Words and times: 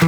Nu 0.00 0.06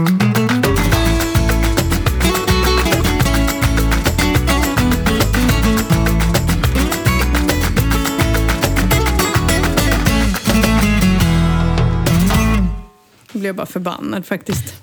blir 13.33 13.47
jag 13.47 13.57
bara 13.57 13.67
förbannad 13.67 14.27
faktiskt. 14.27 14.75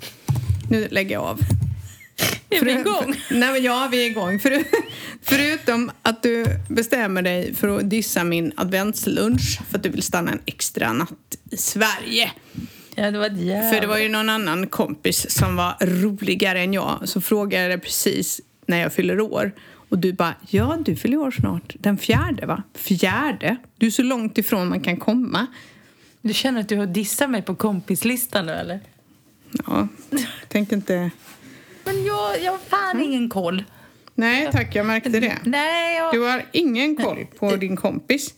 Nu 0.70 0.88
lägger 0.90 1.14
jag 1.14 1.22
av. 1.22 1.40
Är 2.50 2.64
vi 2.64 2.72
igång? 2.72 3.14
För, 3.28 3.34
nej, 3.34 3.52
men 3.52 3.62
ja, 3.62 3.88
vi 3.92 4.06
är 4.06 4.10
igång. 4.10 4.38
För, 4.40 4.64
förutom 5.22 5.90
att 6.02 6.22
du 6.22 6.44
bestämmer 6.68 7.22
dig 7.22 7.54
för 7.54 7.78
att 7.78 7.90
dissa 7.90 8.24
min 8.24 8.52
adventslunch 8.56 9.60
för 9.70 9.76
att 9.76 9.82
du 9.82 9.88
vill 9.88 10.02
stanna 10.02 10.32
en 10.32 10.40
extra 10.46 10.92
natt 10.92 11.36
i 11.50 11.56
Sverige. 11.56 12.30
Ja, 13.00 13.10
det 13.10 13.18
var 13.18 13.28
jävla... 13.28 13.70
För 13.70 13.80
det 13.80 13.86
var 13.86 13.98
ju 13.98 14.08
någon 14.08 14.28
annan 14.28 14.66
kompis 14.66 15.30
som 15.30 15.56
var 15.56 15.74
roligare 15.80 16.60
än 16.60 16.72
jag. 16.72 17.00
Så 17.04 17.20
frågade 17.20 17.78
precis 17.78 18.40
när 18.66 18.80
jag 18.80 18.92
fyller 18.92 19.20
år. 19.20 19.52
Och 19.88 19.98
du 19.98 20.12
bara, 20.12 20.34
ja 20.48 20.78
du 20.84 20.96
fyller 20.96 21.16
år 21.16 21.30
snart. 21.30 21.74
Den 21.78 21.98
fjärde 21.98 22.46
va? 22.46 22.62
Fjärde? 22.74 23.56
Du 23.76 23.86
är 23.86 23.90
så 23.90 24.02
långt 24.02 24.38
ifrån 24.38 24.68
man 24.68 24.80
kan 24.80 24.96
komma. 24.96 25.46
Du 26.22 26.34
känner 26.34 26.60
att 26.60 26.68
du 26.68 26.76
har 26.76 26.86
dissat 26.86 27.30
mig 27.30 27.42
på 27.42 27.54
kompislistan 27.54 28.46
nu 28.46 28.52
eller? 28.52 28.80
Ja, 29.66 29.88
tänk 30.48 30.72
inte... 30.72 31.10
Men 31.84 32.04
jag, 32.04 32.42
jag 32.42 32.52
har 32.52 32.58
fan 32.58 33.02
ingen 33.02 33.28
koll. 33.28 33.64
Nej 34.14 34.48
tack, 34.52 34.74
jag 34.74 34.86
märkte 34.86 35.08
det. 35.08 35.38
Nej, 35.44 35.96
jag... 35.96 36.14
Du 36.14 36.20
har 36.20 36.44
ingen 36.52 36.96
koll 36.96 37.26
på 37.38 37.56
din 37.56 37.76
kompis 37.76 38.34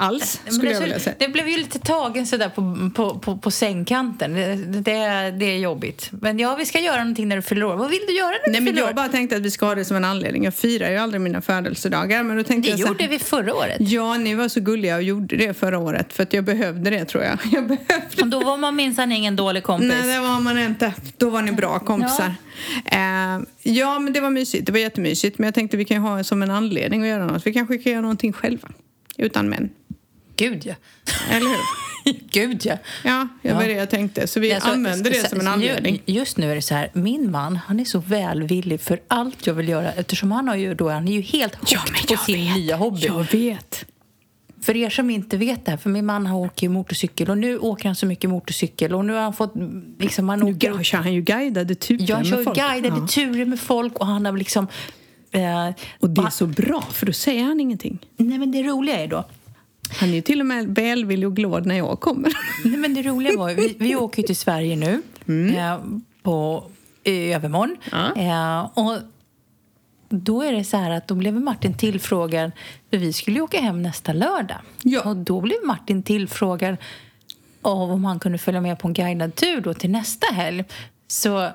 alls, 0.00 0.40
skulle 0.46 0.68
det, 0.68 0.72
jag 0.72 0.80
vilja 0.80 0.98
säga. 0.98 1.16
det 1.18 1.28
blev 1.28 1.48
ju 1.48 1.56
lite 1.56 1.78
tagen 1.78 2.26
sådär 2.26 2.48
på, 2.48 2.90
på, 2.94 3.18
på, 3.18 3.36
på 3.36 3.50
sängkanten. 3.50 4.34
Det, 4.34 4.54
det, 4.56 5.30
det 5.38 5.44
är 5.44 5.58
jobbigt. 5.58 6.08
Men 6.10 6.38
ja, 6.38 6.54
vi 6.54 6.66
ska 6.66 6.80
göra 6.80 6.98
någonting 6.98 7.28
när 7.28 7.36
du 7.36 7.42
fyller 7.42 7.64
år. 7.64 7.76
Vad 7.76 7.90
vill 7.90 8.00
du 8.06 8.16
göra 8.16 8.30
när 8.30 8.46
du 8.46 8.52
Nej, 8.52 8.60
men 8.60 8.76
jag 8.76 8.94
bara 8.94 9.08
tänkte 9.08 9.36
att 9.36 9.42
vi 9.42 9.50
ska 9.50 9.66
ha 9.66 9.74
det 9.74 9.84
som 9.84 9.96
en 9.96 10.04
anledning. 10.04 10.44
Jag 10.44 10.54
firar 10.54 10.90
ju 10.90 10.96
aldrig 10.96 11.20
mina 11.20 11.40
födelsedagar. 11.40 12.22
Men 12.22 12.36
då 12.36 12.42
tänkte 12.42 12.70
Det 12.70 12.76
jag 12.76 12.88
gjorde 12.88 13.06
vi 13.06 13.18
förra 13.18 13.54
året. 13.54 13.76
Ja, 13.78 14.16
ni 14.16 14.34
var 14.34 14.48
så 14.48 14.60
gulliga 14.60 14.96
och 14.96 15.02
gjorde 15.02 15.36
det 15.36 15.54
förra 15.54 15.78
året. 15.78 16.12
För 16.12 16.22
att 16.22 16.32
jag 16.32 16.44
behövde 16.44 16.90
det, 16.90 17.04
tror 17.04 17.24
jag. 17.24 17.38
Jag 17.52 17.66
behövde 17.66 18.22
Och 18.22 18.26
då 18.26 18.40
var 18.40 18.56
man 18.56 18.76
minsann 18.76 19.12
ingen 19.12 19.36
dålig 19.36 19.62
kompis. 19.62 19.88
Nej, 19.88 20.14
det 20.14 20.20
var 20.20 20.40
man 20.40 20.58
inte. 20.58 20.92
Då 21.16 21.30
var 21.30 21.42
ni 21.42 21.52
bra 21.52 21.78
kompisar. 21.78 22.34
Ja. 22.90 23.36
Eh, 23.36 23.42
ja, 23.62 23.98
men 23.98 24.12
det 24.12 24.20
var 24.20 24.30
mysigt. 24.30 24.66
Det 24.66 24.72
var 24.72 24.78
jättemysigt. 24.78 25.38
Men 25.38 25.44
jag 25.44 25.54
tänkte 25.54 25.76
vi 25.76 25.84
kan 25.84 25.96
ju 25.96 26.00
ha 26.00 26.16
det 26.16 26.24
som 26.24 26.42
en 26.42 26.50
anledning 26.50 27.02
att 27.02 27.08
göra 27.08 27.26
något. 27.26 27.46
Vi 27.46 27.52
kanske 27.52 27.78
kan 27.78 27.92
göra 27.92 28.02
någonting 28.02 28.32
själva. 28.32 28.68
Utan 29.16 29.48
män. 29.48 29.70
Gud 30.40 30.66
ja. 30.66 30.74
Eller 31.30 31.46
hur? 31.48 31.58
Gud 32.30 32.66
ja. 32.66 32.76
Ja, 33.04 33.28
det 33.42 33.52
var 33.52 33.62
det 33.64 33.72
jag 33.72 33.90
tänkte. 33.90 34.26
Så 34.26 34.40
vi 34.40 34.52
Alltså, 34.52 34.70
använder 34.70 35.10
det 35.10 35.28
som 35.30 35.40
en 35.40 35.48
anledning. 35.48 36.02
ju- 36.06 36.14
Just 36.14 36.36
nu 36.36 36.50
är 36.50 36.54
det 36.54 36.62
så 36.62 36.74
här, 36.74 36.90
min 36.92 37.30
man 37.30 37.56
han 37.56 37.80
är 37.80 37.84
så 37.84 37.98
välvillig 37.98 38.80
för 38.80 39.00
allt 39.08 39.46
jag 39.46 39.54
vill 39.54 39.68
göra 39.68 39.92
eftersom 39.92 40.32
han, 40.32 40.48
har 40.48 40.56
ju 40.56 40.74
då, 40.74 40.90
han 40.90 41.08
är 41.08 41.12
ju 41.12 41.20
helt 41.20 41.54
hooked 41.54 42.08
på 42.08 42.16
sin 42.24 42.54
nya 42.54 42.76
hobby. 42.76 43.06
Jag 43.06 43.32
vet. 43.32 43.84
För 44.62 44.76
er 44.76 44.90
som 44.90 45.10
inte 45.10 45.36
vet 45.36 45.64
det 45.64 45.70
här, 45.70 45.78
för 45.78 45.90
min 45.90 46.06
man 46.06 46.26
han 46.26 46.36
åker 46.36 46.66
ju 46.66 46.70
motorcykel 46.72 47.30
och 47.30 47.38
nu 47.38 47.58
åker 47.58 47.86
han 47.88 47.96
så 47.96 48.06
mycket 48.06 48.30
motorcykel 48.30 48.94
och 48.94 49.04
nu 49.04 49.12
har 49.12 49.20
han 49.20 49.32
fått 49.32 49.52
liksom, 49.98 50.28
han 50.28 50.40
Nu 50.40 50.52
åker 50.54 50.82
kör 50.82 50.98
han 50.98 51.12
ju 51.14 51.20
guidade 51.22 51.74
turer 51.74 52.04
jag 52.08 52.18
med 52.18 52.26
kör 52.26 52.44
folk. 52.44 52.56
guidade 52.58 52.96
Ja. 53.00 53.06
turer 53.06 53.44
med 53.44 53.60
folk 53.60 53.98
och 53.98 54.06
han 54.06 54.26
har 54.26 54.32
liksom 54.36 54.66
eh, 55.30 55.68
Och 56.00 56.10
det 56.10 56.22
är 56.22 56.30
så 56.30 56.46
bra, 56.46 56.82
för 56.92 57.06
då 57.06 57.12
säger 57.12 57.42
han 57.44 57.60
ingenting. 57.60 57.98
Nej 58.16 58.38
men 58.38 58.52
det 58.52 58.62
roliga 58.62 58.98
är 59.00 59.06
då 59.06 59.24
Han 59.98 60.08
är 60.08 60.14
ju 60.14 60.20
till 60.20 60.40
och 60.40 60.46
med 60.46 60.74
välvillig 60.74 61.28
och 61.28 61.36
glad 61.36 61.66
när 61.66 61.74
jag 61.74 62.00
kommer. 62.00 62.32
Nej, 62.64 62.76
men 62.76 62.94
det 62.94 63.02
roliga 63.02 63.38
var 63.38 63.54
vi, 63.54 63.76
vi 63.78 63.96
åker 63.96 64.22
ju 64.22 64.26
till 64.26 64.36
Sverige 64.36 64.76
nu 64.76 65.02
eh, 65.56 65.78
på 66.22 66.64
i 67.04 67.32
övermorgon. 67.32 67.76
Ja. 67.90 68.16
Eh, 68.16 68.70
och 68.74 68.98
då 70.08 70.42
är 70.42 70.52
det 70.52 70.64
så 70.64 70.76
här 70.76 70.90
att 70.90 71.08
då 71.08 71.14
blev 71.14 71.34
Martin 71.34 71.74
tillfrågad, 71.74 72.50
för 72.90 72.96
vi 72.96 73.12
skulle 73.12 73.36
ju 73.36 73.42
åka 73.42 73.60
hem 73.60 73.82
nästa 73.82 74.12
lördag. 74.12 74.58
Ja. 74.82 75.02
Och 75.02 75.16
då 75.16 75.40
blev 75.40 75.56
Martin 75.64 76.02
tillfrågad 76.02 76.76
av 77.62 77.92
om 77.92 78.04
han 78.04 78.18
kunde 78.18 78.38
följa 78.38 78.60
med 78.60 78.78
på 78.78 78.88
en 78.88 78.94
guidad 78.94 79.34
tur 79.34 79.60
då 79.60 79.74
till 79.74 79.90
nästa 79.90 80.26
helg. 80.34 80.64
Så, 81.08 81.48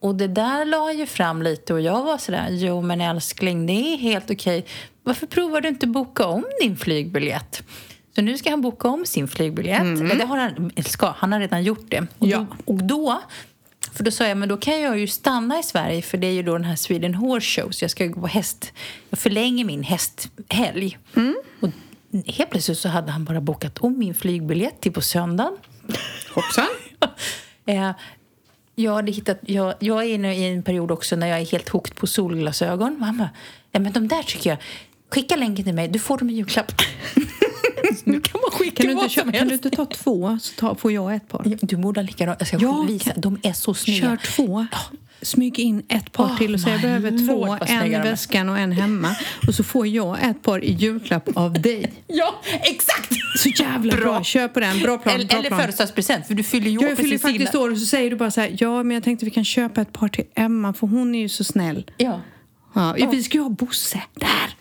och 0.00 0.14
det 0.14 0.28
där 0.28 0.64
la 0.64 0.84
han 0.84 0.98
ju 0.98 1.06
fram 1.06 1.42
lite 1.42 1.74
och 1.74 1.80
jag 1.80 2.02
var 2.02 2.18
sådär, 2.18 2.48
jo 2.50 2.82
men 2.82 3.00
älskling 3.00 3.66
det 3.66 3.72
är 3.72 3.96
helt 3.96 4.30
okej. 4.30 4.66
Varför 5.04 5.26
provar 5.26 5.60
du 5.60 5.68
inte 5.68 5.86
boka 5.86 6.26
om 6.26 6.44
din 6.60 6.76
flygbiljett? 6.76 7.62
Så 8.14 8.22
nu 8.22 8.38
ska 8.38 8.50
han 8.50 8.60
boka 8.60 8.88
om 8.88 9.06
sin 9.06 9.28
flygbiljett. 9.28 9.80
Eller 9.80 10.14
Det 10.14 10.24
har 10.24 10.36
han, 10.38 10.70
eller 10.76 10.88
ska, 10.90 11.14
han 11.16 11.32
har 11.32 11.40
redan 11.40 11.62
gjort 11.64 11.86
det. 11.90 12.06
Och, 12.18 12.26
Ja. 12.28 12.38
då, 12.66 12.72
och 12.72 12.82
då, 12.84 13.22
för 13.92 14.04
då 14.04 14.10
sa 14.10 14.26
jag, 14.26 14.36
men 14.36 14.48
då 14.48 14.56
kan 14.56 14.80
jag 14.80 14.98
ju 14.98 15.06
stanna 15.06 15.58
i 15.58 15.62
Sverige 15.62 16.02
för 16.02 16.18
det 16.18 16.26
är 16.26 16.32
ju 16.32 16.42
då 16.42 16.52
den 16.52 16.64
här 16.64 16.76
Sweden 16.76 17.14
Horse 17.14 17.60
Show 17.62 17.70
så 17.70 17.84
jag 17.84 17.90
ska 17.90 18.06
gå 18.06 18.20
på 18.20 18.26
häst. 18.26 18.72
Jag 19.10 19.18
förlänger 19.18 19.64
min 19.64 19.82
hästhelg. 19.82 20.98
Och 21.60 21.70
helt 22.26 22.50
plötsligt 22.50 22.78
så 22.78 22.88
hade 22.88 23.12
han 23.12 23.24
bara 23.24 23.40
bokat 23.40 23.78
om 23.78 23.98
min 23.98 24.14
flygbiljett 24.14 24.80
till 24.80 24.92
på 24.92 25.00
söndagen. 25.00 25.56
Hoppsan. 26.34 26.66
Eh, 27.66 27.90
jag, 28.74 28.94
hade 28.94 29.12
hittat, 29.12 29.38
jag, 29.42 29.74
jag 29.80 30.04
är 30.04 30.08
inne 30.14 30.34
i 30.36 30.44
en 30.52 30.62
period 30.62 30.90
också 30.90 31.16
när 31.16 31.26
jag 31.26 31.40
är 31.40 31.44
helt 31.46 31.68
hooked 31.68 31.94
på 31.96 32.06
solglasögon. 32.06 32.96
Mamma, 33.00 33.28
ja, 33.72 33.80
men 33.80 33.92
de 33.92 34.08
där 34.08 34.22
tycker 34.22 34.50
jag... 34.50 34.58
Skicka 35.14 35.36
länken 35.36 35.64
till 35.64 35.74
mig, 35.74 35.88
du 35.88 35.98
får 35.98 36.18
dem 36.18 36.30
i 36.30 36.34
julklapp. 36.34 36.72
nu 38.04 38.20
kan 38.20 38.40
man 38.40 38.50
skicka 38.50 38.76
Kan 38.82 38.86
du, 38.86 38.92
inte, 38.92 39.02
vad 39.02 39.10
kö- 39.10 39.22
som 39.22 39.32
kan 39.32 39.48
du 39.48 39.54
inte 39.54 39.70
ta 39.70 39.84
två 39.86 40.38
så 40.42 40.54
ta, 40.60 40.74
får 40.74 40.92
jag 40.92 41.14
ett 41.14 41.28
par? 41.28 41.42
Ja, 41.44 41.56
Du 41.60 41.76
borde 41.76 42.00
ha 42.00 42.06
likadant. 42.06 42.36
Jag 42.40 42.48
ska 42.48 42.56
Ja, 42.60 42.82
visa. 42.88 43.10
kan- 43.12 43.20
De 43.20 43.38
är 43.42 43.52
så 43.52 43.74
snygga. 43.74 44.00
Kör 44.00 44.16
två. 44.16 44.66
Smyg 45.22 45.58
in 45.58 45.82
ett 45.88 46.12
par 46.12 46.24
Oh 46.24 46.38
till 46.38 46.54
och 46.54 46.60
säg 46.60 46.72
jag 46.72 46.80
behöver 46.80 47.26
två. 47.26 47.58
En 47.66 47.86
i 47.86 47.98
väskan 47.98 48.48
och 48.48 48.58
en 48.58 48.72
hemma. 48.72 49.16
Och 49.48 49.54
så 49.54 49.64
får 49.64 49.86
jag 49.86 50.24
ett 50.24 50.42
par 50.42 50.64
i 50.64 50.72
julklapp 50.72 51.28
av 51.36 51.52
dig. 51.52 51.92
Ja, 52.06 52.34
exakt! 52.62 53.12
Så 53.38 53.48
jävla 53.48 53.96
bra. 53.96 54.04
Bra. 54.04 54.24
Kör 54.24 54.48
på 54.48 54.60
den. 54.60 54.80
Bra 54.80 54.98
plan. 54.98 55.14
Eller, 55.14 55.26
bra 55.26 55.38
eller 55.38 55.48
plan. 55.48 55.60
födelsedagspresent, 55.60 56.26
för 56.26 56.34
du 56.34 56.42
fyller 56.42 56.70
ju 56.70 56.74
Ja, 56.74 56.80
år 56.82 56.88
jag 56.88 56.98
fyller 56.98 57.18
faktiskt 57.18 57.54
år 57.54 57.70
och 57.70 57.78
så 57.78 57.86
säger 57.86 58.10
du 58.10 58.16
bara 58.16 58.30
så 58.30 58.40
här, 58.40 58.56
ja 58.60 58.82
men 58.82 58.94
jag 58.94 59.04
tänkte 59.04 59.24
vi 59.24 59.30
kan 59.30 59.44
köpa 59.44 59.80
ett 59.80 59.92
par 59.92 60.08
till 60.08 60.24
Emma 60.34 60.72
för 60.72 60.86
hon 60.86 61.14
är 61.14 61.20
ju 61.20 61.28
så 61.28 61.44
snäll. 61.44 61.90
Ja. 61.96 62.20
Ja, 62.74 62.94
Vi 63.12 63.22
ska 63.22 63.38
ju 63.38 63.42
ha 63.42 63.50
Bosse 63.50 64.02
där. 64.14 64.56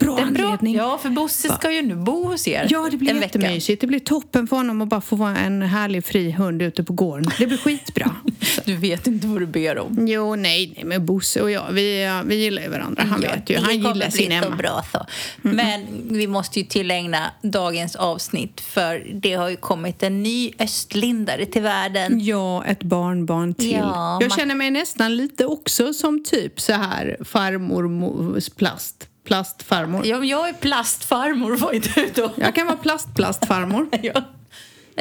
Bra 0.00 0.16
Den 0.16 0.32
bra. 0.34 0.44
anledning. 0.44 0.74
Ja, 0.76 0.98
för 1.02 1.10
Bosse 1.10 1.48
ska 1.54 1.72
ju 1.72 1.82
nu 1.82 1.94
bo 1.94 2.24
hos 2.24 2.48
er 2.48 2.66
Ja, 2.70 2.88
det 2.90 2.96
blir 2.96 3.10
en 3.10 3.20
vecka. 3.20 3.38
jättemysigt. 3.38 3.80
Det 3.80 3.86
blir 3.86 4.00
toppen 4.00 4.46
för 4.46 4.56
honom 4.56 4.82
att 4.82 4.88
bara 4.88 5.00
få 5.00 5.16
vara 5.16 5.36
en 5.36 5.62
härlig 5.62 6.04
fri 6.04 6.30
hund 6.30 6.62
ute 6.62 6.84
på 6.84 6.92
gården. 6.92 7.30
Det 7.38 7.46
blir 7.46 7.58
skitbra. 7.58 8.14
Du 8.64 8.76
vet 8.76 9.06
inte 9.06 9.26
vad 9.26 9.40
du 9.42 9.46
ber 9.46 9.78
om. 9.78 10.06
jo, 10.08 10.34
nej, 10.36 10.72
nej, 10.76 10.84
men 10.84 11.06
Bosse 11.06 11.40
och 11.42 11.50
jag, 11.50 11.72
vi, 11.72 12.20
vi 12.26 12.34
gillar 12.34 12.62
ju 12.62 12.68
varandra. 12.68 13.02
Han 13.02 13.22
Ja, 13.22 13.30
vet 13.30 13.50
ju. 13.50 13.54
det 13.54 13.60
Han 13.62 13.74
gillar 13.74 14.10
sin 14.10 14.32
Emma. 14.32 14.56
bra 14.56 14.84
så. 14.92 15.06
Men 15.42 15.80
vi 16.10 16.26
måste 16.26 16.60
ju 16.60 16.66
tillägna 16.66 17.30
dagens 17.42 17.96
avsnitt 17.96 18.60
för 18.60 19.06
det 19.14 19.34
har 19.34 19.48
ju 19.48 19.56
kommit 19.56 20.02
en 20.02 20.22
ny 20.22 20.52
östlindare 20.58 21.46
till 21.46 21.62
världen. 21.62 22.20
Ja, 22.20 22.64
ett 22.64 22.82
barnbarn 22.82 23.54
till. 23.54 23.70
Ja, 23.72 24.18
jag 24.22 24.32
känner 24.32 24.54
mig 24.54 24.70
nästan 24.70 25.16
lite 25.16 25.46
också 25.46 25.92
som 25.94 26.24
typ 26.24 26.60
så 26.60 26.72
här 26.72 27.16
farmor 27.24 27.84
mo- 27.84 28.50
plast. 28.56 29.06
Plastfarmor. 29.34 30.06
Ja, 30.06 30.24
jag 30.24 30.48
är 30.48 30.52
plastfarmor 30.52 31.56
var 31.56 31.72
ju 31.72 31.78
du 31.80 32.10
då. 32.14 32.32
Jag 32.36 32.54
kan 32.54 32.66
vara 32.66 32.76
plastplastfarmor. 32.76 33.88
Ja. 34.02 34.22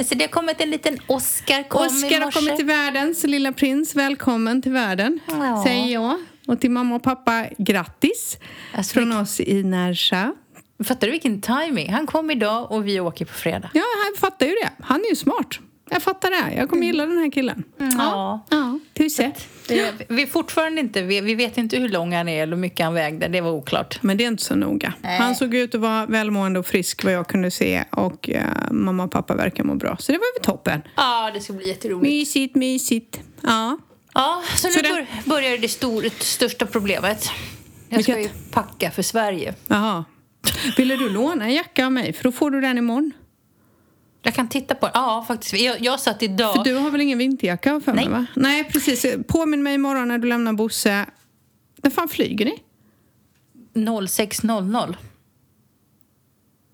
Så 0.03 0.15
det 0.15 0.23
har 0.23 0.29
kommit 0.29 0.61
en 0.61 0.69
liten 0.71 0.97
Oscar 1.07 1.63
kom 1.69 1.83
i 1.83 1.87
Oskar 1.87 2.21
har 2.21 2.31
kommit 2.31 2.55
till 2.55 2.65
världen, 2.65 3.15
så 3.15 3.27
lilla 3.27 3.51
prins, 3.51 3.95
välkommen 3.95 4.61
till 4.61 4.71
världen, 4.71 5.19
Ja. 5.27 5.63
säger 5.65 5.93
jag. 5.93 6.17
Och 6.47 6.59
till 6.61 6.71
mamma 6.71 6.95
och 6.95 7.03
pappa, 7.03 7.45
grattis 7.57 8.37
Alltså, 8.75 8.93
från 8.93 9.11
oss 9.11 9.39
i 9.39 9.63
Närsa. 9.63 10.33
Fattar 10.83 11.07
du 11.07 11.11
vilken 11.11 11.41
timing? 11.41 11.93
Han 11.93 12.07
kom 12.07 12.31
idag 12.31 12.71
och 12.71 12.87
vi 12.87 12.99
åker 12.99 13.25
på 13.25 13.33
fredag. 13.33 13.69
Ja, 13.73 13.83
han 14.05 14.19
fattar 14.21 14.45
ju 14.45 14.51
det. 14.51 14.69
Han 14.83 14.99
är 15.05 15.09
ju 15.09 15.15
smart. 15.15 15.59
Jag 15.91 16.01
fattar 16.01 16.29
det. 16.29 16.55
Jag 16.55 16.69
kommer 16.69 16.85
gilla 16.85 17.05
den 17.05 17.17
här 17.17 17.31
killen. 17.31 17.63
Ja. 17.77 18.45
Ja, 18.49 18.79
tusse. 18.93 19.31
Vi, 19.69 19.91
vi, 20.07 20.21
är 20.21 20.27
fortfarande 20.27 20.81
inte, 20.81 21.01
vi, 21.01 21.21
vi 21.21 21.35
vet 21.35 21.57
inte 21.57 21.77
hur 21.77 21.89
lång 21.89 22.13
han 22.13 22.29
är 22.29 22.43
eller 22.43 22.55
hur 22.55 22.61
mycket 22.61 22.83
han 22.85 22.93
vägde. 22.93 23.27
Det 23.27 23.41
var 23.41 23.51
oklart. 23.51 23.99
Men 24.01 24.17
det 24.17 24.23
är 24.23 24.27
inte 24.27 24.43
så 24.43 24.55
noga. 24.55 24.93
Nej. 25.01 25.17
Han 25.17 25.35
såg 25.35 25.53
ut 25.55 25.75
att 25.75 25.81
vara 25.81 26.05
välmående 26.05 26.59
och 26.59 26.65
frisk 26.65 27.03
vad 27.03 27.13
jag 27.13 27.27
kunde 27.27 27.51
se 27.51 27.83
och 27.91 28.29
eh, 28.29 28.43
mamma 28.71 29.03
och 29.03 29.11
pappa 29.11 29.35
verkar 29.35 29.63
må 29.63 29.75
bra. 29.75 29.97
Så 29.99 30.11
det 30.11 30.17
var 30.17 30.39
väl 30.39 30.43
toppen. 30.45 30.81
Ja, 30.95 31.31
det 31.33 31.41
ska 31.41 31.53
bli 31.53 31.67
jätteroligt. 31.67 32.03
Mysigt, 32.11 32.55
mysigt. 32.55 33.19
Ja. 33.41 33.77
Ja, 34.13 34.43
så 34.55 34.67
nu 34.67 34.73
Så 34.73 34.81
det- 34.81 34.89
bör, 34.89 35.05
börjar 35.29 35.57
det 35.57 35.67
stor, 35.67 36.05
största 36.19 36.65
problemet. 36.65 37.29
Jag 37.89 38.03
ska 38.03 38.21
ju 38.21 38.29
packa 38.51 38.91
för 38.91 39.01
Sverige. 39.01 39.53
Jaha. 39.67 40.05
Ville 40.77 40.95
du 40.95 41.09
låna 41.09 41.45
en 41.45 41.53
jacka 41.53 41.85
av 41.85 41.91
mig? 41.91 42.13
För 42.13 42.23
då 42.23 42.31
får 42.31 42.51
du 42.51 42.61
den 42.61 42.77
imorgon. 42.77 43.11
Jag 44.21 44.33
kan 44.33 44.49
titta 44.49 44.75
på 44.75 44.89
Ja, 44.93 45.25
faktiskt. 45.27 45.53
Jag, 45.53 45.81
jag 45.81 45.99
satt 45.99 46.23
idag... 46.23 46.55
För 46.55 46.63
du 46.63 46.73
har 46.73 46.91
väl 46.91 47.01
ingen 47.01 47.17
vinterjacka 47.17 47.81
för 47.85 47.93
mig 47.93 48.05
Nej. 48.05 48.13
va? 48.13 48.25
Nej, 48.35 48.63
precis. 48.63 49.05
Påminn 49.27 49.63
mig 49.63 49.75
imorgon 49.75 50.07
när 50.07 50.17
du 50.17 50.27
lämnar 50.27 50.53
Bosse. 50.53 51.05
När 51.83 51.91
fan 51.91 52.07
flyger 52.07 52.45
ni? 52.45 52.59
06.00. 53.73 54.95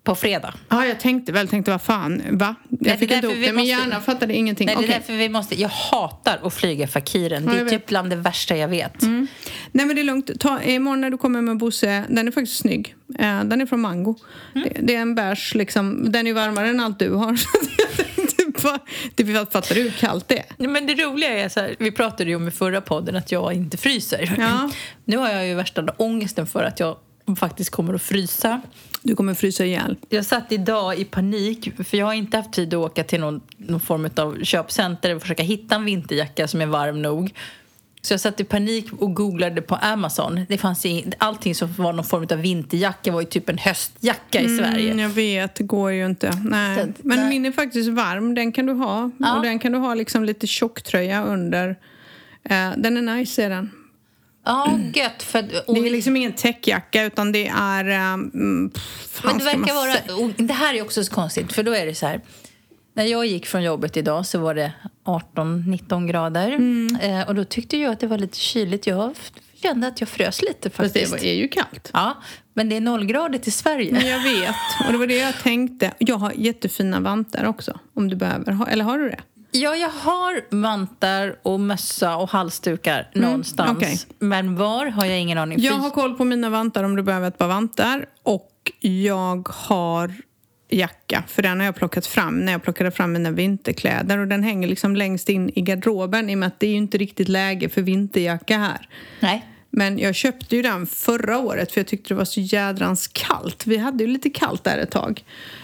på 0.06 0.16
fredag. 0.16 0.54
Ja, 0.70 0.86
jag 0.86 1.00
tänkte 1.00 1.32
väl, 1.32 1.48
tänkte 1.48 1.72
vad 1.72 1.82
fan, 1.82 2.22
va? 2.32 2.56
Jag 2.70 3.00
fick 3.00 3.12
inte 3.12 3.28
ihop 3.28 3.38
det, 3.46 3.54
måste- 3.54 3.68
hjärna 3.68 4.02
fattade 4.02 4.34
ingenting. 4.34 4.66
Nej, 4.66 4.76
det 4.76 4.82
är 4.82 4.86
Okej. 4.86 4.96
därför 5.00 5.14
vi 5.14 5.30
måste... 5.30 5.62
Jag 5.62 5.70
hatar 5.70 6.40
att 6.44 6.54
flyga 6.54 6.88
fakiren. 6.88 7.44
Ja, 7.48 7.54
det 7.54 7.60
är 7.60 7.70
typ 7.70 7.86
bland 7.86 8.10
det 8.10 8.16
värsta 8.16 8.58
jag 8.58 8.68
vet. 8.68 9.02
Nej 9.02 9.86
men 9.86 9.96
det 9.96 10.02
är 10.02 10.04
lugnt. 10.04 10.40
Ta, 10.40 10.62
imorgon 10.62 11.02
när 11.02 11.10
du 11.10 11.18
kommer 11.18 11.42
med 11.42 11.58
Bosse, 11.58 12.04
den 12.10 12.28
är 12.28 12.32
faktiskt 12.32 12.58
snygg. 12.58 12.96
Eh, 13.20 13.44
den 13.44 13.62
är 13.62 13.66
från 13.66 13.82
Mango. 13.82 14.16
Mm. 14.56 14.70
Det, 14.74 14.82
det 14.82 14.96
är 14.96 15.02
en 15.02 15.16
bärs 15.16 15.56
liksom, 15.56 16.12
den 16.12 16.28
är 16.28 16.34
varmare 16.34 16.70
än 16.70 16.80
allt 16.80 17.00
du 17.00 17.12
har. 17.12 17.40
Det 19.16 19.52
fattar 19.52 19.76
du 19.76 19.82
hur 19.82 19.90
kallt 19.92 20.28
det 20.28 20.40
är? 20.40 20.68
Men 20.68 20.88
det 20.88 20.94
roliga 20.94 21.30
är 21.30 21.50
så 21.50 21.60
här, 21.60 21.76
vi 21.80 21.92
pratade 21.92 22.30
ju 22.30 22.36
om 22.36 22.48
i 22.48 22.52
förra 22.52 22.82
podden 22.82 23.16
att 23.16 23.32
jag 23.32 23.54
inte 23.54 23.78
fryser. 23.78 24.36
Ja. 24.38 24.70
Nu 25.06 25.18
har 25.18 25.30
jag 25.30 25.48
ju 25.48 25.54
värsta 25.54 25.82
ångesten 25.98 26.48
för 26.48 26.64
att 26.64 26.80
jag 26.80 26.98
faktiskt 27.40 27.70
kommer 27.70 27.94
att 27.94 28.02
frysa. 28.02 28.62
Du 29.06 29.16
kommer 29.16 29.34
frysa 29.34 29.66
ihjäl. 29.66 29.98
Jag 30.10 30.26
satt 30.26 30.52
idag 30.52 31.00
i 31.00 31.06
panik, 31.06 31.72
för 31.88 31.98
jag 31.98 32.06
har 32.06 32.14
inte 32.14 32.38
haft 32.38 32.52
tid 32.54 32.74
att 32.74 32.78
åka 32.86 33.04
till 33.04 33.20
någon, 33.20 33.42
någon 33.58 33.80
form 33.80 34.10
av 34.16 34.44
köpcenter 34.44 35.16
och 35.16 35.22
försöka 35.22 35.44
hitta 35.44 35.76
en 35.76 35.86
vinterjacka 35.86 36.48
som 36.48 36.62
är 36.62 36.66
varm 36.66 37.02
nog. 37.02 37.34
Så 38.02 38.14
jag 38.14 38.20
satt 38.22 38.40
i 38.40 38.44
panik 38.44 38.86
och 39.00 39.14
googlade 39.16 39.62
på 39.62 39.76
Amazon. 39.76 40.40
Det 40.50 40.58
fanns 40.58 40.86
i, 40.86 41.06
allting 41.18 41.56
som 41.56 41.74
var 41.78 41.94
någon 41.94 42.06
form 42.06 42.28
av 42.32 42.38
vinterjacka 42.38 43.12
var 43.12 43.22
ju 43.22 43.28
typ 43.28 43.50
en 43.50 43.58
höstjacka 43.58 44.42
i 44.42 44.58
Sverige. 44.58 44.86
Mm, 44.92 45.00
jag 45.00 45.10
vet, 45.10 45.56
det 45.56 45.64
går 45.64 45.92
ju 45.92 46.06
inte. 46.06 46.32
Nej. 46.44 46.78
Så- 46.82 46.92
Men 47.08 47.20
nej. 47.20 47.30
min 47.30 47.46
är 47.46 47.52
faktiskt 47.52 47.90
varm, 47.90 48.36
den 48.36 48.52
kan 48.52 48.66
du 48.66 48.74
ha. 48.74 49.12
Ja. 49.18 49.36
Och 49.38 49.44
den 49.44 49.60
kan 49.60 49.72
du 49.72 49.78
ha 49.78 49.94
liksom 49.94 50.24
lite 50.24 50.48
tjocktröja 50.48 51.24
under. 51.26 51.70
Eh, 52.44 52.72
den 52.78 52.98
är 53.10 53.16
nice 53.18 53.44
är 53.44 53.50
den. 53.50 53.72
Ja, 54.46 54.80
gött. 54.94 55.24
För, 55.24 55.64
och, 55.68 55.76
Det 55.76 55.88
är 55.88 55.92
liksom 55.92 56.16
ingen 56.16 56.34
täckjacka 56.34 57.04
utan 57.04 57.32
det 57.32 57.48
är... 57.48 58.14
Um, 58.14 58.32
men 59.24 59.38
det 59.38 59.44
verkar 59.44 59.74
vara... 59.74 60.24
Och 60.26 60.32
det 60.38 60.54
här 60.54 60.74
är 60.74 60.82
också 60.82 61.04
så 61.04 61.12
konstigt, 61.12 61.54
för 61.54 61.64
då 61.64 61.72
är 61.72 61.86
det 61.86 61.96
så 61.96 62.06
här... 62.06 62.22
När 62.94 63.04
jag 63.04 63.26
gick 63.26 63.46
från 63.46 63.64
jobbet 63.64 63.98
idag 63.98 64.26
så 64.26 64.40
var 64.40 64.56
det 64.56 64.72
18-19 65.06 66.08
grader. 66.08 66.52
Mm. 66.52 66.96
Eh, 66.96 67.28
och 67.28 67.36
då 67.36 67.44
tyckte 67.44 67.78
jag 67.78 67.92
att 67.92 68.00
det 68.00 68.08
var 68.08 68.18
lite 68.18 68.38
kyligt. 68.38 68.88
Jag 68.88 69.16
kände 69.62 69.88
att 69.88 70.00
jag 70.00 70.10
frös 70.10 70.42
lite 70.42 70.70
Fast 70.70 70.94
faktiskt. 70.94 71.20
det 71.20 71.30
är 71.30 71.36
ju 71.36 71.48
kallt. 71.48 71.90
Ja, 71.94 72.24
men 72.54 72.70
det 72.70 72.76
är 72.78 72.82
nollgradigt 72.82 73.48
i 73.48 73.52
Sverige. 73.52 73.92
Men 73.92 74.08
jag 74.08 74.24
vet. 74.24 74.56
Och 74.86 74.92
det 74.92 74.98
var 74.98 75.08
det 75.08 75.18
jag 75.18 75.40
tänkte. 75.44 75.92
Jag 75.98 76.18
har 76.18 76.34
jättefina 76.36 77.00
vantar 77.00 77.46
också. 77.46 77.80
Om 77.94 78.10
du 78.10 78.16
behöver. 78.16 78.68
Eller 78.70 78.84
har 78.84 79.00
du 79.00 79.10
det? 79.10 79.20
Ja, 79.56 79.76
jag 79.76 79.90
har 79.90 80.42
vantar 80.50 81.36
och 81.42 81.60
mössa 81.60 82.16
och 82.16 82.30
halsdukar 82.30 83.10
någonstans. 83.14 83.70
Mm, 83.70 83.78
okej. 83.78 84.00
Men 84.20 84.56
var 84.56 84.86
har 84.86 85.06
jag 85.06 85.20
ingen 85.20 85.38
aning. 85.38 85.60
Jag 85.60 85.74
har 85.74 85.90
koll 85.90 86.18
på 86.18 86.24
mina 86.24 86.50
vantar 86.50 86.84
om 86.84 86.96
du 86.96 87.04
behöver 87.04 87.28
ett 87.28 87.38
par 87.38 87.48
vantar. 87.48 88.06
Och 88.24 88.52
jag 88.80 89.50
har 89.50 90.14
jacka. 90.70 91.24
För 91.28 91.42
den 91.42 91.60
har 91.60 91.66
jag 91.66 91.76
plockat 91.76 92.08
fram 92.08 92.40
när 92.40 92.52
jag 92.52 92.64
plockade 92.64 92.92
fram 92.92 93.14
mina 93.14 93.32
vinterkläder. 93.32 94.18
Och 94.18 94.28
den 94.28 94.44
hänger 94.44 94.68
liksom 94.68 94.96
längst 94.96 95.30
in 95.30 95.52
i 95.56 95.62
garderoben. 95.62 96.30
I 96.30 96.36
och 96.36 96.40
med 96.40 96.48
att 96.48 96.60
det 96.60 96.68
är 96.68 96.72
ju 96.72 96.78
inte 96.78 96.98
riktigt 96.98 97.30
läge 97.30 97.70
för 97.70 97.82
vinterjacka 97.82 98.58
här. 98.58 98.90
Nej. 99.20 99.46
Men 99.70 100.00
jag 100.00 100.16
köpte 100.16 100.56
ju 100.56 100.62
den 100.62 100.88
förra 100.88 101.38
året 101.38 101.72
för 101.72 101.80
jag 101.80 101.88
tyckte 101.88 102.14
det 102.14 102.18
var 102.18 102.26
så 102.26 102.42
jädrans 102.42 103.08
kallt. 103.08 103.68
Vi 103.68 103.78
hade 103.78 104.04
ju 104.04 104.10
lite 104.10 104.30
kallt 104.30 104.64
där 104.64 104.78
ett 104.78 104.92
tag. 104.92 105.24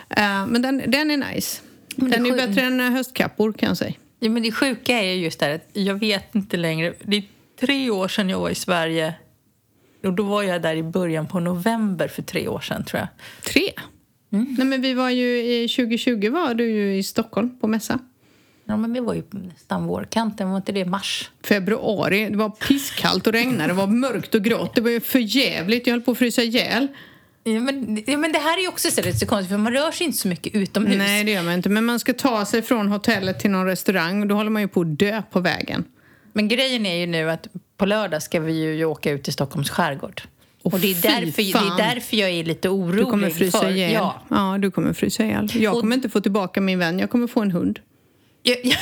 Eh, 0.09 0.47
men 0.47 0.61
den, 0.61 0.83
den 0.87 1.11
är 1.11 1.33
nice. 1.33 1.61
Men 1.95 2.09
det 2.09 2.15
Den 2.15 2.25
är 2.25 2.29
ju 2.29 2.35
bättre 2.35 2.61
än 2.61 2.79
eh, 2.79 2.89
höstkappor 2.89 3.53
kan 3.53 3.67
jag 3.67 3.77
säga. 3.77 3.93
Ja, 4.19 4.29
men 4.29 4.43
det 4.43 4.51
sjuka 4.51 4.99
är 4.99 5.13
ju 5.13 5.23
just 5.23 5.39
det 5.39 5.45
här 5.45 5.55
att 5.55 5.69
jag 5.73 5.95
vet 5.95 6.35
inte 6.35 6.57
längre. 6.57 6.93
Det 7.03 7.17
är 7.17 7.23
tre 7.59 7.89
år 7.89 8.07
sedan 8.07 8.29
jag 8.29 8.39
var 8.39 8.49
i 8.49 8.55
Sverige. 8.55 9.13
Och 10.03 10.13
då 10.13 10.23
var 10.23 10.43
jag 10.43 10.61
där 10.61 10.75
i 10.75 10.83
början 10.83 11.27
på 11.27 11.39
november 11.39 12.07
för 12.07 12.21
tre 12.21 12.47
år 12.47 12.59
sedan 12.59 12.85
tror 12.85 12.99
jag. 12.99 13.07
Tre? 13.53 13.71
Mm. 14.31 14.55
Nej 14.57 14.67
men 14.67 14.81
vi 14.81 14.93
var 14.93 15.09
ju 15.09 15.43
i 15.43 15.67
2020 15.67 16.29
var 16.29 16.53
du 16.53 16.71
ju 16.71 16.97
i 16.97 17.03
Stockholm 17.03 17.59
på 17.59 17.67
mässa. 17.67 17.99
Ja, 18.65 18.77
men 18.77 18.93
vi 18.93 18.99
var 18.99 19.13
ju 19.13 19.23
nästan 19.31 19.87
vårkanten, 19.87 20.49
var 20.49 20.57
inte 20.57 20.71
det 20.71 20.85
mars? 20.85 21.31
Februari, 21.43 22.29
det 22.29 22.37
var 22.37 22.49
pisskallt 22.49 23.27
och 23.27 23.33
regnade, 23.33 23.67
det 23.67 23.73
var 23.73 23.87
mörkt 23.87 24.35
och 24.35 24.43
grått. 24.43 24.75
Det 24.75 24.81
var 24.81 24.89
ju 24.89 24.99
för 24.99 25.19
jävligt. 25.19 25.87
jag 25.87 25.93
höll 25.93 26.01
på 26.01 26.11
att 26.11 26.17
frysa 26.17 26.43
ihjäl. 26.43 26.87
Ja, 27.43 27.59
men, 27.59 28.03
ja, 28.07 28.17
men 28.17 28.31
det 28.31 28.39
här 28.39 28.57
är 28.57 28.61
ju 28.61 28.67
också 28.67 28.91
så, 28.91 29.01
konstigt 29.01 29.49
för 29.49 29.57
man 29.57 29.73
rör 29.73 29.91
sig 29.91 30.05
inte 30.05 30.17
så 30.17 30.27
mycket 30.27 30.55
utomhus. 30.55 30.97
Nej 30.97 31.23
det 31.23 31.31
gör 31.31 31.43
man 31.43 31.53
inte. 31.53 31.69
Men 31.69 31.85
man 31.85 31.99
ska 31.99 32.13
ta 32.13 32.45
sig 32.45 32.61
från 32.61 32.87
hotellet 32.87 33.39
till 33.39 33.51
någon 33.51 33.65
restaurang 33.65 34.21
och 34.21 34.27
då 34.27 34.35
håller 34.35 34.49
man 34.49 34.61
ju 34.61 34.67
på 34.67 34.81
att 34.81 34.99
dö 34.99 35.21
på 35.31 35.39
vägen. 35.39 35.83
Men 36.33 36.47
grejen 36.47 36.85
är 36.85 36.95
ju 36.95 37.07
nu 37.07 37.31
att 37.31 37.47
på 37.77 37.85
lördag 37.85 38.23
ska 38.23 38.39
vi 38.39 38.53
ju 38.53 38.85
åka 38.85 39.11
ut 39.11 39.23
till 39.23 39.33
Stockholms 39.33 39.69
skärgård. 39.69 40.21
Åh, 40.63 40.73
och 40.73 40.79
det 40.79 40.91
är, 40.91 41.01
därför, 41.01 41.41
det 41.43 41.83
är 41.83 41.93
därför 41.93 42.17
jag 42.17 42.29
är 42.29 42.43
lite 42.43 42.69
orolig. 42.69 43.05
Du 43.05 43.09
kommer 43.09 43.29
frysa 43.29 43.59
för, 43.59 43.69
ihjäl. 43.69 43.93
Ja. 43.93 44.21
ja, 44.29 44.57
du 44.59 44.71
kommer 44.71 44.93
frysa 44.93 45.23
ihjäl. 45.23 45.49
Jag 45.53 45.73
Och- 45.73 45.79
kommer 45.81 45.95
inte 45.95 46.09
få 46.09 46.21
tillbaka 46.21 46.61
min 46.61 46.79
vän, 46.79 46.99
jag 46.99 47.09
kommer 47.09 47.27
få 47.27 47.41
en 47.41 47.51
hund. 47.51 47.79
Jag, 48.43 48.57
jag, 48.65 48.77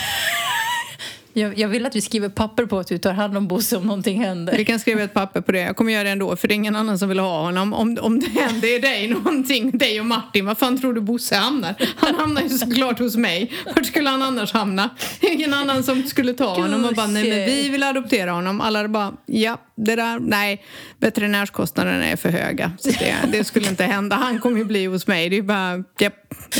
jag, 1.40 1.60
jag 1.60 1.68
vill 1.68 1.86
att 1.86 1.96
vi 1.96 2.02
skriver 2.02 2.30
papper 2.30 2.66
på 2.66 2.80
att 2.80 2.88
du 2.88 2.98
tar 2.98 3.14
hand 3.14 3.38
om 3.38 3.48
Bosse 3.48 3.78
om 3.78 3.84
någonting 3.84 4.24
händer. 4.24 4.58
Vi 4.58 4.66
kan 4.66 4.80
skriva 4.80 5.02
ett 5.02 5.14
papper 5.14 5.42
på 5.42 5.52
det. 5.52 5.60
Jag 5.60 5.76
kommer 5.76 5.94
göra 5.94 6.04
det 6.04 6.10
ändå, 6.10 6.36
för 6.36 6.48
det 6.48 6.54
är 6.54 6.56
ingen 6.56 6.76
annan 6.76 7.00
som 7.00 7.10
vill 7.10 7.20
ha 7.20 7.42
honom. 7.42 7.74
Om, 7.74 7.98
om 8.02 8.20
det 8.20 8.28
händer 8.28 8.82
dig 8.82 9.08
någonting, 9.08 9.78
dig 9.78 10.00
och 10.00 10.06
Martin, 10.06 10.46
vad 10.46 10.58
fan 10.58 10.82
tror 10.82 10.94
du 10.94 11.02
Bosse 11.02 11.36
hamnar? 11.36 11.76
Han 11.96 12.16
hamnar 12.16 12.42
ju 12.42 12.50
såklart 12.50 13.00
hos 13.00 13.16
mig. 13.16 13.52
Vart 13.76 13.86
skulle 13.86 14.10
han 14.10 14.22
annars 14.22 14.54
hamna? 14.54 14.90
Ingen 15.20 15.54
annan 15.54 15.84
som 15.84 16.04
skulle 16.04 16.34
ta 16.34 16.56
honom 16.56 16.86
och 16.86 16.96
bara, 16.96 17.08
nej 17.08 17.30
men 17.30 17.46
vi 17.46 17.70
vill 17.70 17.84
adoptera 17.84 18.32
honom. 18.32 18.62
Alla 18.62 18.88
bara, 18.88 19.14
ja, 19.26 19.58
det 19.86 19.96
där, 19.96 20.20
nej, 20.20 20.64
veterinärskostnaderna 20.98 22.06
är 22.06 22.16
för 22.16 22.30
höga. 22.30 22.72
Så 22.80 22.90
det, 22.90 23.16
det 23.32 23.44
skulle 23.44 23.68
inte 23.70 23.84
hända. 23.84 24.16
Han 24.16 24.40
kommer 24.40 24.58
ju 24.58 24.66
bli 24.66 24.86
hos 24.86 25.08
mig. 25.08 25.30
Det 25.30 25.38
är 25.38 25.42
bara, 25.42 25.84
japp, 26.00 26.14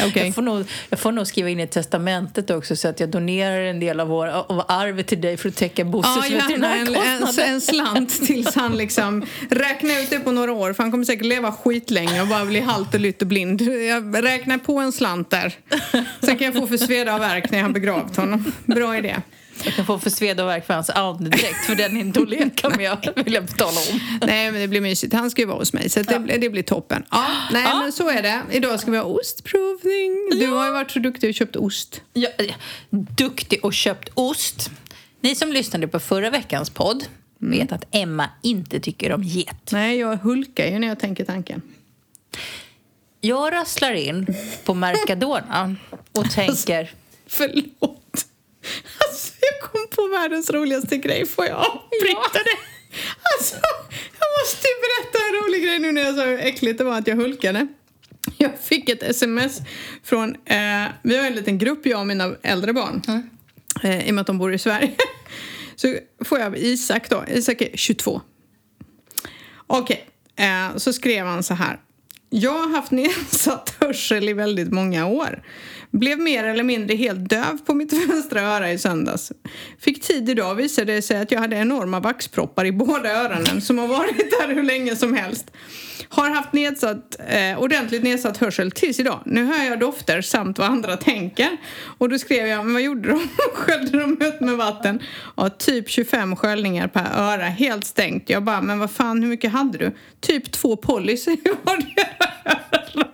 okej. 0.08 0.26
Jag, 0.26 0.36
får 0.36 0.42
nog, 0.42 0.66
jag 0.90 1.00
får 1.00 1.12
nog 1.12 1.28
skriva 1.28 1.50
in 1.50 1.60
i 1.60 1.68
testamentet 1.68 2.50
också 2.50 2.76
så 2.76 2.88
att 2.88 3.00
jag 3.00 3.10
donerar 3.10 3.62
en 3.62 3.80
del 3.80 4.00
av, 4.00 4.08
vår, 4.08 4.28
av 4.28 4.66
arvet 4.68 5.08
till 5.08 5.22
dig 5.22 5.38
för 5.38 5.50
att 5.50 5.56
täcka 5.56 5.86
Bosses 5.86 6.30
Ja, 6.30 6.36
gärna 6.36 6.76
en, 6.76 6.88
en, 6.88 6.94
veterinärkostnader. 6.94 7.54
en 7.54 7.62
slant 7.62 8.26
tills 8.26 8.56
han 8.56 8.78
liksom 8.78 9.26
räknar 9.50 10.02
ut 10.04 10.10
det 10.10 10.20
på 10.20 10.32
några 10.32 10.52
år 10.52 10.74
för 10.74 10.84
han 10.84 10.92
kommer 10.92 11.06
säkert 11.06 11.26
leva 11.26 11.52
skitlänge 11.52 12.22
och 12.22 12.28
bara 12.28 12.46
bli 12.46 12.60
halt 12.60 12.94
och 12.94 13.00
lytt 13.00 13.22
och 13.22 13.28
blind. 13.28 13.62
Jag 13.62 14.24
räknar 14.24 14.58
på 14.58 14.78
en 14.80 14.92
slant 14.92 15.30
där. 15.30 15.54
Sen 16.22 16.38
kan 16.38 16.46
jag 16.46 16.56
få 16.56 16.68
för 16.68 16.78
sveda 16.78 17.16
och 17.16 17.22
värk 17.22 17.52
när 17.52 17.58
jag 17.58 17.66
har 17.66 17.74
begravt 17.74 18.16
honom. 18.16 18.52
Bra 18.66 18.98
idé. 18.98 19.16
Jag 19.66 19.74
kan 19.74 19.86
få 19.86 20.00
för 20.00 20.10
sveda 20.10 20.44
och 20.44 20.50
värk 20.50 20.66
för 20.66 20.74
hans 20.74 20.90
andedräkt 20.90 21.66
för 21.66 21.76
den 21.76 21.98
är 21.98 22.02
inte 22.02 22.22
att 22.22 22.30
leka 22.30 22.70
med 22.70 23.14
vill 23.26 23.34
jag 23.34 23.58
tala 23.58 23.80
om. 23.92 24.00
Nej, 24.22 24.52
men 24.52 24.62
det 24.62 24.68
blir 24.68 24.82
mysigt. 24.82 25.14
Han 25.14 25.32
ska 25.32 25.42
ju 25.42 25.48
vara 25.48 25.58
hos 25.58 25.74
mig 25.74 25.90
så 25.90 26.02
det, 26.02 26.38
det 26.38 26.50
blir 26.50 26.64
toppen. 26.64 27.06
Ja, 27.12 27.28
nej, 27.52 27.64
Ja. 27.64 27.80
men 27.80 27.92
så 27.92 28.10
är 28.10 28.22
det. 28.24 28.42
Idag 28.52 28.80
ska 28.80 28.92
vi 28.92 28.98
ha 28.98 29.04
ostprovning. 29.06 30.30
Du 30.40 30.48
har 30.48 30.66
ju 30.66 30.72
varit 30.72 30.92
så 30.92 31.00
duktig 31.00 31.30
och 31.30 31.34
köpt 31.36 31.56
ost. 31.56 32.02
Är 32.38 32.56
duktig 33.18 33.66
och 33.66 33.74
köpt 33.74 34.10
ost. 34.14 34.72
Ni 35.22 35.36
som 35.36 35.54
lyssnade 35.54 35.88
på 35.88 36.00
förra 36.00 36.30
veckans 36.30 36.70
podd 36.70 37.04
vet 37.40 37.72
att 37.72 37.84
Emma 37.92 38.30
inte 38.44 38.80
tycker 38.80 39.12
om 39.12 39.24
get. 39.24 39.72
Nej, 39.72 39.98
jag 40.00 40.18
hulkar 40.18 40.66
ju 40.68 40.80
när 40.80 40.88
jag 40.88 41.00
tänker 41.00 41.26
tanken. 41.26 41.62
Jag 43.22 43.54
rasslar 43.54 43.94
in 43.94 44.28
på 44.66 44.74
Mercadona 44.74 45.76
och 46.12 46.32
tänker... 46.32 46.92
Förlåt. 47.28 48.26
Alltså, 49.08 49.34
jag 49.42 49.72
kom 49.72 49.88
på 49.96 50.08
världens 50.30 50.50
roligaste 50.50 50.98
grej. 50.98 51.26
Får 51.26 51.46
jag 51.46 51.58
avbryta 51.58 52.40
det? 52.44 52.58
Alltså, 53.38 53.56
jag 54.20 54.28
måste 54.42 54.68
berätta 54.82 55.18
en 55.28 55.44
rolig 55.44 55.64
grej 55.64 55.80
nu 55.80 55.92
när 55.92 56.02
jag 56.02 56.16
sa 56.16 56.26
hur 56.26 56.40
äckligt 56.40 56.78
det 56.78 56.84
var 56.84 56.98
att 56.98 57.08
jag 57.08 57.16
hulkade. 57.16 57.68
Jag 58.38 58.60
fick 58.60 58.90
ett 58.90 59.04
sms 59.04 59.60
från... 60.04 60.36
Eh, 60.46 60.88
vi 61.02 61.18
har 61.18 61.26
en 61.26 61.34
liten 61.34 61.58
grupp, 61.58 61.86
jag 61.86 62.00
och 62.00 62.08
mina 62.08 62.36
äldre 62.42 62.74
barn. 62.74 63.02
Eh, 63.84 64.08
I 64.08 64.12
och 64.12 64.16
med 64.16 64.22
att 64.22 64.28
de 64.28 64.38
bor 64.38 64.54
i 64.54 64.58
Sverige. 64.58 64.92
Så 65.76 65.96
får 66.26 66.40
jag 66.40 66.48
av 66.48 66.58
Isak 66.58 67.10
då. 67.10 67.24
Isak 67.28 67.62
är 67.62 67.78
22. 67.78 68.22
Okej, 69.68 70.08
eh, 70.36 70.78
så 70.78 70.94
skrev 70.94 71.26
han 71.26 71.44
så 71.44 71.54
här. 71.54 71.80
Jag 72.30 72.54
har 72.54 72.70
haft 72.70 72.92
nedsatt 72.92 73.76
hörsel 73.80 74.30
i 74.30 74.34
väldigt 74.34 74.72
många 74.72 75.06
år. 75.06 75.44
Blev 75.92 76.20
mer 76.20 76.44
eller 76.44 76.64
mindre 76.64 76.96
helt 76.96 77.30
döv 77.30 77.58
på 77.66 77.74
mitt 77.74 77.94
vänstra 78.10 78.42
öra 78.42 78.72
i 78.72 78.78
söndags. 78.78 79.32
Fick 79.80 80.02
tid 80.02 80.30
idag 80.30 80.56
visade 80.56 80.94
det 80.94 81.02
sig 81.02 81.18
att 81.22 81.32
jag 81.32 81.40
hade 81.40 81.56
enorma 81.56 82.00
vaxproppar 82.00 82.66
i 82.66 82.72
båda 82.72 83.12
öronen 83.12 83.62
som 83.62 83.78
har 83.78 83.88
varit 83.88 84.32
där 84.40 84.56
hur 84.56 84.64
länge 84.64 84.96
som 84.96 85.14
helst. 85.14 85.52
Har 86.12 86.30
haft 86.30 86.54
nedsatt, 86.54 87.16
eh, 87.28 87.60
ordentligt 87.60 88.04
nedsatt 88.04 88.38
hörsel 88.38 88.72
tills 88.72 89.00
idag. 89.00 89.20
Nu 89.26 89.46
hör 89.46 89.64
jag 89.64 89.80
dofter 89.80 90.22
samt 90.22 90.58
vad 90.58 90.68
andra 90.68 90.98
tänker. 90.98 91.58
Och 91.98 92.10
då 92.10 92.20
skrev 92.20 92.48
jag, 92.48 92.66
men 92.66 92.74
vad 92.74 92.82
gjorde 92.82 93.10
de? 93.10 93.28
Sköljde 93.54 94.00
de 94.00 94.18
ut 94.22 94.40
med 94.42 94.58
vatten? 94.58 95.00
Ja, 95.38 95.50
typ 95.50 95.90
25 95.90 96.36
sköljningar 96.36 96.88
per 96.88 97.06
öra, 97.16 97.44
helt 97.44 97.86
stängt. 97.86 98.30
Jag 98.30 98.44
bara, 98.44 98.62
men 98.62 98.80
vad 98.80 98.92
fan, 98.92 99.22
hur 99.24 99.30
mycket 99.30 99.52
hade 99.52 99.78
du? 99.78 99.96
Typ 100.20 100.52
två 100.52 100.76
policy 100.76 101.32
i 101.36 101.38
det. 101.44 101.80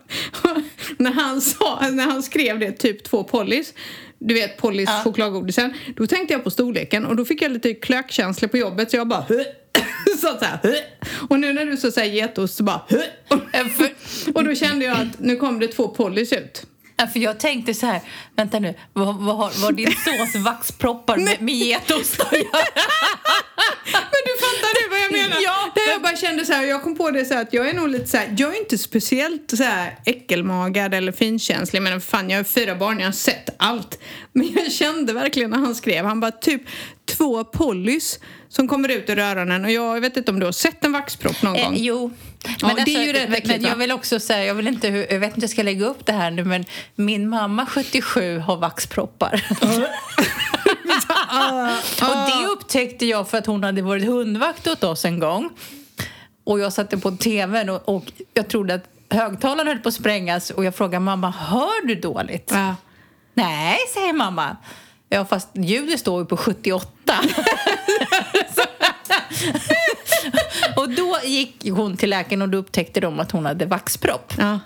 när, 0.98 1.12
han 1.12 1.42
sa, 1.42 1.90
när 1.92 2.04
han 2.04 2.24
skrev 2.24 2.60
det, 2.60 2.72
typ 2.72 3.04
två 3.04 3.24
polis, 3.24 3.74
du 4.20 4.34
vet 4.34 4.58
polis 4.58 4.90
chokladgodisen, 5.04 5.74
då 5.96 6.08
tänkte 6.08 6.34
jag 6.34 6.44
på 6.44 6.52
storleken 6.52 7.06
och 7.06 7.16
då 7.16 7.26
fick 7.26 7.42
jag 7.42 7.52
lite 7.52 7.74
klökkänsla 7.74 8.48
på 8.48 8.58
jobbet 8.58 8.92
så 8.92 8.98
jag 8.98 9.08
bara 9.08 9.26
Du 10.06 10.12
sa 10.18 10.38
så 10.40 10.46
här, 10.46 10.60
"Hö." 10.64 10.76
och 11.30 11.40
nu 11.40 11.54
när 11.54 11.66
du 11.66 11.78
så 11.78 12.00
här 12.00 12.08
getost 12.08 12.56
så 12.56 12.64
bara, 12.64 12.82
"Hö." 12.90 13.02
och 14.34 14.44
då 14.44 14.56
kände 14.56 14.86
jag 14.86 14.98
att 14.98 15.20
nu 15.20 15.36
kom 15.36 15.60
det 15.60 15.68
två 15.68 15.88
Pollys 15.88 16.34
ut. 16.34 16.66
Ja, 16.98 17.08
för 17.08 17.20
jag 17.20 17.40
tänkte 17.40 17.74
så 17.74 17.86
här, 17.86 18.02
vänta 18.36 18.60
nu, 18.60 18.74
vad, 18.94 19.16
vad 19.16 19.36
har 19.38 19.52
vad 19.62 19.76
din 19.76 19.92
sås 19.92 20.36
vaxproppar 20.46 21.18
med, 21.18 21.42
med 21.42 21.56
getost 21.56 22.20
att 22.22 22.32
göra? 22.38 22.64
Men 23.86 24.22
du 24.26 24.34
fattar 24.40 24.84
nu 24.84 24.90
vad 24.90 25.00
jag 25.00 25.12
menar? 25.12 25.42
Ja. 25.44 25.72
Där 25.76 25.92
jag 25.92 26.02
bara 26.02 26.16
kände 26.16 26.46
så 26.46 26.54
här, 26.54 26.64
jag 26.64 26.84
kom 26.84 26.96
på 26.98 27.12
det 27.12 27.26
så 27.26 27.34
här 27.34 27.42
att 27.42 27.54
jag 27.54 27.70
är 27.70 27.74
nog 27.74 27.90
lite 27.90 28.08
så 28.08 28.18
här, 28.18 28.36
jag 28.38 28.56
är 28.56 28.60
inte 28.60 28.78
speciellt 28.78 29.52
så 29.58 29.64
här 29.64 29.98
äckelmagad 30.06 30.94
eller 30.94 31.12
finkänslig, 31.12 31.82
men 31.82 32.02
fan 32.02 32.30
jag 32.30 32.40
har 32.40 32.44
fyra 32.44 32.76
barn, 32.76 33.00
jag 33.00 33.08
har 33.08 33.12
sett 33.12 33.50
allt. 33.58 34.00
Men 34.34 34.54
jag 34.54 34.72
kände 34.72 35.14
verkligen 35.14 35.50
när 35.50 35.58
han 35.58 35.76
skrev, 35.76 36.06
han 36.06 36.20
bara 36.20 36.32
typ 36.32 36.62
två 37.06 37.44
Pollys 37.44 38.20
som 38.50 38.68
kommer 38.68 38.90
ut 38.90 39.10
ur 39.10 39.20
öronen 39.20 39.66
och 39.66 39.72
jag 39.72 40.02
vet 40.02 40.18
inte 40.18 40.32
om 40.32 40.40
du 40.40 40.46
har 40.46 40.52
sett 40.54 40.86
en 40.86 40.92
vaxpropp 40.92 41.42
någon 41.42 41.56
Eh, 41.56 41.64
gång? 41.66 41.74
jo. 41.78 42.12
Ja, 42.60 42.76
det 42.86 42.96
är 42.96 43.04
ju 43.04 43.14
rätt 43.14 43.30
men, 43.30 43.62
men 43.62 43.62
jag 43.62 43.76
vill 43.76 43.92
också 43.92 44.20
säga, 44.20 44.46
jag, 44.46 44.56
vill 44.56 44.68
inte, 44.68 44.88
jag 44.88 45.20
vet 45.20 45.24
inte 45.28 45.36
hur 45.36 45.42
jag 45.42 45.50
ska 45.50 45.64
lägga 45.64 45.86
upp 45.86 46.06
det 46.06 46.14
här 46.14 46.32
nu, 46.32 46.44
men 46.44 46.66
min 46.96 47.30
mamma 47.30 47.66
77 47.66 48.40
har 48.40 48.58
vaxproppar. 48.58 49.46
och 52.02 52.30
det 52.30 52.46
upptäckte 52.48 53.06
jag 53.06 53.30
för 53.30 53.38
att 53.38 53.46
hon 53.46 53.64
hade 53.64 53.82
varit 53.82 54.06
hundvakt 54.06 54.68
åt 54.68 54.84
oss 54.84 55.06
en 55.06 55.20
gång. 55.20 55.50
Och 56.44 56.60
jag 56.60 56.74
satte 56.74 56.98
på 56.98 57.12
tvn 57.12 57.70
och, 57.70 57.90
och 57.90 58.12
jag 58.34 58.48
trodde 58.48 58.74
att 58.74 58.84
högtalaren 59.10 59.68
höll 59.68 59.80
på 59.80 59.90
att 59.90 59.96
sprängas 59.96 60.50
och 60.50 60.66
jag 60.66 60.76
frågade 60.76 61.00
mamma, 61.00 61.32
hör 61.32 61.88
du 61.88 61.96
dåligt? 61.96 62.52
Ja. 62.54 62.76
Nej, 63.34 63.78
säger 63.94 64.14
mamma. 64.14 64.58
Ja, 65.10 65.26
fast 65.26 65.50
ljudet 65.54 66.00
står 66.00 66.22
ju 66.22 66.26
på 66.26 66.38
78. 66.38 66.90
och 70.82 70.90
då 70.90 71.18
gick 71.24 71.66
hon 71.70 71.98
till 71.98 72.10
läkaren 72.10 72.42
och 72.42 72.50
då 72.50 72.58
upptäckte 72.58 73.00
de 73.00 73.20
att 73.20 73.32
hon 73.32 73.46
hade 73.46 73.66
vaxpropp. 73.66 74.34
Ja. 74.38 74.60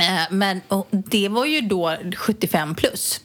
Eh, 0.00 0.22
Men 0.30 0.60
det 0.90 1.28
var 1.28 1.44
ju 1.46 1.60
då 1.60 1.96
75 2.16 2.74
plus. 2.74 3.20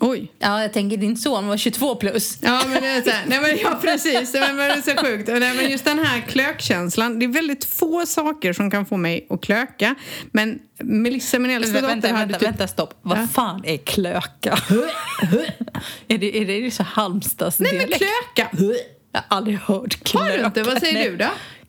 Oj. 0.00 0.32
Ja, 0.38 0.62
jag 0.62 0.72
tänker 0.72 0.96
din 0.96 1.16
son 1.16 1.46
var 1.48 1.56
22 1.56 1.94
plus. 1.94 2.38
Ja, 2.42 2.62
men 2.66 2.82
det 2.82 2.88
är 2.88 3.02
så 3.02 3.10
här, 3.10 3.22
nej 3.26 3.40
men 3.40 3.58
ja 3.58 3.78
precis, 3.82 4.34
men 4.34 4.56
det 4.56 4.62
är 4.64 4.82
så 4.82 4.96
sjukt. 5.06 5.28
Nej, 5.28 5.54
men 5.54 5.70
just 5.70 5.84
den 5.84 5.98
här 5.98 6.20
klökkänslan, 6.20 7.18
det 7.18 7.24
är 7.24 7.28
väldigt 7.28 7.64
få 7.64 8.06
saker 8.06 8.52
som 8.52 8.70
kan 8.70 8.86
få 8.86 8.96
mig 8.96 9.26
att 9.30 9.40
klöka. 9.40 9.94
Men 10.32 10.58
Melissa, 10.82 11.38
min 11.38 11.50
äldsta 11.50 11.74
dotter, 11.74 11.88
vänta, 11.88 12.08
hade 12.08 12.18
vänta, 12.24 12.38
typ... 12.38 12.48
vänta, 12.48 12.68
stopp. 12.68 12.98
Vad 13.02 13.18
Ja. 13.18 13.26
fan 13.32 13.64
är 13.64 13.76
klöka? 13.76 14.50
är, 16.08 16.18
det, 16.18 16.36
är 16.38 16.62
det 16.62 16.70
så 16.70 16.82
Halmstads 16.82 17.58
Nej 17.60 17.76
men 17.76 17.86
klöka! 17.86 18.48
Jag 19.12 19.20
har 19.28 19.36
aldrig 19.36 19.58
hört 19.58 20.04
klöka. 20.04 20.24
Har 20.32 20.38
du 20.38 20.44
inte? 20.44 20.62
Vad 20.62 20.78
säger 20.78 20.94
Nej. 20.94 21.10
du 21.10 21.16
då? 21.16 21.28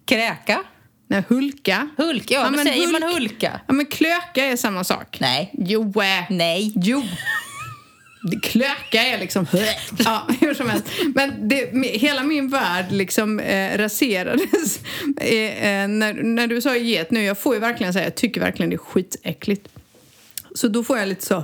Kräka? 0.09 0.63
Nej, 1.07 1.23
hulka. 1.27 1.89
Hulka? 1.97 2.33
Ja, 2.33 2.43
vad 2.43 2.51
men 2.51 2.65
säger 2.65 2.87
man 2.91 3.03
hulk- 3.03 3.13
hulka? 3.13 3.59
Ja 3.67 3.73
men 3.73 3.85
klöka 3.85 4.45
är 4.45 4.55
samma 4.57 4.83
sak. 4.83 5.17
Nej. 5.19 5.51
Jo. 5.53 5.93
Nej. 6.29 6.73
Jo. 6.75 7.03
Klöka 8.43 9.01
är 9.03 9.19
liksom... 9.19 9.45
Ja, 10.05 10.27
hur 10.41 10.53
som 10.53 10.69
helst. 10.69 10.85
Men 11.15 11.49
det, 11.49 11.71
hela 11.83 12.23
min 12.23 12.49
värld 12.49 12.85
liksom 12.91 13.39
eh, 13.39 13.77
raserades 13.77 14.79
eh, 15.21 15.67
eh, 15.67 15.87
när, 15.87 16.13
när 16.13 16.47
du 16.47 16.61
sa 16.61 16.75
get 16.75 17.11
nu. 17.11 17.23
Jag 17.23 17.39
får 17.39 17.53
ju 17.53 17.59
verkligen 17.59 17.93
säga, 17.93 18.05
jag 18.05 18.15
tycker 18.15 18.41
verkligen 18.41 18.69
det 18.69 18.75
är 18.75 18.77
skitäckligt. 18.77 19.67
Så 20.55 20.67
då 20.67 20.83
får 20.83 20.97
jag 20.97 21.07
lite 21.07 21.25
så... 21.25 21.43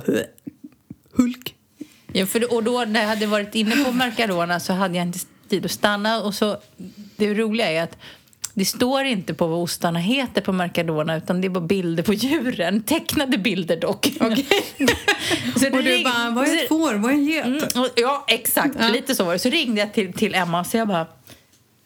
Hulk. 1.12 1.54
Ja, 2.12 2.26
för, 2.26 2.54
och 2.54 2.64
då 2.64 2.84
när 2.84 3.00
jag 3.00 3.08
hade 3.08 3.26
varit 3.26 3.54
inne 3.54 3.84
på 3.84 3.92
Mercadona 3.92 4.60
så 4.60 4.72
hade 4.72 4.96
jag 4.96 5.06
inte 5.06 5.18
tid 5.48 5.64
att 5.64 5.70
stanna. 5.70 6.22
Och 6.22 6.34
så, 6.34 6.56
det 7.16 7.34
roliga 7.34 7.70
är 7.70 7.82
att 7.82 7.98
det 8.56 8.64
står 8.64 9.04
inte 9.04 9.34
på 9.34 9.46
vad 9.46 9.58
ostarna 9.58 9.98
heter 9.98 10.40
på 10.40 10.52
Mercadona 10.52 11.16
utan 11.16 11.40
det 11.40 11.46
är 11.46 11.50
bara 11.50 11.64
bilder 11.66 12.02
på 12.02 12.12
djuren. 12.14 12.82
Tecknade 12.82 13.38
bilder 13.38 13.76
dock. 13.76 14.08
Okej. 14.20 14.46
Så 15.56 15.66
Och 15.66 15.82
du 15.82 16.04
bara, 16.04 16.30
vad 16.30 16.48
är 16.48 16.62
ett 16.62 16.68
får? 16.68 16.94
Vad 16.94 17.10
är 17.10 17.14
en 17.14 17.24
get? 17.24 17.44
Mm, 17.46 17.58
och- 17.76 17.90
ja, 17.96 18.24
exakt. 18.28 18.76
Ja. 18.80 18.88
Lite 18.88 19.14
så 19.14 19.24
var 19.24 19.32
det. 19.32 19.38
Så 19.38 19.48
ringde 19.50 19.80
jag 19.80 19.94
till, 19.94 20.12
till 20.12 20.34
Emma 20.34 20.60
och 20.60 20.66
så 20.66 20.76
jag 20.76 20.88
bara 20.88 21.06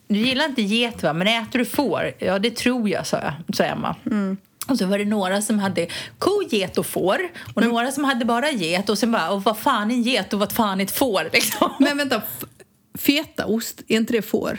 du 0.08 0.18
gillar 0.18 0.44
inte 0.44 0.62
get 0.62 1.02
va, 1.02 1.12
men 1.12 1.26
äter 1.26 1.58
du 1.58 1.64
får? 1.64 2.12
Ja, 2.18 2.38
det 2.38 2.50
tror 2.56 2.88
jag, 2.88 3.06
sa, 3.06 3.16
jag, 3.22 3.56
sa 3.56 3.64
Emma. 3.64 3.96
Mm. 4.06 4.36
Och 4.68 4.78
så 4.78 4.86
var 4.86 4.98
det 4.98 5.04
några 5.04 5.42
som 5.42 5.58
hade 5.58 5.86
ko, 6.18 6.42
get 6.50 6.78
och 6.78 6.86
får. 6.86 7.18
Och 7.54 7.62
några 7.62 7.92
som 7.92 8.04
hade 8.04 8.24
bara 8.24 8.50
get. 8.50 8.88
Och 8.88 8.98
sen 8.98 9.12
bara, 9.12 9.30
och 9.30 9.42
vad 9.44 9.58
fan 9.58 9.90
är 9.90 9.94
en 9.94 10.02
get 10.02 10.32
och 10.32 10.38
vad 10.40 10.52
fan 10.52 10.80
är 10.80 10.84
ett 10.84 10.90
får? 10.90 11.28
Liksom. 11.32 11.70
Men 11.78 11.96
vänta, 11.98 12.22
fetaost, 12.98 13.82
är 13.88 13.96
inte 13.96 14.12
det 14.12 14.22
får? 14.22 14.58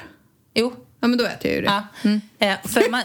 Jo. 0.54 0.74
Ja, 1.02 1.08
men 1.08 1.18
då 1.18 1.26
äter 1.26 1.52
jag 1.52 1.56
ju 1.56 1.62
det. 1.62 1.84
Ja. 2.04 2.48
Eh, 2.48 2.58
för, 2.64 2.92
man, 2.92 3.04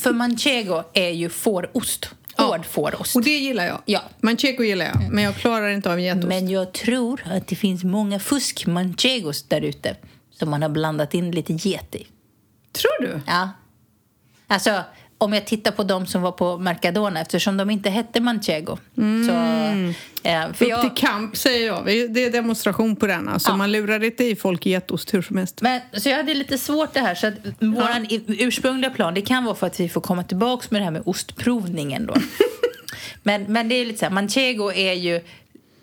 för 0.00 0.12
manchego 0.12 0.82
är 0.92 1.10
ju 1.10 1.28
fårost. 1.28 2.10
Hård 2.36 2.66
fårost. 2.66 3.16
Och 3.16 3.22
det 3.22 3.38
gillar 3.38 3.66
jag. 3.66 3.82
Ja. 3.84 4.02
Manchego 4.20 4.64
gillar 4.64 4.86
jag, 4.86 5.12
men 5.12 5.24
jag 5.24 5.36
klarar 5.36 5.68
inte 5.68 5.92
av 5.92 6.00
getost. 6.00 6.28
Men 6.28 6.48
jag 6.48 6.72
tror 6.72 7.22
att 7.24 7.46
det 7.46 7.56
finns 7.56 7.84
många 7.84 8.20
fusk 8.20 8.66
manchegos 8.66 9.42
där 9.42 9.60
ute 9.60 9.96
som 10.30 10.50
man 10.50 10.62
har 10.62 10.68
blandat 10.68 11.14
in 11.14 11.30
lite 11.30 11.52
get 11.52 11.94
i. 11.94 12.06
Tror 12.72 13.02
du? 13.06 13.20
Ja. 13.26 13.50
Alltså, 14.46 14.82
om 15.22 15.32
jag 15.32 15.46
tittar 15.46 15.70
på 15.72 15.82
de 15.84 16.06
som 16.06 16.22
var 16.22 16.32
på 16.32 16.58
Mercadona 16.58 17.20
eftersom 17.20 17.56
de 17.56 17.70
inte 17.70 17.90
hette 17.90 18.20
manchego. 18.20 18.78
Så, 18.94 19.32
eh, 20.28 20.52
för 20.52 20.64
Upp 20.64 20.70
jag, 20.70 20.80
till 20.80 21.04
kamp 21.08 21.36
säger 21.36 21.66
jag. 21.66 21.84
Det 21.86 22.24
är 22.24 22.30
demonstration 22.32 22.96
på 22.96 23.06
den. 23.06 23.28
Alltså, 23.28 23.50
Ja. 23.50 23.56
Man 23.56 23.72
lurar 23.72 24.04
inte 24.04 24.24
i 24.24 24.36
folk 24.36 24.66
getost 24.66 25.14
hur 25.14 25.22
som 25.22 25.36
helst. 25.36 25.60
men, 25.62 25.80
så 25.92 26.08
jag 26.08 26.16
hade 26.16 26.34
lite 26.34 26.58
svårt 26.58 26.94
det 26.94 27.00
här. 27.00 27.14
Så 27.14 27.26
att 27.26 27.34
våran 27.60 28.04
i- 28.06 28.24
ursprungliga 28.44 28.90
plan, 28.90 29.14
det 29.14 29.22
kan 29.22 29.44
vara 29.44 29.54
för 29.54 29.66
att 29.66 29.80
vi 29.80 29.88
får 29.88 30.00
komma 30.00 30.22
tillbaka 30.24 30.66
med 30.70 30.80
det 30.80 30.84
här 30.84 30.90
med 30.92 31.02
ostprovningen 31.06 32.06
då. 32.06 32.14
men, 33.22 33.42
men 33.52 33.68
det 33.68 33.74
är 33.74 33.84
lite 33.86 33.98
så 33.98 34.04
här, 34.04 34.12
manchego 34.12 34.72
är 34.72 34.92
ju 34.92 35.20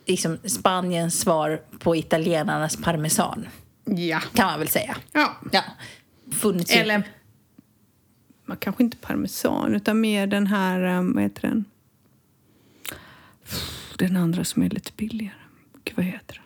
liksom 0.05 0.37
Spaniens 0.45 1.19
svar 1.19 1.61
på 1.79 1.95
italienarnas 1.95 2.77
parmesan. 2.83 3.47
Ja. 3.85 4.19
Kan 4.35 4.45
man 4.47 4.59
väl 4.59 4.67
säga. 4.69 4.97
ja. 5.13 5.37
Ja. 5.51 5.61
Funnits 6.39 6.71
Eller 6.71 7.03
kanske 8.55 8.83
inte 8.83 8.97
parmesan, 8.97 9.75
utan 9.75 10.01
mer 10.01 10.27
den 10.27 10.47
här, 10.47 10.83
um, 10.83 11.13
vad 11.13 11.23
heter 11.23 11.41
den? 11.41 11.65
Den 13.97 14.17
andra 14.17 14.43
som 14.43 14.63
är 14.63 14.69
lite 14.69 14.91
billigare. 14.97 15.33
Gud, 15.83 15.95
vad 15.97 16.05
heter 16.05 16.35
den? 16.35 16.43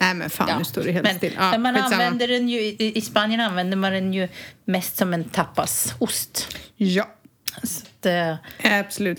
Nej 0.00 0.14
men 0.14 0.30
fan, 0.30 0.58
nu 0.58 0.64
står 0.64 0.82
det 0.82 0.92
helt 0.92 1.04
men, 1.06 1.16
still. 1.16 1.32
Ja, 1.36 1.50
men 1.50 1.62
man 1.62 1.74
skitsamma. 1.74 1.94
använder 1.94 2.28
den 2.28 2.48
ju, 2.48 2.60
i, 2.60 2.92
I 2.98 3.00
Spanien 3.00 3.40
använder 3.40 3.76
man 3.76 3.92
den 3.92 4.14
ju 4.14 4.28
mest 4.64 4.96
som 4.96 5.14
en 5.14 5.24
tapasost. 5.24 6.56
Ja, 6.76 7.14
Så 7.62 7.86
att, 7.86 8.06
eh, 8.06 8.34
absolut. 8.80 9.18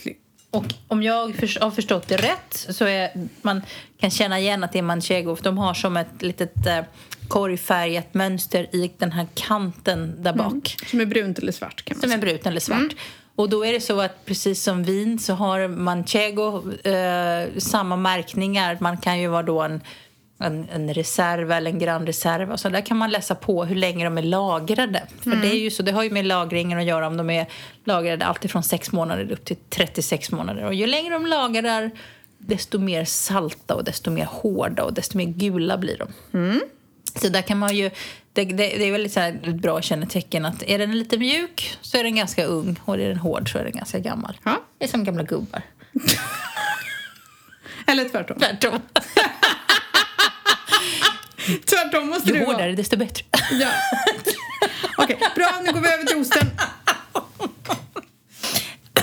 Och 0.51 0.65
om 0.87 1.03
jag 1.03 1.13
har 1.61 1.71
förstått 1.71 2.07
det 2.07 2.17
rätt 2.17 2.65
så 2.69 2.85
är 2.85 3.11
man 3.41 3.61
kan 3.99 4.09
känna 4.11 4.39
igen 4.39 4.63
att 4.63 4.71
det 4.71 4.79
är 4.79 4.83
manchego. 4.83 5.35
För 5.35 5.43
de 5.43 5.57
har 5.57 5.73
som 5.73 5.97
ett 5.97 6.21
litet 6.21 6.67
eh, 6.67 6.79
korgfärgat 7.27 8.13
mönster 8.13 8.75
i 8.75 8.91
den 8.97 9.11
här 9.11 9.27
kanten 9.33 10.23
där 10.23 10.33
bak. 10.33 10.75
Som 10.87 11.01
är 11.01 11.05
brunt 11.05 11.39
eller 11.39 11.51
svart 11.51 11.85
kan 11.85 11.97
man 11.97 12.01
Som 12.01 12.09
är 12.11 12.15
säga. 12.15 12.21
bruten 12.31 12.51
eller 12.51 12.59
svart. 12.59 12.95
Och 13.35 13.49
då 13.49 13.65
är 13.65 13.73
det 13.73 13.81
så 13.81 14.01
att 14.01 14.25
precis 14.25 14.63
som 14.63 14.83
vin 14.83 15.19
så 15.19 15.33
har 15.33 15.67
manchego 15.67 16.71
eh, 16.83 17.49
samma 17.57 17.95
märkningar. 17.95 18.77
Man 18.81 18.97
kan 18.97 19.19
ju 19.19 19.27
vara 19.27 19.43
då 19.43 19.61
en, 19.61 19.81
en, 20.41 20.67
en 20.73 20.93
reserv 20.93 21.51
eller 21.51 21.71
en 21.71 21.79
grand 21.79 22.07
reserv. 22.07 22.51
Och 22.51 22.59
så 22.59 22.69
där 22.69 22.81
kan 22.81 22.97
man 22.97 23.11
läsa 23.11 23.35
på 23.35 23.65
hur 23.65 23.75
länge 23.75 24.03
de 24.03 24.17
är 24.17 24.21
lagrade. 24.21 25.07
För 25.23 25.35
det 25.35 25.47
är 25.47 25.59
ju 25.59 25.71
så, 25.71 25.83
det 25.83 25.91
har 25.91 26.03
ju 26.03 26.09
med 26.09 26.25
lagringen 26.25 26.79
att 26.79 26.85
göra 26.85 27.07
om 27.07 27.17
de 27.17 27.29
är 27.29 27.47
lagrade 27.83 28.25
alltifrån 28.25 28.63
6 28.63 28.91
månader 28.91 29.31
upp 29.31 29.45
till 29.45 29.57
36 29.69 30.31
månader. 30.31 30.65
Och 30.65 30.73
ju 30.73 30.87
längre 30.87 31.13
de 31.13 31.25
lagrar 31.25 31.91
desto 32.37 32.79
mer 32.79 33.05
salta 33.05 33.75
och 33.75 33.83
desto 33.83 34.11
mer 34.11 34.25
hårda 34.25 34.83
och 34.83 34.93
desto 34.93 35.17
mer 35.17 35.25
gula 35.25 35.77
blir 35.77 35.97
de. 35.97 36.07
Så 37.15 37.29
där 37.29 37.41
kan 37.41 37.57
man 37.57 37.75
ju... 37.75 37.91
Det, 38.33 38.45
det, 38.45 38.53
det 38.53 38.89
är 38.89 39.09
så 39.09 39.19
här 39.19 39.39
ett 39.43 39.55
bra 39.55 39.81
kännetecken 39.81 40.45
att 40.45 40.63
är 40.63 40.77
den 40.77 40.97
lite 40.97 41.17
mjuk 41.17 41.77
så 41.81 41.97
är 41.97 42.03
den 42.03 42.15
ganska 42.15 42.45
ung 42.45 42.79
och 42.85 42.93
är 42.93 43.07
den 43.09 43.17
hård 43.17 43.51
så 43.51 43.57
är 43.57 43.63
den 43.63 43.73
ganska 43.73 43.99
gammal. 43.99 44.37
Ja. 44.43 44.61
Det 44.77 44.85
är 44.85 44.89
som 44.89 45.03
gamla 45.03 45.23
gubbar. 45.23 45.61
Eller 47.87 48.09
tvärtom. 48.09 48.39
Tvärtom. 48.39 48.79
Tvärtom 51.65 52.07
måste 52.09 52.29
Ju 52.29 52.33
det 52.39 52.45
vara. 52.45 52.53
hårdare 52.55 52.71
desto 52.75 52.97
bättre. 52.97 53.23
Ja. 53.51 53.67
Okej, 54.97 55.17
bra. 55.35 55.47
Nu 55.65 55.71
går 55.73 55.79
vi 55.81 55.87
över 55.87 56.03
till 56.03 56.17
osten. 56.17 56.51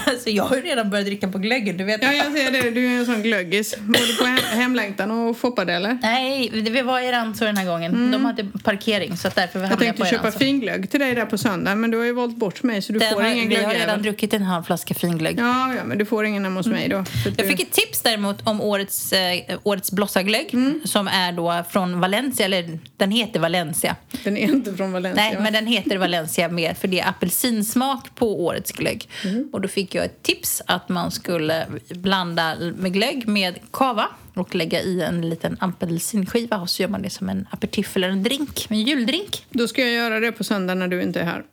Alltså 0.09 0.31
jag 0.31 0.45
har 0.45 0.57
ju 0.57 0.62
redan 0.62 0.91
börjat 0.91 1.07
dricka 1.07 1.29
på 1.29 1.38
glöggen, 1.38 1.77
du 1.77 1.85
vet. 1.85 2.03
Ja, 2.03 2.12
jag 2.12 2.33
ser 2.33 2.50
det. 2.53 2.71
Du 2.71 2.87
är 2.87 2.99
en 2.99 3.07
sån 3.07 3.23
glöggis. 3.23 3.75
Du 3.81 4.17
på 4.17 4.25
hem- 4.25 4.59
hemlängtan 4.61 5.11
och 5.11 5.38
shoppade 5.38 5.73
eller? 5.73 5.99
Nej, 6.03 6.50
vi 6.53 6.83
var 6.83 7.00
i 7.00 7.12
Ranso 7.12 7.45
den 7.45 7.57
här 7.57 7.67
gången. 7.67 8.11
De 8.12 8.25
hade 8.25 8.45
parkering, 8.65 9.17
så 9.17 9.29
att 9.29 9.35
därför 9.35 9.59
Jag 9.61 9.67
hamnade 9.69 9.85
jag 9.87 9.97
tänkte 9.97 10.03
på 10.03 10.17
köpa 10.17 10.25
Ranso. 10.27 10.38
finglögg 10.38 10.91
till 10.91 11.00
dig 11.00 11.15
där 11.15 11.25
på 11.27 11.38
söndag 11.38 11.75
men 11.75 11.91
du 11.91 11.99
har 11.99 12.05
ju 12.05 12.12
valt 12.12 12.37
bort 12.37 12.62
mig 12.62 12.83
så 12.83 12.93
du 12.93 12.99
Den 12.99 13.12
får 13.15 13.23
har, 13.23 13.31
ingen 13.31 13.49
vi 13.49 13.57
har 13.57 13.75
redan 13.75 14.03
druckit 14.03 14.33
en 14.35 14.43
halv 14.43 14.62
flaska 14.65 14.95
finglögg. 14.95 15.38
Ja, 15.38 15.75
ja, 15.75 15.85
men 15.85 15.99
du 15.99 16.05
får 16.05 16.25
ingen 16.25 16.45
hemma 16.45 16.57
hos 16.61 16.67
mig 16.67 16.88
då. 16.88 17.05
För 17.05 17.31
att 17.31 17.38
Jag 17.38 17.49
fick 17.49 17.61
ett 17.61 17.71
tips 17.73 18.00
däremot 18.00 18.47
om 18.49 18.61
årets, 18.61 19.12
eh, 19.12 19.59
årets 19.62 19.93
blossarglögg 19.93 20.55
som 20.85 21.09
är 21.09 21.33
då 21.33 21.65
från 21.71 22.00
Valencia, 22.00 22.45
eller 22.47 22.79
den 22.97 23.11
heter 23.11 23.41
Valencia. 23.41 23.97
Den 24.25 24.37
är 24.37 24.43
inte 24.50 24.75
från 24.77 24.93
Valencia. 24.93 25.25
Nej, 25.25 25.37
men 25.41 25.53
den 25.53 25.67
heter 25.67 25.97
Valencia 25.97 26.49
mer 26.49 26.75
för 26.75 26.88
det 26.88 27.00
är 27.00 27.09
apelsinsmak 27.09 28.15
på 28.15 28.45
årets 28.45 28.73
glögg. 28.73 29.09
Och 29.53 29.61
då 29.61 29.69
fick 29.69 29.95
jag 29.95 29.98
ett 30.05 30.23
tips 30.23 30.62
att 30.67 30.88
man 30.88 31.11
skulle 31.11 31.67
blanda 31.90 32.57
med 32.76 32.93
glögg 32.93 33.28
med 33.28 33.59
kava 33.73 34.09
och 34.35 34.55
lägga 34.55 34.83
i 34.83 35.02
en 35.02 35.28
liten 35.31 35.57
apelsinskiva 35.61 36.57
och 36.59 36.71
så 36.71 36.83
gör 36.83 36.88
man 36.88 37.02
det 37.02 37.11
som 37.11 37.28
en 37.28 37.49
aperitif 37.50 37.97
eller 37.97 38.09
en 38.09 38.23
drink, 38.23 38.67
en 38.71 38.83
juldrink. 38.83 39.47
Då 39.50 39.69
ska 39.69 39.81
jag 39.83 39.90
göra 39.93 40.21
det 40.21 40.33
på 40.33 40.45
söndag 40.45 40.75
när 40.75 40.88
du 40.88 41.02
inte 41.02 41.21
är 41.21 41.25
här. 41.25 41.45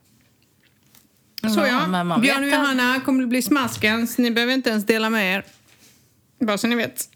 Så 1.54 1.60
Ja, 1.60 1.66
ja, 1.66 2.18
Björn 2.18 2.42
och 2.44 2.48
Johanna 2.50 3.00
kommer 3.00 3.22
att 3.22 3.28
bli 3.28 3.42
smaskens. 3.42 4.18
Ni 4.18 4.30
behöver 4.30 4.52
inte 4.52 4.70
ens 4.70 4.86
dela 4.86 5.10
med 5.10 5.36
er. 5.36 5.44
Bara 6.38 6.58
så 6.58 6.66
ni 6.66 6.74
vet. 6.74 7.08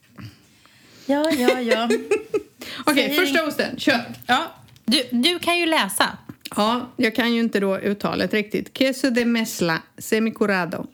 Ja, 1.07 1.31
ja, 1.31 1.61
ja. 1.61 1.89
Okej, 2.85 3.09
Säg- 3.09 3.17
första 3.17 3.45
osten. 3.47 3.79
Kör! 3.79 4.05
ja. 4.27 4.47
Du, 4.85 5.03
du 5.11 5.39
kan 5.39 5.59
ju 5.59 5.67
läsa. 5.67 6.19
Ja, 6.57 6.91
jag 6.97 7.15
kan 7.15 7.35
ju 7.35 7.41
inte 7.41 7.61
då 7.61 7.79
uttalet 7.79 8.35
riktigt. 8.35 8.73
Queso 8.73 9.11
de 9.11 9.25
mesla 9.25 9.83
semicurado. 9.99 10.87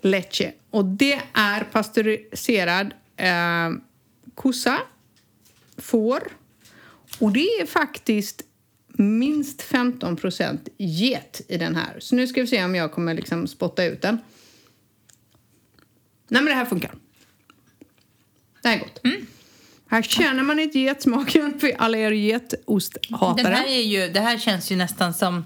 Leche. 0.00 0.52
Och 0.70 0.84
det 0.84 1.20
är 1.32 1.64
pasteuriserad 1.64 2.94
eh, 3.16 3.70
kossa, 4.34 4.78
får. 5.76 6.22
Och 7.18 7.32
det 7.32 7.40
är 7.60 7.66
faktiskt 7.66 8.42
minst 8.88 9.62
15% 9.62 10.58
get 10.76 11.40
i 11.48 11.56
den 11.56 11.76
här. 11.76 12.00
Så 12.00 12.16
nu 12.16 12.26
ska 12.26 12.40
vi 12.40 12.46
se 12.46 12.64
om 12.64 12.74
jag 12.74 12.92
kommer 12.92 13.14
liksom 13.14 13.46
spotta 13.46 13.84
ut 13.84 14.02
den. 14.02 14.18
Nej, 16.28 16.42
men 16.42 16.44
det 16.44 16.54
här 16.54 16.64
funkar. 16.64 16.94
Det 18.62 18.68
här 18.68 18.76
är 18.76 18.80
gott. 18.80 19.00
Här 19.96 20.02
känner 20.02 20.42
man 20.42 20.58
inte 20.58 20.78
getsmaken 20.78 21.60
för 21.60 21.72
alla 21.78 21.98
er 21.98 22.10
getosthatare. 22.10 23.42
Den 23.42 23.52
här 23.52 23.66
är 23.66 23.82
ju, 23.82 24.08
det 24.08 24.20
här 24.20 24.38
känns 24.38 24.72
ju 24.72 24.76
nästan 24.76 25.14
som... 25.14 25.44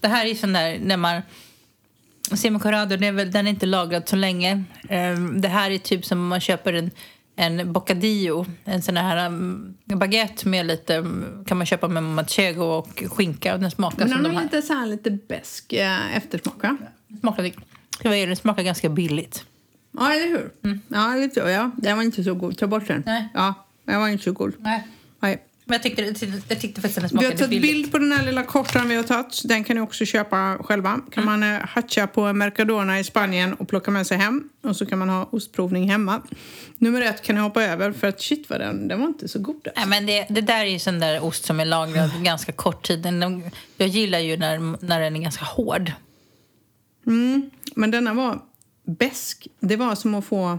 Det 0.00 0.08
här 0.08 0.26
är 0.26 0.34
sån 0.34 0.52
där 0.52 0.78
när 0.82 0.96
man... 0.96 1.22
Semicorado, 2.32 2.88
den 2.96 3.04
är, 3.04 3.12
väl, 3.12 3.30
den 3.30 3.46
är 3.46 3.50
inte 3.50 3.66
lagrad 3.66 4.08
så 4.08 4.16
länge. 4.16 4.64
Ehm, 4.88 5.40
det 5.40 5.48
här 5.48 5.70
är 5.70 5.78
typ 5.78 6.04
som 6.04 6.18
om 6.18 6.28
man 6.28 6.40
köper 6.40 6.72
en, 6.72 6.90
en 7.36 7.72
bocadillo, 7.72 8.46
en 8.64 8.82
sån 8.82 8.96
här 8.96 9.26
um, 9.26 9.76
baguette 9.84 10.48
med 10.48 10.66
lite, 10.66 11.04
kan 11.46 11.56
man 11.56 11.66
köpa 11.66 11.88
med 11.88 12.02
manchego 12.02 12.64
och 12.64 13.04
skinka 13.10 13.54
och 13.54 13.60
den 13.60 13.70
smakar 13.70 13.98
Men 13.98 14.08
som 14.08 14.22
de 14.22 14.36
här. 14.36 14.42
lite 14.42 14.62
så 14.62 14.72
här 14.72 14.86
lite 14.86 15.10
besk 15.10 15.72
eh, 15.72 16.16
eftersmak, 16.16 16.62
va? 16.62 16.76
Smakar, 17.20 17.52
den 18.26 18.36
smakar 18.36 18.62
ganska 18.62 18.88
billigt. 18.88 19.44
Ja, 19.98 20.12
eller 20.12 20.28
hur? 20.28 20.50
Ja, 20.88 21.14
lite 21.14 21.40
så. 21.40 21.48
Ja, 21.48 21.70
den 21.76 21.96
var 21.96 22.04
inte 22.04 22.24
så 22.24 22.34
god. 22.34 22.58
Ta 22.58 22.66
bort 22.66 22.86
den. 22.86 23.02
Nej. 23.06 23.28
Ja, 23.34 23.54
den 23.92 24.00
var 24.00 24.08
inte 24.08 24.24
så 24.24 24.32
god. 24.32 24.52
Nej. 24.58 24.86
Nej. 25.20 25.44
Men 25.64 25.72
jag 25.74 25.82
tyckte, 25.82 26.02
jag 26.48 26.60
tyckte 26.60 26.80
faktiskt 26.80 26.94
den 26.94 27.02
Vi 27.02 27.08
smakade 27.08 27.32
har 27.32 27.38
tagit 27.38 27.50
billigt. 27.50 27.72
bild 27.72 27.92
på 27.92 27.98
den 27.98 28.12
här 28.12 28.26
lilla 28.26 28.42
kortan 28.42 28.88
vi 28.88 28.96
har 28.96 29.02
tagit. 29.02 29.40
Den 29.44 29.64
kan 29.64 29.76
ni 29.76 29.82
också 29.82 30.04
köpa 30.04 30.58
själva. 30.60 31.00
Kan 31.10 31.24
man 31.24 31.42
eh, 31.42 31.60
hatcha 31.60 32.06
på 32.06 32.32
Mercadona 32.32 33.00
i 33.00 33.04
Spanien 33.04 33.54
och 33.54 33.68
plocka 33.68 33.90
med 33.90 34.06
sig 34.06 34.18
hem. 34.18 34.48
Och 34.62 34.76
så 34.76 34.86
kan 34.86 34.98
man 34.98 35.08
ha 35.08 35.28
ostprovning 35.32 35.90
hemma. 35.90 36.22
Nummer 36.78 37.02
ett 37.02 37.22
kan 37.22 37.34
ni 37.36 37.40
hoppa 37.42 37.62
över 37.62 37.92
för 37.92 38.06
att 38.06 38.20
shit 38.20 38.50
vad 38.50 38.60
den, 38.60 38.88
den 38.88 39.00
var 39.00 39.06
inte 39.06 39.28
så 39.28 39.38
god. 39.38 39.56
Alltså. 39.56 39.80
Nej, 39.80 39.88
men 39.88 40.06
det, 40.06 40.26
det 40.28 40.40
där 40.40 40.60
är 40.60 40.70
ju 40.70 40.78
sån 40.78 40.98
där 41.00 41.24
ost 41.24 41.44
som 41.44 41.60
är 41.60 41.64
lagrad 41.64 42.10
ganska 42.22 42.52
kort 42.52 42.86
tid. 42.86 43.02
Den, 43.02 43.42
jag 43.76 43.88
gillar 43.88 44.18
ju 44.18 44.36
när, 44.36 44.86
när 44.86 45.00
den 45.00 45.16
är 45.16 45.20
ganska 45.20 45.44
hård. 45.44 45.92
Mm, 47.06 47.50
men 47.76 47.90
denna 47.90 48.14
var 48.14 48.38
besk. 48.86 49.46
Det 49.60 49.76
var 49.76 49.94
som 49.94 50.14
att 50.14 50.24
få 50.24 50.58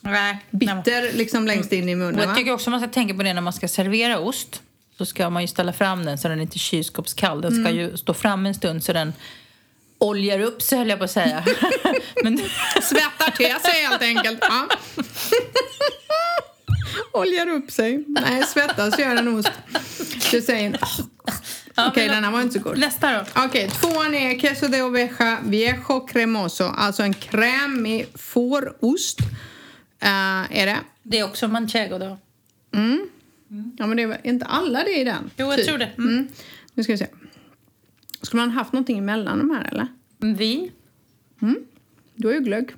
Nej. 0.00 0.38
bitter 0.50 1.12
liksom 1.12 1.46
längst 1.46 1.72
in 1.72 1.88
i 1.88 1.94
munnen. 1.94 2.28
jag 2.28 2.36
tycker 2.36 2.52
också 2.52 2.70
man 2.70 2.80
ska 2.80 2.88
tänka 2.88 3.14
på 3.14 3.22
det 3.22 3.34
när 3.34 3.40
man 3.40 3.52
ska 3.52 3.68
servera 3.68 4.18
ost. 4.18 4.62
Så 4.98 5.06
ska 5.06 5.30
man 5.30 5.42
ju 5.42 5.48
ställa 5.48 5.72
fram 5.72 6.04
den 6.04 6.18
så 6.18 6.28
den 6.28 6.40
inte 6.40 6.56
är 6.56 6.58
kylskåpskall. 6.58 7.40
Den 7.40 7.64
ska 7.64 7.72
ju 7.74 7.96
stå 7.96 8.14
fram 8.14 8.46
en 8.46 8.54
stund 8.54 8.84
så 8.84 8.92
den 8.92 9.12
oljar 9.98 10.40
upp 10.40 10.62
sig 10.62 10.78
höll 10.78 10.88
jag 10.88 10.98
på 10.98 11.04
att 11.04 11.10
säga. 11.10 11.44
men, 12.24 12.38
Svettar 12.82 13.30
till 13.30 13.46
sig 13.46 13.82
helt 13.88 14.02
enkelt. 14.02 14.38
Ja. 14.40 14.68
Oljar 17.12 17.48
upp 17.48 17.70
sig. 17.70 18.04
Nej, 18.06 18.42
svettas 18.42 18.98
gör 18.98 19.16
en 19.16 19.28
ost. 19.28 19.52
Du 20.30 20.42
säger... 20.42 20.78
Okej, 21.88 22.06
men- 22.06 22.14
den 22.14 22.24
här 22.24 22.30
var 22.30 22.40
inte 22.40 22.58
så 22.58 22.64
god. 22.64 22.78
nästa 22.78 23.12
då. 23.12 23.24
Okej, 23.44 23.70
tvåan 23.70 24.14
är 24.14 24.38
queso 24.38 24.68
de 24.68 24.82
oveja 24.82 25.38
viejo 25.44 26.00
cremoso. 26.00 26.64
Alltså 26.64 27.02
en 27.02 27.14
krämig 27.14 28.06
fårost. 28.14 29.18
Uh, 30.02 30.58
är 30.58 30.66
det? 30.66 30.78
Det 31.02 31.18
är 31.18 31.24
också 31.24 31.48
manchego 31.48 31.98
då. 31.98 32.18
Ja, 33.78 33.86
men 33.86 33.96
det 33.96 34.02
är 34.02 34.26
inte 34.26 34.46
alla 34.46 34.84
det 34.84 35.00
i 35.00 35.04
den? 35.04 35.30
Jo, 35.36 35.46
jag 35.46 35.56
typ. 35.56 35.66
tror 35.66 35.78
det. 35.78 35.90
Mm. 35.98 36.28
Nu 36.74 36.82
ska 36.82 36.92
vi 36.92 36.98
se. 36.98 37.06
Skulle 38.22 38.42
man 38.42 38.50
haft 38.50 38.72
någonting 38.72 38.98
emellan 38.98 39.38
de 39.38 39.50
här, 39.50 39.68
eller? 39.72 39.86
Vin. 40.18 40.70
Du 42.14 42.28
har 42.28 42.34
ju 42.34 42.40
glögg. 42.40 42.70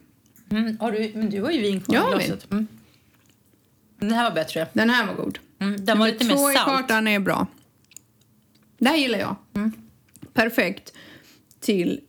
Mm, 0.50 0.78
har 0.80 0.92
du, 0.92 1.12
men 1.14 1.30
du 1.30 1.42
har 1.42 1.50
ju 1.50 1.60
vin 1.60 1.80
kvar 1.80 1.94
Jag 1.94 2.08
i 2.08 2.26
glaset. 2.26 2.52
Mm. 2.52 2.66
Den 3.98 4.12
här 4.12 4.24
var 4.24 4.34
bättre. 4.34 4.66
Den 4.72 4.90
här 4.90 5.06
var 5.06 5.14
god. 5.14 5.38
Mm, 5.58 5.84
den 5.84 5.98
var 5.98 6.06
lite 6.06 6.24
två 6.24 6.46
mer 6.46 6.52
i 6.52 6.54
salt. 6.54 6.66
kartan 6.66 7.08
är 7.08 7.18
bra. 7.18 7.46
Det 8.78 8.88
här 8.88 8.96
gillar 8.96 9.18
jag. 9.18 9.36
Perfekt 10.32 10.92
till, 11.60 12.00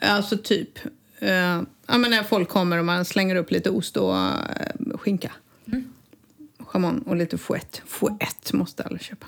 alltså 0.00 0.38
typ, 0.38 0.78
eh, 1.18 1.62
ja 1.86 1.98
men 1.98 2.10
när 2.10 2.22
folk 2.22 2.48
kommer 2.48 2.78
och 2.78 2.84
man 2.84 3.04
slänger 3.04 3.36
upp 3.36 3.50
lite 3.50 3.70
ost 3.70 3.96
och 3.96 4.14
uh, 4.14 4.98
skinka. 4.98 5.32
Chamon 6.58 7.02
och 7.02 7.16
lite 7.16 7.38
fouette. 7.38 7.80
Fouette 7.86 8.56
måste 8.56 8.82
alla 8.82 8.98
köpa. 8.98 9.26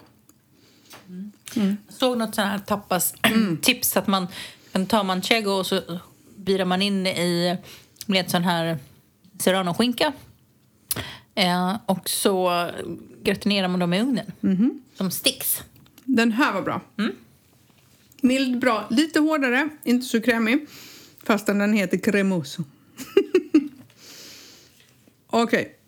Jag 1.55 1.77
såg 1.89 2.19
något 2.19 2.35
sån 2.35 2.45
här 2.45 2.59
tapas-tips 2.59 3.97
att 3.97 4.07
man 4.07 4.27
kan 4.73 4.87
ta 4.87 5.03
manchego 5.03 5.51
och 5.51 5.67
så 5.67 5.81
virar 6.37 6.65
man 6.65 6.83
in 6.83 7.07
i 7.07 7.59
med 8.07 8.31
sån 8.31 8.45
här 8.45 8.79
serrano-skinka. 9.39 10.13
Eh, 11.35 11.77
och 11.87 12.09
så 12.09 12.69
gratinerar 13.23 13.69
man 13.69 13.81
dem 13.81 13.95
i 13.95 14.01
ugnen. 14.01 14.33
Som 14.95 15.11
sticks. 15.11 15.63
Den 16.05 16.33
här 16.33 16.53
var 16.53 16.63
bra. 16.63 16.81
Mild 18.21 18.59
bra. 18.59 18.87
Lite 18.91 19.21
hårdare, 19.21 19.69
inte 19.85 20.07
så 20.07 20.21
krämig. 20.21 20.67
Fastän 21.25 21.59
den 21.59 21.73
heter 21.73 21.99
cremoso. 21.99 22.65
Okej. 25.27 25.79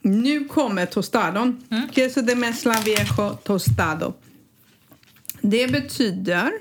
Nu 0.00 0.44
kommer 0.44 0.86
tostadon. 0.86 1.64
Queso 1.92 2.22
de 2.22 2.34
mezcla 2.34 2.80
viejo 2.84 3.38
tostado. 3.44 4.14
Det 5.40 5.68
betyder 5.72 6.52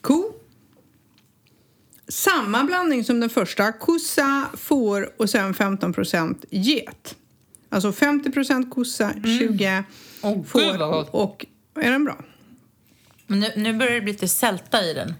ko. 0.00 0.34
Samma 2.08 2.64
blandning 2.64 3.04
som 3.04 3.20
den 3.20 3.30
första. 3.30 3.72
Kossa, 3.72 4.48
får 4.54 5.12
och 5.16 5.30
sen 5.30 5.54
15% 5.54 6.44
get. 6.50 7.16
Alltså 7.68 7.92
50 7.92 8.70
kossa, 8.70 9.12
20 9.38 9.84
Åh, 10.22 10.34
gud, 10.34 10.46
får 10.46 11.14
och... 11.16 11.46
Är 11.74 11.90
den 11.90 12.04
bra? 12.04 12.24
Men 13.26 13.40
nu, 13.40 13.52
nu 13.56 13.72
börjar 13.72 13.92
det 13.92 14.00
bli 14.00 14.12
lite 14.12 14.28
sälta 14.28 14.84
i 14.84 14.94
den. 14.94 15.14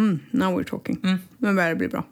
Mm, 0.00 0.20
now 0.30 0.58
we're 0.58 0.64
talking. 0.64 1.00
Mm. 1.02 1.18
Men 1.38 1.56
vad 1.56 1.66
det 1.68 1.74
blir 1.74 1.88
bra. 1.88 2.04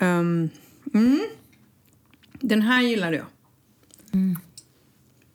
Ehm, 0.00 0.48
mm. 0.94 1.20
Den 2.32 2.62
här 2.62 2.82
gillade 2.82 3.16
jag. 3.16 3.26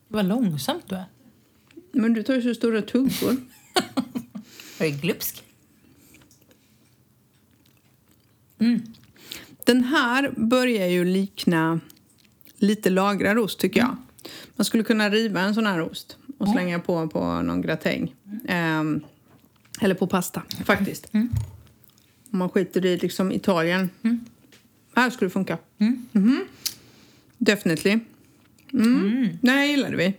Vad 0.07 0.25
långsamt 0.25 0.89
du 0.89 0.95
är. 0.95 1.05
Men 1.91 2.13
du 2.13 2.23
tar 2.23 2.33
ju 2.33 2.41
så 2.41 2.55
stora 2.55 2.81
tuggor. 2.81 3.35
Jag 4.79 4.88
är 4.88 5.01
glupsk. 5.01 5.43
Den 9.65 9.83
här 9.83 10.33
börjar 10.38 10.88
ju 10.88 11.05
likna 11.05 11.79
lite 12.57 12.89
lagrad 12.89 13.38
ost 13.38 13.59
tycker 13.59 13.79
jag. 13.79 13.97
Man 14.55 14.65
skulle 14.65 14.83
kunna 14.83 15.09
riva 15.09 15.41
en 15.41 15.55
sån 15.55 15.65
här 15.65 15.81
ost 15.81 16.17
och 16.38 16.49
slänga 16.49 16.79
på 16.79 17.07
på 17.07 17.41
någon 17.41 17.62
gratäng. 17.62 18.15
Ehm, 18.47 19.03
eller 19.79 19.95
på 19.95 20.07
pasta 20.07 20.41
faktiskt. 20.65 21.07
Om 21.11 22.39
man 22.39 22.49
skiter 22.49 22.85
i 22.85 22.97
liksom 22.97 23.31
Italien. 23.31 23.89
Här 24.95 25.09
skulle 25.09 25.27
det 25.27 25.33
funka. 25.33 25.57
Mhm. 26.11 26.45
Definitely. 27.37 27.99
Mm. 28.73 29.29
Den 29.41 29.49
här 29.55 29.65
gillade 29.65 29.95
vi. 29.97 30.13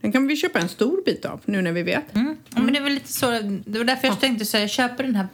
Den 0.00 0.12
kan 0.12 0.26
vi 0.26 0.36
köpa 0.36 0.58
en 0.58 0.68
stor 0.68 1.02
bit 1.04 1.24
av 1.24 1.40
nu 1.44 1.62
när 1.62 1.72
vi 1.72 1.82
vet. 1.82 2.14
Mm. 2.14 2.36
Ja, 2.54 2.62
men 2.62 2.74
det 2.74 2.80
var 2.80 2.90
lite 2.90 3.12
så. 3.12 3.30
Det 3.66 3.78
var 3.78 3.84
därför 3.84 4.08
jag 4.08 4.20
tänkte 4.20 4.44
så 4.44 4.56
jag 4.56 4.70
köper 4.70 5.04
den 5.04 5.14
här 5.14 5.26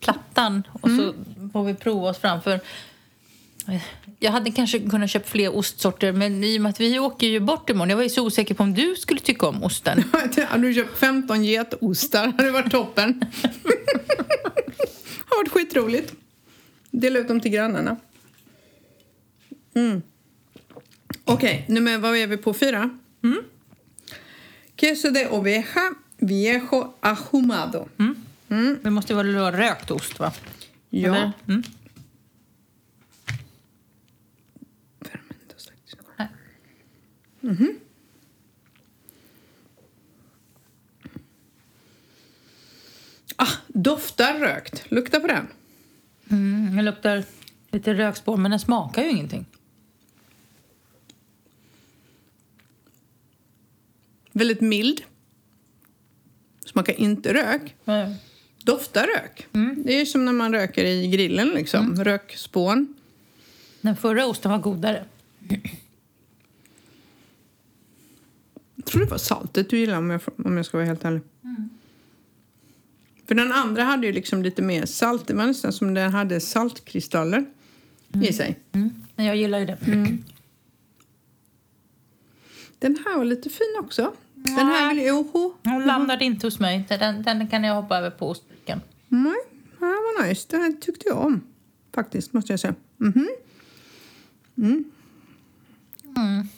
plattan 0.00 0.62
och 0.72 0.90
så 0.90 1.14
får 1.52 1.64
vi 1.64 1.74
prova 1.74 2.08
oss 2.10 2.18
fram. 2.18 2.42
För 2.42 2.60
jag 4.18 4.32
hade 4.32 4.50
kanske 4.50 4.78
kunnat 4.78 5.10
köpa 5.10 5.26
fler 5.26 5.56
ostsorter 5.56 6.12
men 6.12 6.44
i 6.44 6.58
och 6.58 6.62
med 6.62 6.70
att 6.70 6.80
vi 6.80 6.98
åker 6.98 7.26
ju 7.26 7.40
bort 7.40 7.70
imorgon. 7.70 7.90
Jag 7.90 7.96
var 7.96 8.02
ju 8.02 8.08
så 8.08 8.26
osäker 8.26 8.54
på 8.54 8.62
om 8.62 8.74
du 8.74 8.96
skulle 8.96 9.20
tycka 9.20 9.46
om 9.46 9.62
osten. 9.62 10.04
Hade 10.48 10.66
du 10.66 10.74
köpt 10.74 10.98
15 10.98 11.44
getostar 11.44 12.26
hade 12.26 12.44
det 12.44 12.50
varit 12.50 12.70
toppen. 12.70 13.24
har 15.26 15.36
varit 15.36 15.52
skitroligt. 15.52 16.14
Dela 16.90 17.18
ut 17.18 17.28
dem 17.28 17.40
till 17.40 17.50
grannarna. 17.50 17.96
Mm. 19.74 20.02
Okej, 21.24 21.66
okay, 21.68 21.96
vad 21.96 22.16
är 22.16 22.26
vi 22.26 22.36
på? 22.36 22.54
Fyra? 22.54 22.98
Mm. 23.22 23.42
Queso 24.76 25.10
de 25.10 25.26
oveja 25.26 25.94
viejo 26.16 26.94
ahumado. 27.00 27.88
Mm. 27.98 28.16
Mm. 28.48 28.78
Det 28.82 28.90
måste 28.90 29.14
vara 29.14 29.52
rökt 29.52 29.90
ost, 29.90 30.18
va? 30.18 30.32
Ja. 30.90 31.32
Mm. 31.48 31.62
Mm 37.44 37.56
-hmm. 37.56 37.74
Ah, 43.36 43.52
doftar 43.66 44.38
rökt. 44.38 44.90
Lukta 44.90 45.20
på 45.20 45.26
den. 45.26 45.46
Mm, 46.30 46.76
den 46.76 46.84
luktar 46.84 47.24
lite 47.70 47.94
rökspår, 47.94 48.36
men 48.36 48.50
den 48.50 48.60
smakar 48.60 49.02
ju 49.02 49.10
ingenting. 49.10 49.46
Väldigt 54.32 54.60
mild. 54.60 55.02
Smakar 56.66 57.00
inte 57.00 57.34
rök. 57.34 57.74
Mm. 57.84 58.14
Doftar 58.64 59.06
rök. 59.06 59.46
Mm. 59.52 59.82
Det 59.86 60.00
är 60.00 60.04
som 60.04 60.24
när 60.24 60.32
man 60.32 60.52
röker 60.52 60.84
i 60.84 61.08
grillen, 61.08 61.48
liksom. 61.48 61.86
Mm. 61.86 62.04
Rökspån. 62.04 62.94
Den 63.80 63.96
förra 63.96 64.26
osten 64.26 64.50
var 64.50 64.58
godare. 64.58 65.04
Jag 68.84 68.92
tror 68.92 69.04
det 69.04 69.10
var 69.10 69.18
saltet 69.18 69.70
du 69.70 69.78
gillade 69.78 69.98
om 69.98 70.10
jag, 70.10 70.20
om 70.44 70.56
jag 70.56 70.66
ska 70.66 70.76
vara 70.76 70.86
helt 70.86 71.04
ärlig. 71.04 71.22
Mm. 71.44 71.68
För 73.26 73.34
den 73.34 73.52
andra 73.52 73.82
hade 73.82 74.06
ju 74.06 74.12
liksom 74.12 74.42
lite 74.42 74.62
mer 74.62 74.86
salt. 74.86 75.26
Det 75.26 75.34
var 75.34 75.46
nästan 75.46 75.72
som 75.72 75.94
den 75.94 76.12
hade 76.12 76.40
saltkristaller 76.40 77.46
i 78.22 78.32
sig. 78.32 78.58
Mm. 78.72 78.90
Men 79.16 79.26
jag 79.26 79.36
gillar 79.36 79.58
ju 79.58 79.66
det. 79.66 79.78
Mm. 79.86 80.24
Den 82.78 82.98
här 83.06 83.18
var 83.18 83.24
lite 83.24 83.50
fin 83.50 83.76
också. 83.80 84.12
Den 84.34 84.66
här 84.66 84.94
vill 84.94 85.04
jag... 85.04 85.26
Hon 85.64 85.86
landade 85.86 86.24
inte 86.24 86.46
hos 86.46 86.60
mig. 86.60 86.84
Den, 86.88 87.22
den 87.22 87.48
kan 87.48 87.64
jag 87.64 87.74
hoppa 87.74 87.98
över 87.98 88.10
på 88.10 88.28
ostbrickan. 88.28 88.80
Nej, 89.08 89.36
det 89.78 89.84
här 89.86 90.18
var 90.18 90.28
nice. 90.28 90.46
Den 90.50 90.60
här 90.60 90.72
tyckte 90.72 91.08
jag 91.08 91.18
om. 91.18 91.40
Faktiskt, 91.94 92.32
måste 92.32 92.52
jag 92.52 92.60
säga. 92.60 92.74
Mhm. 92.96 93.28
Mm. 94.56 94.84
Mm. 96.16 96.48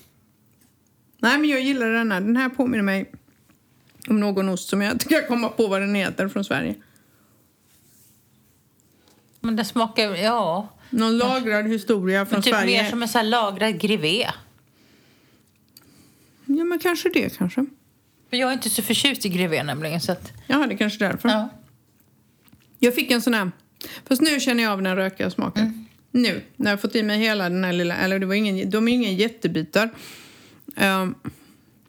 Nej, 1.26 1.38
men 1.38 1.50
jag 1.50 1.60
gillar 1.60 1.90
den 1.90 2.12
här. 2.12 2.20
Den 2.20 2.36
här 2.36 2.48
påminner 2.48 2.82
mig 2.82 3.12
om 4.08 4.20
någon 4.20 4.48
ost 4.48 4.68
som 4.68 4.82
jag 4.82 4.92
inte 4.92 5.08
kan 5.08 5.22
komma 5.28 5.48
på 5.48 5.66
vad 5.66 5.80
den 5.80 5.94
heter 5.94 6.28
från 6.28 6.44
Sverige. 6.44 6.74
Men 9.40 9.56
det 9.56 9.64
smakar... 9.64 10.14
Ja. 10.14 10.68
Någon 10.90 11.18
lagrad 11.18 11.66
historia 11.68 12.26
från 12.26 12.36
men 12.36 12.42
typ 12.42 12.54
Sverige. 12.54 12.82
mer 12.82 12.90
som 12.90 13.02
en 13.02 13.08
här 13.08 13.22
lagrad 13.22 13.80
grevé. 13.80 14.30
Ja, 16.44 16.64
men 16.64 16.78
kanske 16.78 17.08
det 17.08 17.38
kanske. 17.38 17.66
För 18.30 18.36
jag 18.36 18.48
är 18.48 18.52
inte 18.52 18.70
så 18.70 18.82
förtjust 18.82 19.26
i 19.26 19.28
grevé 19.28 19.62
nämligen. 19.62 20.00
Så 20.00 20.12
att... 20.12 20.32
Jaha, 20.46 20.66
det 20.66 20.74
är 20.74 20.78
kanske 20.78 20.98
därför. 20.98 21.28
Ja. 21.28 21.48
Jag 22.78 22.94
fick 22.94 23.10
en 23.10 23.22
sån 23.22 23.34
här... 23.34 23.50
Fast 24.08 24.22
nu 24.22 24.40
känner 24.40 24.62
jag 24.62 24.72
av 24.72 24.82
den 24.82 24.96
rökiga 24.96 25.30
smaken. 25.30 25.62
Mm. 25.62 25.86
Nu, 26.10 26.42
när 26.56 26.70
jag 26.70 26.80
fått 26.80 26.94
i 26.94 27.02
mig 27.02 27.18
hela 27.18 27.48
den 27.48 27.64
här 27.64 27.72
lilla... 27.72 27.96
Eller 27.96 28.18
det 28.18 28.26
var 28.26 28.34
ingen, 28.34 28.70
de 28.70 28.88
är 28.88 28.92
inga 28.92 29.10
jättebitar. 29.10 29.90
Um, 30.76 31.14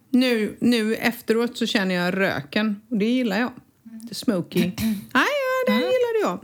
nu, 0.09 0.57
nu 0.61 0.95
efteråt 0.95 1.57
så 1.57 1.65
känner 1.65 1.95
jag 1.95 2.17
röken 2.17 2.81
och 2.89 2.97
det 2.97 3.05
gillar 3.05 3.39
jag. 3.39 3.51
Det 3.83 4.15
smoky. 4.15 4.59
Nej, 4.79 5.01
ja, 5.13 5.65
den 5.67 5.75
Mm. 5.75 5.83
gillade 5.83 6.19
jag. 6.21 6.39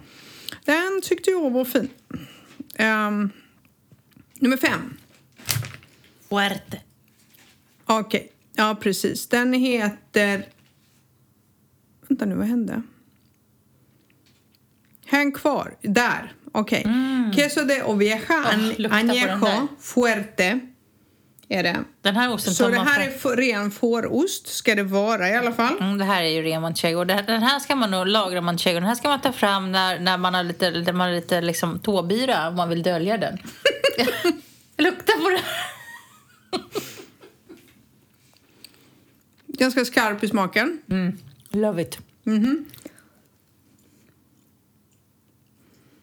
Den 0.66 1.02
tyckte 1.04 1.30
jag 1.32 1.50
var 1.52 1.66
fin. 1.66 1.90
Um, 2.80 3.30
nummer 4.40 4.58
fem. 4.58 4.98
Fuerte. 6.30 6.82
Okej, 7.86 8.32
ja 8.56 8.78
precis. 8.82 9.28
Den 9.28 9.54
heter... 9.54 10.46
Vänta 12.08 12.26
nu, 12.26 12.36
vad 12.36 12.48
hände? 12.48 12.82
Häng 15.06 15.32
kvar. 15.32 15.76
Där. 15.82 16.34
Okej. 16.52 16.86
Queso 17.36 17.64
de 17.66 17.82
oveja 17.84 18.20
Mm. 18.54 18.74
den 18.78 18.92
añejo 18.92 19.68
fuerte 19.80 20.60
är 21.54 21.64
det. 21.64 21.84
Den 22.02 22.16
här 22.16 22.34
osten 22.34 22.54
Så 22.54 22.68
det 22.70 22.80
här 22.80 23.08
är 23.08 23.08
f- 23.16 23.26
ren 23.26 23.72
fårost, 23.72 24.48
ska 24.48 24.76
det 24.76 24.84
vara 24.84 25.30
i 25.30 25.36
alla 25.36 25.52
fall. 25.54 25.78
Mm, 25.80 25.98
det 25.98 26.06
här 26.06 26.24
är 26.24 26.28
ju 26.30 26.42
ren 26.42 26.62
manchego. 26.62 27.04
Det 27.04 27.24
Den 27.28 27.44
här 27.44 27.60
ska 27.60 27.76
man 27.76 27.92
nog 27.92 28.08
lagra 28.08 28.42
manchego. 28.42 28.74
Den 28.80 28.88
här 28.88 28.96
ska 28.96 29.08
man 29.10 29.22
ta 29.22 29.34
fram 29.34 29.72
när, 29.72 30.00
när 30.00 30.18
man 30.18 30.34
har 30.34 30.44
lite, 30.44 30.72
när 30.72 30.94
man 30.94 31.08
har 31.08 31.16
lite 31.16 31.42
liksom 31.42 31.80
tåbira 31.80 32.48
om 32.48 32.56
man 32.56 32.70
vill 32.70 32.84
dölja 32.84 33.18
den. 33.18 33.38
Lukta 34.78 35.12
på 35.18 35.30
den. 35.30 35.40
Ganska 39.48 39.86
skarp 39.86 40.24
i 40.24 40.28
smaken. 40.28 40.82
Love 41.50 41.82
it. 41.82 41.98
Mhm. 42.24 42.66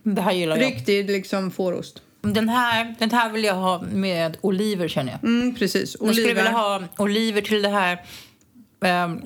Det 0.03 0.23
här 0.23 0.33
gillar 0.33 0.57
jag. 0.57 0.67
Riktig 0.67 1.11
liksom 1.11 1.51
fårost. 1.51 2.03
Den 2.23 2.49
här, 2.49 2.95
den 2.99 3.11
här 3.11 3.31
vill 3.33 3.45
jag 3.45 3.55
ha 3.55 3.83
med 3.83 4.37
oliver 4.41 4.89
känner 4.89 5.13
jag. 5.13 5.25
Mm, 5.25 5.55
precis. 5.55 5.97
Jag 6.01 6.15
skulle 6.15 6.27
vilja 6.27 6.43
Oliver. 6.43 6.59
ha 6.59 6.83
oliver 7.05 7.41
till 7.43 7.63
det 7.63 7.69
här. 7.69 8.05
ehm, 8.85 9.21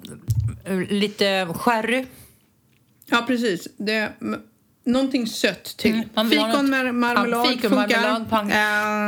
lite 0.91 1.47
sherry. 1.55 2.07
Ja, 3.07 3.25
precis. 3.27 3.69
Det 3.77 4.09
någonting 4.85 5.27
sött 5.27 5.65
till. 5.77 5.93
Mm, 5.95 6.09
man 6.15 6.29
vill 6.29 6.39
ha 6.39 6.47
Fikon 6.51 6.61
något- 6.71 6.71
med 6.85 6.95
marmelad 6.95 7.47
Ja, 7.47 7.51
fikonmarmelad, 7.51 8.17
funkar. 8.17 8.31
pang. 8.31 8.51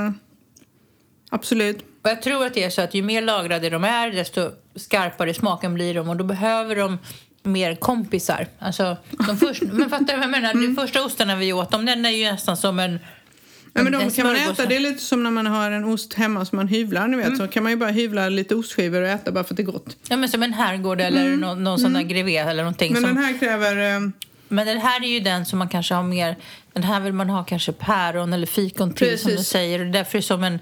Eh, 0.06 0.12
absolut. 1.30 1.78
Och 2.02 2.10
jag 2.10 2.22
tror 2.22 2.46
att 2.46 2.54
det 2.54 2.62
är 2.64 2.70
så 2.70 2.82
att 2.82 2.94
ju 2.94 3.02
mer 3.02 3.22
lagrade 3.22 3.70
de 3.70 3.84
är 3.84 4.10
desto 4.10 4.50
skarpare 4.74 5.34
smaken 5.34 5.74
blir 5.74 5.94
de 5.94 6.08
och 6.08 6.16
då 6.16 6.24
behöver 6.24 6.76
de 6.76 6.98
mer 7.42 7.74
kompisar. 7.74 8.46
Alltså, 8.58 8.96
de 9.26 9.36
först, 9.36 9.62
men 9.72 9.90
fattar 9.90 10.06
du 10.06 10.12
vad 10.12 10.22
jag 10.22 10.30
menar? 10.30 10.50
Mm. 10.50 10.74
De 10.74 10.82
första 10.82 11.04
ostarna 11.04 11.36
vi 11.36 11.52
åt, 11.52 11.70
de, 11.70 11.84
den 11.86 12.04
är 12.06 12.10
ju 12.10 12.30
nästan 12.32 12.56
som 12.56 12.78
en... 12.78 12.98
Ja, 13.76 13.82
men 13.82 13.92
de 13.92 14.10
kan 14.10 14.26
man 14.26 14.36
äta. 14.36 14.66
Det 14.66 14.76
är 14.76 14.80
lite 14.80 15.02
som 15.02 15.22
när 15.22 15.30
man 15.30 15.46
har 15.46 15.70
en 15.70 15.84
ost 15.84 16.14
hemma 16.14 16.44
som 16.44 16.56
man 16.56 16.68
hyvlar. 16.68 17.08
Ni 17.08 17.16
vet. 17.16 17.26
Mm. 17.26 17.38
Så 17.38 17.48
kan 17.48 17.62
man 17.62 17.72
ju 17.72 17.76
bara 17.76 17.90
hyvla 17.90 18.28
lite 18.28 18.54
ostskivor 18.54 19.02
och 19.02 19.08
äta 19.08 19.32
bara 19.32 19.44
för 19.44 19.54
att 19.54 19.56
det 19.56 19.62
är 19.62 19.64
gott. 19.64 19.96
Ja, 20.08 20.16
men 20.16 20.28
som 20.28 20.42
en 20.42 20.52
herrgård 20.52 21.00
eller 21.00 21.36
någon, 21.36 21.64
någon 21.64 21.78
sån 21.78 21.92
där 21.92 22.02
grevé 22.02 22.36
eller 22.36 22.62
någonting. 22.62 22.90
Mm. 22.90 23.02
Men 23.02 23.10
som, 23.10 23.16
den 23.22 23.24
här 23.24 23.38
kräver... 23.38 23.94
eh, 23.96 24.00
men 24.48 24.66
den 24.66 24.78
här 24.78 25.04
är 25.04 25.08
ju 25.08 25.20
den 25.20 25.46
som 25.46 25.58
man 25.58 25.68
kanske 25.68 25.94
har 25.94 26.02
mer... 26.02 26.36
Den 26.72 26.82
här 26.82 27.00
vill 27.00 27.12
man 27.12 27.30
ha 27.30 27.44
kanske 27.44 27.72
päron 27.72 28.32
eller 28.32 28.46
fikon 28.46 28.92
till 28.92 29.18
som 29.18 29.30
du 29.30 29.36
Precis. 29.36 29.48
säger. 29.50 29.80
Och 29.80 29.86
därför 29.86 30.18
är 30.18 30.22
som 30.22 30.44
en... 30.44 30.58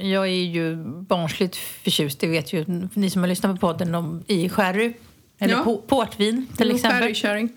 Jag 0.00 0.24
är 0.26 0.44
ju 0.44 0.76
barnsligt 1.00 1.56
förtjust, 1.56 2.20
det 2.20 2.26
vet 2.26 2.52
ju 2.52 2.64
ni 2.94 3.10
som 3.10 3.22
har 3.22 3.28
lyssnat 3.28 3.60
på 3.60 3.66
podden, 3.66 3.94
om, 3.94 4.24
i 4.26 4.48
sherry. 4.48 4.92
Eller 5.38 5.54
Ja. 5.54 5.62
po- 5.66 5.86
portvin 5.86 6.46
till 6.56 6.70
exempel. 6.74 7.00
Sherrykärring. 7.02 7.48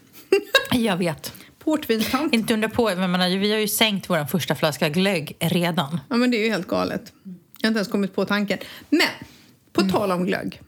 Jag 0.71 0.97
vet. 0.97 1.33
Portvinstant. 1.59 2.33
Inte 2.33 2.53
undra 2.53 2.69
på, 2.69 2.85
men 2.85 3.01
jag 3.01 3.09
menar, 3.09 3.37
vi 3.37 3.51
har 3.51 3.59
ju 3.59 3.67
sänkt 3.67 4.09
vår 4.09 4.25
första 4.25 4.55
flaska 4.55 4.89
glögg 4.89 5.37
redan. 5.39 5.99
Ja, 6.09 6.15
men 6.15 6.31
det 6.31 6.37
är 6.37 6.43
ju 6.43 6.49
helt 6.49 6.67
galet. 6.67 7.13
Jag 7.23 7.31
har 7.63 7.67
inte 7.67 7.77
ens 7.77 7.87
kommit 7.87 8.15
på 8.15 8.25
tanken. 8.25 8.57
Men, 8.89 9.01
på 9.73 9.81
tal 9.81 10.11
om 10.11 10.25
glögg. 10.25 10.61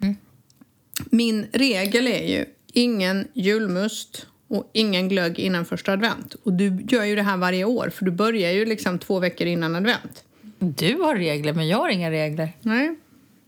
Min 1.09 1.47
regel 1.53 2.07
är 2.07 2.27
ju 2.27 2.45
ingen 2.73 3.27
julmust 3.33 4.27
och 4.47 4.69
ingen 4.73 5.09
glögg 5.09 5.39
innan 5.39 5.65
första 5.65 5.91
advent. 5.93 6.33
Och 6.43 6.53
du 6.53 6.85
gör 6.89 7.03
ju 7.03 7.15
det 7.15 7.23
här 7.23 7.37
varje 7.37 7.65
år, 7.65 7.89
för 7.89 8.05
du 8.05 8.11
börjar 8.11 8.51
ju 8.51 8.65
liksom 8.65 8.99
två 8.99 9.19
veckor 9.19 9.47
innan 9.47 9.75
advent. 9.75 10.23
Du 10.59 10.95
har 10.95 11.15
regler, 11.15 11.53
men 11.53 11.67
jag 11.67 11.77
har 11.77 11.89
inga 11.89 12.11
regler. 12.11 12.53
Nej, 12.61 12.95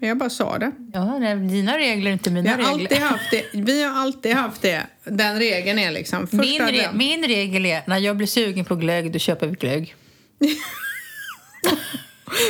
jag 0.08 0.18
bara 0.18 0.30
sa 0.30 0.58
det. 0.58 0.72
Ja, 0.94 1.20
nej, 1.20 1.36
dina 1.36 1.78
regler 1.78 2.10
är 2.10 2.14
inte 2.14 2.32
mina 2.32 2.50
har, 2.50 2.58
regler. 2.58 2.72
alltid 2.72 2.98
haft 2.98 3.32
det. 3.32 3.44
vi 3.54 3.84
har 3.84 4.02
alltid 4.02 4.34
haft 4.34 4.62
det. 4.62 4.82
Den 5.04 5.40
regeln 5.40 5.80
är 5.80 5.92
liksom 5.92 6.28
första 6.28 6.38
Min, 6.38 6.62
re- 6.62 6.68
advent. 6.68 6.96
min 6.96 7.24
regel 7.28 7.66
är 7.66 7.82
när 7.88 7.98
jag 7.98 8.18
blir 8.18 8.28
sugen 8.28 8.66
på 8.66 8.76
glögg, 8.76 9.12
då 9.14 9.20
köper 9.20 9.48
vi 9.48 9.54
glögg. 9.56 9.96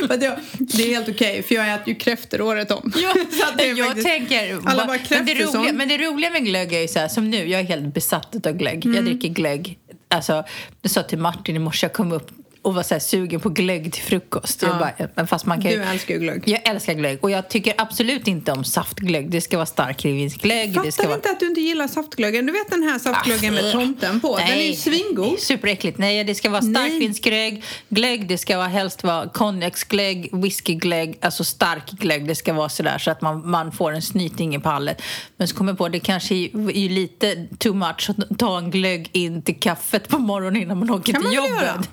Jag, 0.10 0.20
det 0.20 0.84
är 0.84 0.88
helt 0.88 1.10
okej, 1.10 1.44
för 1.44 1.56
jag 1.56 1.74
äter 1.74 1.88
ju 1.89 1.96
kräftor 1.96 2.42
året 2.42 2.72
om. 2.72 2.92
Ja, 2.96 3.13
jag 3.63 3.78
faktiskt- 3.88 4.08
tänker... 4.08 4.60
Alla 4.66 4.86
bara 4.86 4.98
men, 5.10 5.26
det 5.26 5.34
roliga, 5.34 5.74
men 5.74 5.88
det 5.89 5.98
roliga 5.98 6.30
med 6.30 6.46
glögg 6.46 6.74
är 6.74 6.80
ju 6.82 6.88
så 6.88 7.00
här, 7.00 7.08
som 7.08 7.30
nu, 7.30 7.50
jag 7.50 7.62
är 7.62 7.66
helt 7.66 7.94
besatt 7.94 8.46
av 8.48 8.54
glögg. 8.54 8.86
Mm. 8.86 8.96
Jag 8.96 9.06
dricker 9.06 9.28
glögg. 9.30 9.78
Alltså, 10.08 10.44
jag 10.82 10.92
sa 10.92 11.04
till 11.04 11.18
Martin 11.18 11.56
i 11.56 11.60
morse, 11.60 11.86
jag 11.86 11.94
kom 11.94 12.12
upp 12.12 12.32
och 12.63 12.73
var 12.76 12.84
så 12.84 12.93
här 12.95 12.99
sugen 12.99 13.39
på 13.39 13.49
glögg 13.49 13.93
till 13.93 14.04
frukost. 14.04 14.62
Jag 14.62 14.71
Ja. 14.71 14.80
bara, 14.80 15.08
men 15.15 15.28
fast 15.28 15.45
man 15.45 15.62
kan 15.62 15.71
ju- 15.71 15.78
Du 15.78 15.84
älskar 15.84 16.13
ju 16.13 16.19
glögg. 16.19 16.43
Jag 16.45 16.67
älskar 16.69 16.93
glögg 16.93 17.17
och 17.23 17.32
jag 17.32 17.49
tycker 17.49 17.73
absolut 17.78 18.28
inte 18.28 18.52
om 18.52 18.63
saftglögg. 18.63 19.30
Det 19.30 19.41
ska 19.41 19.58
vara 19.58 19.65
starkvinsglögg. 19.65 20.69
Det 20.84 20.91
ska 20.91 21.04
Fattar 21.04 21.04
vara... 21.08 21.15
inte 21.15 21.30
att 21.30 21.39
du 21.39 21.47
inte 21.47 21.62
gillar 21.62 21.88
saftglöggen. 21.88 22.45
Du 22.45 22.52
vet 22.54 22.69
den 22.71 22.84
här 22.84 22.99
saftglöggen 22.99 23.54
med 23.54 23.65
Ah, 23.65 23.71
tomten 23.71 24.19
på? 24.19 24.38
Den 24.38 24.47
är 24.47 24.62
ju 24.67 24.73
svingod. 24.76 25.39
Superäckligt. 25.39 25.97
Nej, 25.97 26.23
det 26.23 26.36
ska 26.36 26.49
vara 26.49 26.62
Nej. 26.62 26.89
starkvinsglögg. 26.89 27.63
Glögg, 27.89 28.28
det 28.28 28.38
ska 28.38 28.58
vara, 28.58 28.67
helst 28.67 29.04
vara 29.04 29.30
konjaksglögg, 29.30 30.30
whiskyglögg, 30.34 31.17
alltså 31.21 31.43
stark 31.43 31.91
glögg. 31.91 32.28
Det 32.28 32.36
ska 32.36 32.54
vara 32.54 32.69
sådär 32.69 32.97
så 32.97 33.12
att 33.12 33.21
man, 33.21 33.49
man 33.49 33.71
får 33.71 33.91
en 33.91 34.02
snyting 34.02 34.56
i 34.56 34.60
pallet. 34.60 35.02
Men 35.38 35.47
så 35.47 35.56
kommer 35.56 35.71
jag 35.71 35.78
på 35.78 35.89
det 35.89 35.99
kanske 35.99 36.36
är 36.36 36.49
är 36.78 36.89
lite 36.89 37.47
too 37.58 37.73
much 37.73 38.10
att 38.10 38.39
ta 38.39 38.58
en 38.58 38.71
glögg 38.71 39.10
in 39.12 39.41
till 39.41 39.60
kaffet 39.60 40.08
på 40.08 40.17
morgonen 40.19 40.62
innan 40.62 40.78
man 40.80 40.89
åker 40.89 41.13
Kan 41.13 41.21
till 41.21 41.28
man 41.28 41.36
jobbet. 41.36 41.62
göra? 41.62 41.84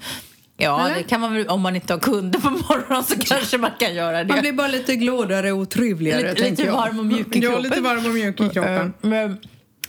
Ja, 0.60 0.86
Eller? 0.86 0.96
det 0.96 1.02
kan 1.02 1.20
man 1.20 1.34
väl 1.34 1.48
om 1.48 1.60
man 1.60 1.76
inte 1.76 1.92
har 1.92 2.00
kunder 2.00 2.38
på 2.40 2.50
morgonen 2.50 3.04
så 3.04 3.18
kanske 3.18 3.58
man 3.58 3.70
kan 3.78 3.94
göra 3.94 4.24
det. 4.24 4.32
Man 4.32 4.40
blir 4.40 4.52
bara 4.52 4.68
lite 4.68 4.96
gladare 4.96 5.52
och 5.52 5.70
trevligare, 5.70 6.22
Lite- 6.22 6.34
tänker 6.42 6.62
lite 6.62 6.72
varm 6.76 6.98
och 6.98 7.06
mjuk 7.06 7.36
i 7.36 7.38
Ja, 7.38 7.50
kroppen. 7.50 7.62
lite 7.62 7.80
varm 7.80 8.06
och 8.06 8.12
mjuk 8.14 8.40
i 8.40 8.48
kroppen. 8.48 8.76
Eh, 9.02 9.08
Men 9.08 9.30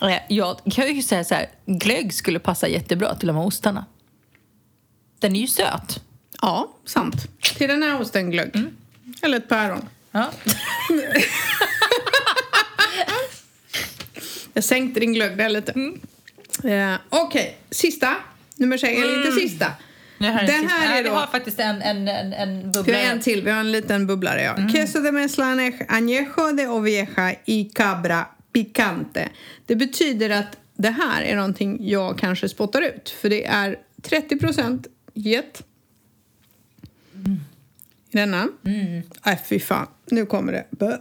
eh, 0.02 0.18
jag 0.28 0.56
kan 0.74 0.94
ju 0.96 1.02
säga 1.02 1.24
så 1.24 1.34
här, 1.34 1.46
glögg 1.66 2.14
skulle 2.14 2.38
passa 2.38 2.68
jättebra 2.68 3.14
till 3.14 3.26
de 3.26 3.36
här 3.36 3.44
ostarna. 3.46 3.84
Den 5.18 5.36
är 5.36 5.40
ju 5.40 5.46
söt. 5.46 6.00
Ja, 6.42 6.68
sant. 6.84 7.14
Till 7.56 7.68
den 7.68 7.82
här 7.82 8.00
osten 8.00 8.30
glögg. 8.30 8.56
Mm. 8.56 8.70
Eller 9.22 9.36
ett 9.36 9.48
päron. 9.48 9.88
Ja. 10.10 10.30
Jag 14.54 14.64
sänkte 14.64 15.00
din 15.00 15.12
glögg 15.12 15.36
där 15.36 15.48
lite. 15.48 15.72
Mm. 15.72 16.00
Eh, 16.94 16.98
Okej, 17.08 17.58
sista. 17.70 18.14
Nummer 18.56 18.78
sex, 18.78 19.02
eller 19.02 19.18
inte 19.26 19.32
sista. 19.40 19.66
Det 20.22 20.28
här 20.28 20.44
är, 20.44 20.68
här 20.68 20.98
är 20.98 21.02
Vi 21.02 21.08
då... 21.08 21.14
har 21.14 21.26
faktiskt 21.26 21.60
en, 21.60 21.82
en, 21.82 22.08
en, 22.08 22.32
en 22.32 22.58
Vi 22.58 22.68
bubbla. 22.68 22.94
har 22.94 23.04
en 23.04 23.20
till, 23.20 23.42
vi 23.42 23.50
har 23.50 23.60
en 23.60 23.72
liten 23.72 24.06
bubblare. 24.06 24.42
Ja. 24.42 24.56
Mm. 24.56 24.72
Queso 24.72 25.00
de 25.00 25.12
mezcla 25.12 25.44
añejo 25.88 26.52
de 26.56 26.66
oveja 26.66 27.36
y 27.44 27.64
cabra 27.64 28.26
picante. 28.52 29.28
Det 29.66 29.76
betyder 29.76 30.30
att 30.30 30.58
det 30.76 30.90
här 30.90 31.22
är 31.22 31.36
någonting 31.36 31.88
jag 31.88 32.18
kanske 32.18 32.48
spottar 32.48 32.82
ut. 32.82 33.10
För 33.10 33.30
det 33.30 33.46
är 33.46 33.78
30 34.02 34.84
get. 35.14 35.62
I 38.10 38.16
denna. 38.16 38.48
Mm. 38.64 39.02
Äh, 39.26 39.38
fy 39.48 39.60
fan. 39.60 39.86
Nu 40.06 40.26
kommer 40.26 40.52
det. 40.52 40.66
Bö. 40.70 40.98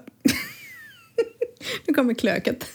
nu 1.88 1.94
kommer 1.94 2.14
klöket. 2.14 2.66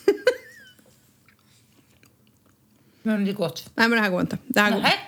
Men 3.03 3.25
det 3.25 3.31
är 3.31 3.35
gott. 3.35 3.71
Nej, 3.75 3.89
men 3.89 3.97
det 3.97 4.03
här 4.03 4.11
går 4.11 4.21
inte. 4.21 4.39
Det 4.47 4.61
här, 4.61 4.71
går. 4.71 4.81
Nej. 4.81 4.99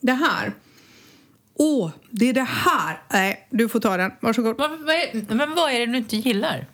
Det 0.00 0.12
här. 0.12 0.52
Åh, 1.54 1.90
det 2.10 2.28
är 2.28 2.32
det 2.32 2.42
här. 2.42 3.02
Nej, 3.12 3.46
du 3.50 3.68
får 3.68 3.80
ta 3.80 3.96
den. 3.96 4.12
Varsågod. 4.20 4.56
Vad, 4.58 4.70
vad 4.70 4.94
är, 4.94 5.34
men 5.34 5.54
vad 5.54 5.72
är 5.72 5.78
det 5.80 5.86
du 5.86 5.98
inte 5.98 6.16
gillar? 6.16 6.66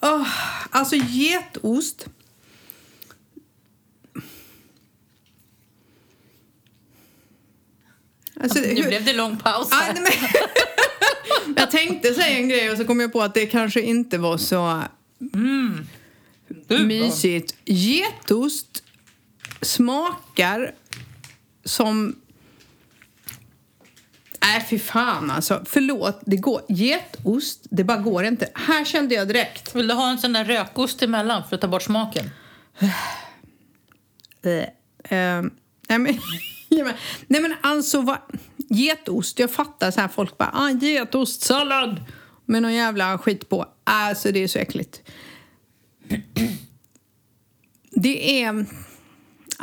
Åh, 0.00 0.28
alltså 0.70 0.96
getost. 0.96 2.06
Alltså, 8.40 8.58
Nu 8.58 8.66
hur- 8.74 8.88
blev 8.88 9.04
det 9.04 9.12
lång 9.12 9.36
paus 9.36 9.72
här. 9.72 9.94
nej, 9.94 10.02
men, 10.02 11.54
jag 11.56 11.70
tänkte 11.70 12.14
säga 12.14 12.38
en 12.38 12.48
grej 12.48 12.70
och 12.70 12.76
så 12.78 12.84
kom 12.84 13.00
jag 13.00 13.12
på 13.12 13.22
att 13.22 13.34
det 13.34 13.46
kanske 13.46 13.80
inte 13.80 14.18
var 14.18 14.38
så 14.38 14.82
mysigt. 16.68 17.54
Getost 17.64 18.82
smakar 19.62 20.74
som... 21.64 22.16
Nej, 24.46 24.66
fy 24.70 24.78
fan 24.78 25.30
alltså. 25.30 25.62
Förlåt, 25.66 26.20
det 26.26 26.36
går. 26.36 26.62
Getost, 26.68 27.66
det 27.70 27.84
bara 27.84 27.98
går 27.98 28.24
inte. 28.24 28.48
Här 28.54 28.84
kände 28.84 29.14
jag 29.14 29.28
direkt. 29.28 29.74
Vill 29.74 29.88
du 29.88 29.94
ha 29.94 30.10
en 30.10 30.18
sån 30.18 30.32
där 30.32 30.44
rökost 30.44 31.02
emellan 31.02 31.42
för 31.48 31.54
att 31.54 31.60
ta 31.60 31.68
bort 31.68 31.82
smaken? 31.82 32.30
Eh, 35.08 35.42
nej, 35.88 35.98
men, 36.68 36.94
nej 37.26 37.40
men 37.42 37.54
alltså 37.62 38.00
vad, 38.00 38.18
getost, 38.70 39.38
jag 39.38 39.50
fattar 39.50 39.90
så 39.90 40.00
här 40.00 40.08
folk 40.08 40.38
bara 40.38 40.50
ah, 40.52 40.70
getostsallad 40.70 42.00
med 42.44 42.62
någon 42.62 42.74
jävla 42.74 43.18
skit 43.18 43.48
på. 43.48 43.66
Alltså 43.84 44.32
det 44.32 44.38
är 44.38 44.48
så 44.48 44.58
äckligt. 44.58 45.02
Det 47.90 48.42
är, 48.42 48.52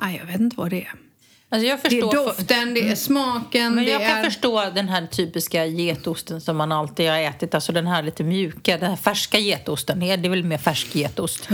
nej, 0.01 0.17
jag 0.17 0.25
vet 0.25 0.39
inte 0.39 0.57
vad 0.57 0.69
det 0.69 0.81
är. 0.81 1.02
Alltså 1.53 1.89
Det 1.89 1.97
är 1.99 2.11
doften, 2.25 2.73
det 2.73 2.89
är 2.91 2.95
smaken, 2.95 3.75
Men 3.75 3.83
jag 3.85 4.01
kan 4.01 4.17
är... 4.17 4.23
förstå 4.23 4.63
den 4.75 4.89
här 4.89 5.07
typiska 5.07 5.65
getosten 5.65 6.41
som 6.41 6.57
man 6.57 6.71
alltid 6.71 7.09
har 7.09 7.17
ätit. 7.19 7.55
Alltså 7.55 7.71
den 7.71 7.87
här 7.87 8.03
lite 8.03 8.23
mjuka, 8.23 8.77
den 8.77 8.89
här 8.89 8.97
färska 8.97 9.37
getosten. 9.39 9.99
Det 9.99 10.05
är 10.11 10.29
väl 10.29 10.43
mer 10.43 10.57
färsk 10.57 10.95
getost. 10.95 11.49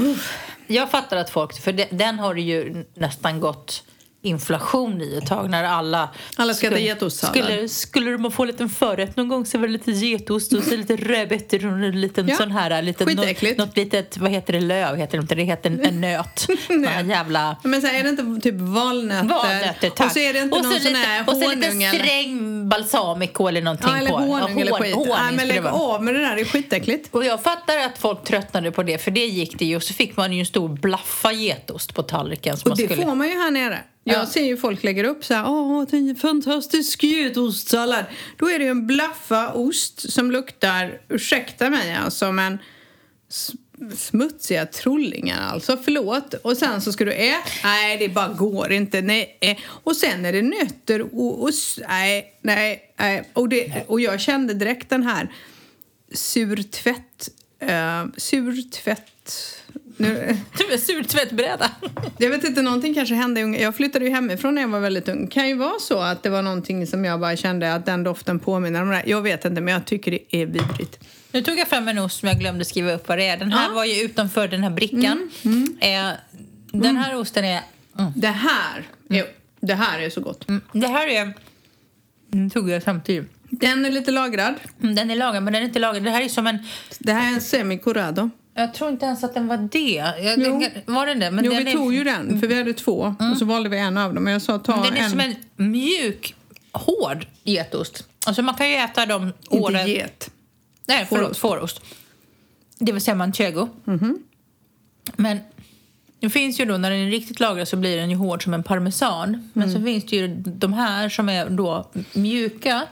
Jag 0.67 0.91
fattar 0.91 1.17
att 1.17 1.29
folk, 1.29 1.62
för 1.62 1.71
de- 1.73 1.88
den 1.91 2.19
har 2.19 2.35
ju 2.35 2.85
nästan 2.93 3.39
gått 3.39 3.83
inflation 4.21 5.01
i 5.01 5.17
ett 5.17 5.27
tag 5.29 5.49
när 5.49 5.63
alla... 5.63 6.10
Alla 6.36 6.53
ska 6.53 6.67
äta 6.67 6.75
skulle- 6.75 6.88
getostsallad. 6.88 7.36
Skulle, 7.45 7.69
skulle 7.69 8.17
man 8.17 8.32
få 8.32 8.43
en 8.43 8.47
liten 8.47 8.69
förrätt 8.69 9.15
någon 9.17 9.27
gång 9.27 9.45
så 9.45 9.58
var 9.58 9.67
det 9.67 9.73
lite 9.73 9.91
getost 9.91 10.53
och 10.53 10.63
så 10.63 10.75
lite 10.75 10.95
rödbetor 10.95 11.65
och 11.65 11.71
en 11.79 12.01
liten 12.01 12.27
Ja, 12.27 12.36
sån 12.36 12.51
här... 12.51 12.82
Liten, 12.82 13.08
skitäckligt. 13.08 13.58
något, 13.58 13.67
något 13.67 13.77
litet, 13.77 14.17
vad 14.17 14.32
heter 14.32 14.53
det, 14.53 14.60
löv 14.62 14.95
heter 14.95 15.17
det 15.17 15.21
inte, 15.21 15.36
det 15.36 15.43
heter 15.43 15.69
en, 15.69 15.86
en 15.86 16.01
nöt. 16.01 16.39
Sån 16.67 17.10
jävla... 17.10 17.55
Men 17.63 17.82
så 17.82 17.88
är 17.88 18.03
det 18.03 18.10
inte 18.10 18.41
typ 18.49 18.55
valnötter? 18.60 19.27
Valnötter, 19.29 19.89
tack. 19.89 20.05
Och 20.08 20.12
så 20.12 20.19
är 20.19 20.34
det 20.34 20.39
inte 20.39 20.55
och 20.58 20.63
någon 20.63 20.73
sån 20.73 20.84
lite, 20.84 20.97
här 20.99 21.23
Och 21.27 21.34
så 21.36 21.43
honung 21.43 21.55
lite 21.60 21.67
eller... 21.67 21.99
sträng 21.99 22.69
balsamico 22.69 23.47
eller 23.47 23.62
någonting 23.62 23.88
Ja, 23.89 23.97
eller 23.97 24.10
på. 24.10 24.17
honung 24.17 24.60
eller 24.62 24.71
hon- 24.71 24.82
skit. 24.82 24.95
honung 24.95 25.36
men 25.36 25.47
lägg 25.47 25.65
av 25.65 26.03
med 26.03 26.13
det 26.15 26.19
där, 26.19 26.36
det 26.36 26.41
är 26.41 26.45
skitäckligt. 26.45 27.08
Och 27.15 27.25
jag 27.25 27.43
fattar 27.43 27.77
att 27.77 27.97
folk 27.97 28.23
tröttnade 28.23 28.71
på 28.71 28.84
det, 28.84 28.97
för 28.97 29.12
det 29.12 29.25
gick 29.25 29.60
det 29.60 29.65
ju. 29.65 29.75
Och 29.75 29.84
så 29.84 29.93
fick 29.93 30.17
man 30.17 30.34
ju 30.34 30.39
en 30.39 30.45
stor 30.45 30.69
blaffa 30.69 31.32
getost 31.32 31.93
på 31.95 32.03
tallriken. 32.03 32.58
Och 32.65 32.77
det 32.77 32.86
skulle... 32.88 33.01
får 33.05 33.15
man 33.15 33.27
ju 33.27 33.34
här 33.34 33.51
nere. 33.51 33.79
Jag 34.10 34.22
Ja. 34.22 34.26
ser 34.26 34.43
ju 34.45 34.58
folk 34.58 34.84
lägger 34.84 35.04
upp 35.04 35.26
så 35.26 35.34
här, 35.34 35.50
åh, 35.50 35.86
det 35.89 35.98
är 35.98 36.10
en 36.10 36.15
fantastisk 36.15 37.04
getostsallad. 37.04 38.06
Då 38.38 38.50
är 38.50 38.60
det 38.60 38.65
ju 38.65 38.72
en 38.72 38.88
blaffa 38.88 39.54
ost 39.54 40.12
som 40.12 40.32
luktar, 40.32 41.02
ursäkta 41.10 41.69
mig 41.69 41.93
alltså, 41.93 42.32
men 42.32 42.58
smutsiga 43.98 44.65
trollingar 44.65 45.41
alltså, 45.54 45.78
förlåt. 45.84 46.34
Och 46.34 46.58
sen 46.58 46.82
så 46.82 46.91
ska 46.93 47.06
du 47.06 47.12
äta, 47.13 47.38
nej 47.63 47.98
det 47.98 48.10
bara 48.10 48.28
går 48.28 48.72
inte, 48.72 49.02
nej. 49.02 49.39
Och 49.84 49.95
sen 49.95 50.26
är 50.26 50.34
det 50.34 50.41
nötter 50.41 51.02
och, 51.02 51.41
och 51.41 51.50
s- 51.50 51.80
nej, 51.89 52.34
nej, 52.41 52.93
nej. 53.00 53.30
Och, 53.34 53.50
det, 53.50 53.84
och 53.88 54.02
jag 54.02 54.22
kände 54.22 54.54
direkt 54.54 54.89
den 54.89 55.04
här 55.04 55.32
surtvätt, 56.13 57.30
uh, 57.63 58.12
surtvätt, 58.17 59.36
nu, 59.99 60.38
Du 60.57 60.73
är 60.73 60.77
sur 60.77 61.03
tvättbräda. 61.03 61.71
jag 62.17 62.29
vet 62.29 62.43
inte, 62.43 62.62
någonting 62.62 62.93
kanske 62.93 63.15
hände. 63.15 63.39
Jag 63.41 63.75
flyttade 63.75 64.05
ju 64.05 64.12
hemifrån 64.12 64.55
när 64.55 64.62
jag 64.62 64.69
var 64.69 64.79
väldigt 64.79 65.09
ung. 65.09 65.27
Kan 65.27 65.47
ju 65.47 65.55
vara 65.55 65.79
så 65.79 65.99
att 65.99 66.23
det 66.23 66.29
var 66.29 66.41
någonting 66.41 66.88
som 66.88 67.05
jag 67.05 67.19
bara 67.19 67.35
kände 67.35 67.73
att 67.73 67.85
den 67.85 68.03
doften 68.03 68.39
påminner 68.39 68.81
om 68.81 68.89
det. 68.89 69.03
Jag 69.05 69.21
vet 69.21 69.45
inte, 69.45 69.62
men 69.62 69.73
jag 69.73 69.85
tycker 69.85 70.12
det 70.12 70.35
är 70.41 70.45
vidrigt. 70.45 70.99
Nu 71.31 71.41
tog 71.41 71.57
jag 71.59 71.67
fram 71.67 71.88
en 71.88 71.97
ost 71.99 72.19
som 72.19 72.27
jag 72.29 72.39
glömde 72.39 72.65
skriva 72.65 72.93
upp 72.93 73.07
vad 73.07 73.17
det 73.17 73.27
är. 73.27 73.38
Den 73.38 73.51
här 73.51 73.67
Ja. 73.69 73.75
var 73.75 73.85
ju 73.85 74.01
utanför 74.01 74.47
den 74.47 74.63
här 74.63 74.69
brickan. 74.69 75.29
Eh, 75.81 76.12
den 76.71 76.97
här 76.97 77.15
osten 77.15 77.45
är... 77.45 77.62
Mm. 77.99 78.12
Det 78.15 78.27
här, 78.27 78.83
är, 79.09 79.25
det 79.59 79.73
här 79.73 79.99
är 79.99 80.09
så 80.09 80.21
gott. 80.21 80.49
Mm, 80.49 80.62
Det 80.73 80.88
här 80.88 81.07
är... 81.07 81.33
Nu 82.31 82.49
tog 82.49 82.69
jag 82.69 82.83
samtidigt. 82.83 83.31
Den 83.49 83.85
är 83.85 83.91
lite 83.91 84.12
lagrad. 84.12 84.53
Mm, 84.83 84.95
Den 84.95 85.12
är 85.12 85.15
lagad, 85.15 85.43
men 85.43 85.53
den 85.53 85.62
är 85.62 85.65
inte 85.67 85.79
lagad. 85.79 86.03
Det 86.03 86.09
här 86.09 86.21
är 86.21 86.29
som 86.29 86.47
en... 86.47 86.57
Det 86.99 87.13
här 87.13 87.31
är 87.31 87.33
en 87.33 87.41
semi-corrado. 87.41 88.29
Jag 88.60 88.74
tror 88.74 88.89
inte 88.89 89.06
ens 89.06 89.24
att 89.24 89.34
den 89.34 89.48
var 89.48 89.58
det. 89.58 90.13
Jag, 90.22 90.39
Jo. 90.39 90.63
Var 90.86 91.06
den 91.06 91.19
det? 91.19 91.32
Men 91.32 91.45
Jo, 91.45 91.52
den 91.52 91.65
vi 91.65 91.72
är, 91.72 91.76
tog 91.76 91.93
ju 91.93 92.04
den, 92.04 92.39
för 92.39 92.48
vi 92.48 92.56
hade 92.56 92.74
två. 92.74 93.15
Och 93.32 93.38
så 93.38 93.45
valde 93.45 93.69
vi 93.69 93.78
en 93.78 93.98
av 93.98 94.13
dem. 94.13 94.24
Men 94.24 94.34
jag 94.34 94.41
sa 94.41 94.60
ta 94.60 94.76
Men 94.76 94.84
den 94.84 94.93
är 94.98 95.04
en. 95.04 95.10
som 95.10 95.19
en 95.19 95.36
mjuk, 95.56 96.36
hård 96.72 97.28
getost. 97.43 98.08
Alltså 98.26 98.41
man 98.41 98.56
kan 98.56 98.69
ju 98.69 98.76
äta 98.76 99.06
dem 99.06 99.34
Inte 99.52 99.58
året... 99.58 99.88
get. 99.88 100.32
Nej, 100.88 101.06
förlåt, 101.10 101.38
Fårost. 101.38 101.82
Det 102.80 102.91
vill 102.91 103.02
säga 103.02 103.15
manchego. 103.15 103.69
Men 105.15 105.38
det 106.19 106.30
finns 106.30 106.60
ju 106.60 106.65
då, 106.65 106.78
när 106.78 106.91
den 106.91 107.00
är 107.00 107.12
riktigt 107.12 107.39
lagrad 107.39 107.67
så 107.67 107.78
blir 107.78 107.98
den 107.98 108.10
ju 108.10 108.15
hård 108.15 108.43
som 108.43 108.54
en 108.54 108.63
parmesan. 108.63 109.50
Men 109.54 109.74
så 109.74 109.82
finns 109.82 110.06
det 110.06 110.15
ju 110.15 110.28
de 110.38 110.74
här 110.74 111.10
som 111.10 111.30
är 111.30 111.50
då 111.50 111.89
mjuka, 112.13 112.84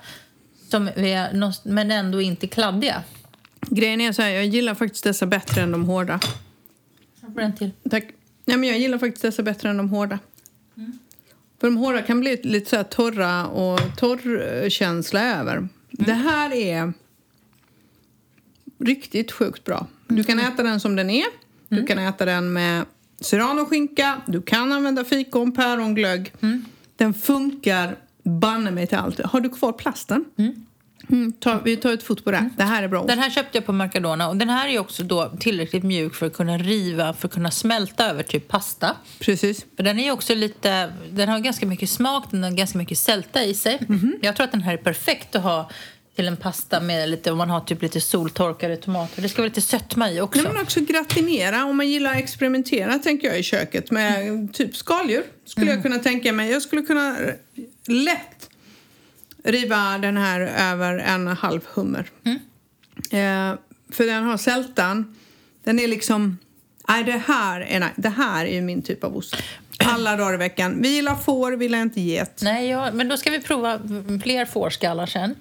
som 0.69 0.87
är, 0.87 1.67
men 1.69 1.91
ändå 1.91 2.21
inte 2.21 2.47
kladdiga. 2.47 3.03
Grejen 3.69 4.01
är 4.01 4.11
så 4.11 4.21
här, 4.21 4.29
jag 4.29 4.45
gillar 4.45 4.75
faktiskt 4.75 5.03
dessa 5.03 5.25
bättre 5.25 5.61
än 5.61 5.71
de 5.71 5.85
hårda. 5.85 6.19
Jag 7.21 7.33
får 7.33 7.41
en 7.41 7.55
till. 7.55 7.71
Tack. 7.89 8.03
Nej, 8.45 8.57
men 8.57 8.69
jag 8.69 8.79
gillar 8.79 8.97
faktiskt 8.97 9.21
dessa 9.21 9.43
bättre 9.43 9.69
än 9.69 9.77
de 9.77 9.89
hårda. 9.89 10.19
För 11.59 11.67
de 11.67 11.77
hårda 11.77 12.01
kan 12.01 12.19
bli 12.19 12.39
lite 12.43 12.69
så 12.69 12.83
torra 12.83 13.47
och 13.47 13.79
torrkänsla 13.97 15.39
över. 15.39 15.67
Det 15.91 16.13
här 16.13 16.53
är 16.53 16.93
riktigt 18.79 19.31
sjukt 19.31 19.63
bra. 19.63 19.87
Du 20.07 20.23
kan 20.23 20.39
äta 20.39 20.63
den 20.63 20.79
som 20.79 20.95
den 20.95 21.09
är. 21.09 21.25
Du 21.69 21.85
kan 21.85 21.99
äta 21.99 22.25
den 22.25 22.53
med 22.53 22.85
serranoskinka. 23.19 24.21
Du 24.27 24.41
kan 24.41 24.71
använda 24.71 25.03
fikon, 25.03 25.51
päron, 25.51 25.95
glögg. 25.95 26.33
Den 26.95 27.13
funkar 27.13 27.95
banne 28.23 28.71
mig 28.71 28.87
till 28.87 28.97
allt. 28.97 29.19
Har 29.19 29.41
du 29.41 29.49
kvar 29.49 29.71
plasten? 29.71 30.25
Mm, 30.37 30.65
ta, 31.39 31.59
vi 31.65 31.77
tar 31.77 31.93
ett 31.93 32.03
foto 32.03 32.23
på 32.23 32.31
det. 32.31 32.49
Det 32.57 32.63
här 32.63 32.83
är 32.83 32.87
bra. 32.87 33.03
Den 33.03 33.19
här 33.19 33.29
köpte 33.29 33.57
jag 33.57 33.65
på 33.65 33.73
Mercadona 33.73 34.29
och 34.29 34.37
den 34.37 34.49
här 34.49 34.67
är 34.67 34.79
också 34.79 35.03
då 35.03 35.31
tillräckligt 35.39 35.83
mjuk 35.83 36.15
för 36.15 36.25
att 36.25 36.33
kunna 36.33 36.57
riva, 36.57 37.13
för 37.13 37.27
att 37.27 37.33
kunna 37.33 37.51
smälta 37.51 38.09
över 38.09 38.23
typ 38.23 38.47
pasta. 38.47 38.95
Precis. 39.19 39.65
För 39.75 39.83
den 39.83 39.99
är 39.99 40.11
också 40.11 40.35
lite, 40.35 40.93
den 41.11 41.29
har 41.29 41.39
ganska 41.39 41.65
mycket 41.65 41.89
smak, 41.89 42.31
den 42.31 42.43
har 42.43 42.51
ganska 42.51 42.77
mycket 42.77 42.97
sälta 42.97 43.43
i 43.43 43.53
sig. 43.53 43.79
Jag 44.21 44.35
tror 44.35 44.43
att 44.43 44.51
den 44.51 44.61
här 44.61 44.73
är 44.73 44.77
perfekt 44.77 45.35
att 45.35 45.43
ha 45.43 45.69
till 46.15 46.27
en 46.27 46.37
pasta 46.37 46.79
med 46.79 47.09
lite, 47.09 47.31
om 47.31 47.37
man 47.37 47.49
har 47.49 47.59
typ 47.59 47.81
lite 47.81 48.01
soltorkade 48.01 48.77
tomater. 48.77 49.21
Det 49.21 49.29
ska 49.29 49.41
vara 49.41 49.47
lite 49.47 49.61
sötma 49.61 50.11
i 50.11 50.21
också. 50.21 50.41
Nej, 50.41 50.51
men 50.53 50.61
också 50.61 50.79
gratinera. 50.81 51.65
Om 51.65 51.77
man 51.77 51.89
gillar 51.89 52.11
att 52.11 52.17
experimentera 52.17 52.99
tänker 52.99 53.27
jag 53.27 53.39
i 53.39 53.43
köket 53.43 53.91
med 53.91 54.53
typ 54.53 54.75
skaldjur. 54.75 55.23
Skulle 55.45 55.71
jag 55.71 55.83
kunna 55.83 55.99
tänka 55.99 56.33
mig. 56.33 56.51
Jag 56.51 56.61
skulle 56.61 56.81
kunna 56.81 57.17
lätt 57.87 58.49
riva 59.47 59.97
den 59.97 60.17
här 60.17 60.41
över 60.41 60.97
en 60.97 61.27
halv 61.27 61.61
hummer. 61.73 62.09
Eh, 63.11 63.55
för 63.91 64.05
den 64.05 64.23
har 64.23 64.37
sältan. 64.37 65.15
Den 65.63 65.79
är 65.79 65.87
liksom... 65.87 66.37
Nej, 66.89 67.03
det 67.03 67.21
här 67.27 67.61
är, 67.61 67.79
nej, 67.79 67.93
det 67.95 68.09
här 68.09 68.45
är 68.45 68.53
ju 68.53 68.61
min 68.61 68.81
typ 68.81 69.03
av 69.03 69.17
ost. 69.17 69.35
Alla 69.79 70.15
dagar 70.15 70.33
i 70.33 70.37
veckan. 70.37 70.81
Vi 70.81 70.95
gillar 70.95 71.15
får, 71.15 71.51
vi 71.51 71.65
gillar 71.65 71.81
inte 71.81 72.01
get. 72.01 72.41
Nej, 72.41 72.69
ja, 72.69 72.91
men 72.91 73.07
då 73.07 73.17
ska 73.17 73.31
vi 73.31 73.41
prova 73.41 73.79
fler 74.23 74.45
fårskallar 74.45 75.05
sen. 75.05 75.35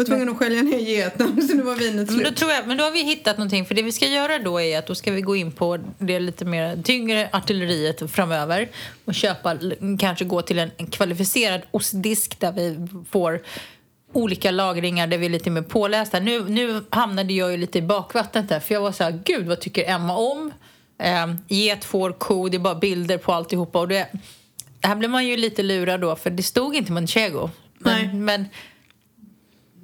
Var 0.00 0.04
tvungen 0.04 0.28
att 0.28 0.36
skölja 0.36 0.62
ner 0.62 0.78
geten 0.78 1.48
så 1.48 1.54
nu 1.54 1.62
var 1.62 1.74
vinet 1.74 1.94
Men 1.94 2.18
då, 2.18 2.24
slut. 2.24 2.36
tror 2.36 2.50
jag, 2.50 2.66
men 2.66 2.76
då 2.76 2.84
har 2.84 2.90
vi 2.90 3.02
hittat 3.02 3.38
någonting. 3.38 3.64
För 3.64 3.74
det 3.74 3.82
vi 3.82 3.92
ska 3.92 4.06
göra 4.06 4.38
då 4.38 4.60
är 4.60 4.78
att 4.78 4.86
då 4.86 4.94
ska 4.94 5.12
vi 5.12 5.20
gå 5.20 5.36
in 5.36 5.52
på 5.52 5.78
det 5.98 6.20
lite 6.20 6.44
mer 6.44 6.82
tyngre 6.82 7.28
artilleriet 7.32 8.10
framöver 8.10 8.68
och 9.04 9.14
köpa, 9.14 9.58
kanske 9.98 10.24
gå 10.24 10.42
till 10.42 10.58
en, 10.58 10.70
kvalificerad 10.90 11.60
ostdisk 11.70 12.40
där 12.40 12.52
vi 12.52 12.88
får 13.10 13.40
olika 14.12 14.50
lagringar 14.50 15.06
där 15.06 15.18
vi 15.18 15.26
är 15.26 15.30
lite 15.30 15.50
mer 15.50 15.62
pålästa. 15.62 16.20
Nu, 16.20 16.48
nu 16.48 16.84
hamnade 16.90 17.32
jag 17.32 17.50
ju 17.50 17.56
lite 17.56 17.78
i 17.78 17.82
bakvattnet 17.82 18.48
där 18.48 18.60
för 18.60 18.74
jag 18.74 18.80
var 18.80 18.92
så 18.92 19.04
här, 19.04 19.20
gud 19.24 19.46
vad 19.46 19.60
tycker 19.60 19.90
Emma 19.90 20.16
om? 20.16 20.52
Eh, 20.98 21.34
get, 21.48 21.84
får, 21.84 22.12
ko, 22.12 22.48
det 22.48 22.56
är 22.56 22.58
bara 22.58 22.74
bilder 22.74 23.18
på 23.18 23.32
alltihopa. 23.32 23.78
Och 23.78 23.88
det, 23.88 24.08
här 24.82 24.96
blev 24.96 25.10
man 25.10 25.26
ju 25.26 25.36
lite 25.36 25.62
lurad 25.62 26.00
då 26.00 26.16
för 26.16 26.30
det 26.30 26.42
stod 26.42 26.76
inte 26.76 26.92
manchego. 26.92 27.50
Nej. 27.78 28.06
Men, 28.06 28.24
men 28.24 28.46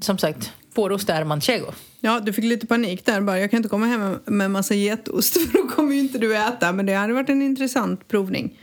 som 0.01 0.19
sagt, 0.19 0.53
fårost 0.75 1.09
är 1.09 1.25
manchego. 1.25 1.67
Ja, 2.01 2.21
du 2.21 2.33
fick 2.33 2.45
lite 2.45 2.67
panik 2.67 3.07
där 3.07 3.21
bara. 3.21 3.39
Jag 3.39 3.51
kan 3.51 3.57
inte 3.57 3.69
komma 3.69 3.87
hem 3.87 4.19
med- 4.25 4.51
massa 4.51 4.75
getost 4.75 5.33
för 5.51 5.53
då 5.63 5.69
kommer 5.69 5.95
ju 5.95 6.01
inte 6.01 6.19
du 6.19 6.37
äta. 6.37 6.73
Men 6.73 6.87
det 6.87 6.95
hade 6.95 7.13
varit 7.13 7.29
en 7.29 7.43
intressant 7.43 8.09
provning. 8.09 8.59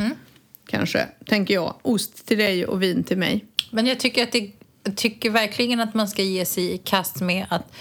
Kanske, 0.68 1.08
tänker 1.26 1.54
jag. 1.54 1.76
Ost 1.82 2.26
till 2.28 2.38
dig 2.38 2.66
och 2.66 2.84
vin 2.84 3.04
till 3.04 3.18
mig. 3.18 3.46
Men 3.72 3.88
jag 3.88 4.00
tycker, 4.00 4.24
att 4.24 4.32
det, 4.32 4.52
jag 4.84 4.96
tycker 4.98 5.30
verkligen 5.30 5.80
att 5.80 5.94
man 5.94 6.08
ska 6.08 6.22
ge 6.24 6.46
sig 6.46 6.74
i 6.74 6.78
kast 6.78 7.22
med 7.22 7.46
att 7.50 7.72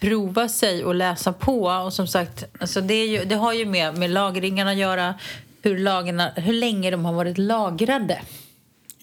prova 0.00 0.48
sig 0.48 0.84
och 0.84 0.94
läsa 0.94 1.32
på. 1.32 1.64
Och 1.66 1.92
som 1.92 2.06
sagt, 2.06 2.44
alltså 2.60 2.80
det, 2.80 3.06
ju, 3.06 3.24
det 3.24 3.34
har 3.34 3.52
ju 3.52 3.66
med, 3.66 3.98
med 3.98 4.10
lagringarna 4.10 4.70
att 4.70 4.76
göra. 4.76 5.14
Hur, 5.62 5.78
lagerna, 5.78 6.30
hur 6.36 6.52
länge 6.52 6.90
de 6.90 7.04
har 7.04 7.12
varit 7.12 7.38
lagrade. 7.38 8.20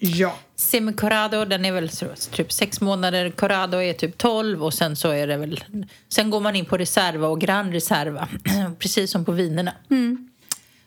Ja. 0.00 0.38
Semi-corrado, 0.56 1.44
den 1.44 1.64
är 1.64 1.72
väl 1.72 1.88
typ 2.30 2.52
sex 2.52 2.80
månader. 2.80 3.30
Corrado 3.30 3.76
är 3.76 3.92
typ 3.92 4.18
12 4.18 4.64
och 4.64 4.74
sen 4.74 4.96
så 4.96 5.10
är 5.10 5.26
det 5.26 5.36
väl... 5.36 5.64
Sen 6.08 6.30
går 6.30 6.40
man 6.40 6.56
in 6.56 6.64
på 6.64 6.76
reserva 6.76 7.28
och 7.28 7.40
gran 7.40 7.72
reserva. 7.72 8.28
Precis 8.78 9.10
som 9.10 9.24
på 9.24 9.32
vinerna. 9.32 9.72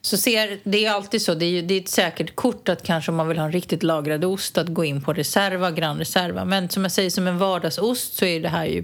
Så 0.01 0.17
ser, 0.17 0.59
det 0.63 0.85
är 0.85 0.91
alltid 0.91 1.21
så. 1.21 1.33
Det 1.33 1.45
är, 1.45 1.63
det 1.63 1.73
är 1.73 1.81
ett 1.81 1.89
säkert 1.89 2.35
kort 2.35 2.69
att 2.69 2.83
kanske 2.83 3.11
om 3.11 3.17
man 3.17 3.27
vill 3.27 3.37
ha 3.37 3.45
en 3.45 3.51
riktigt 3.51 3.83
lagrad 3.83 4.25
ost 4.25 4.57
att 4.57 4.67
gå 4.67 4.85
in 4.85 5.01
på 5.01 5.13
reserva, 5.13 5.71
gran 5.71 5.97
reserva. 5.97 6.45
Men 6.45 6.69
som 6.69 6.83
jag 6.83 6.91
säger, 6.91 7.09
som 7.09 7.27
en 7.27 7.37
vardagsost 7.37 8.13
så 8.13 8.25
är 8.25 8.39
det 8.41 8.49
här 8.49 8.65
ju 8.65 8.83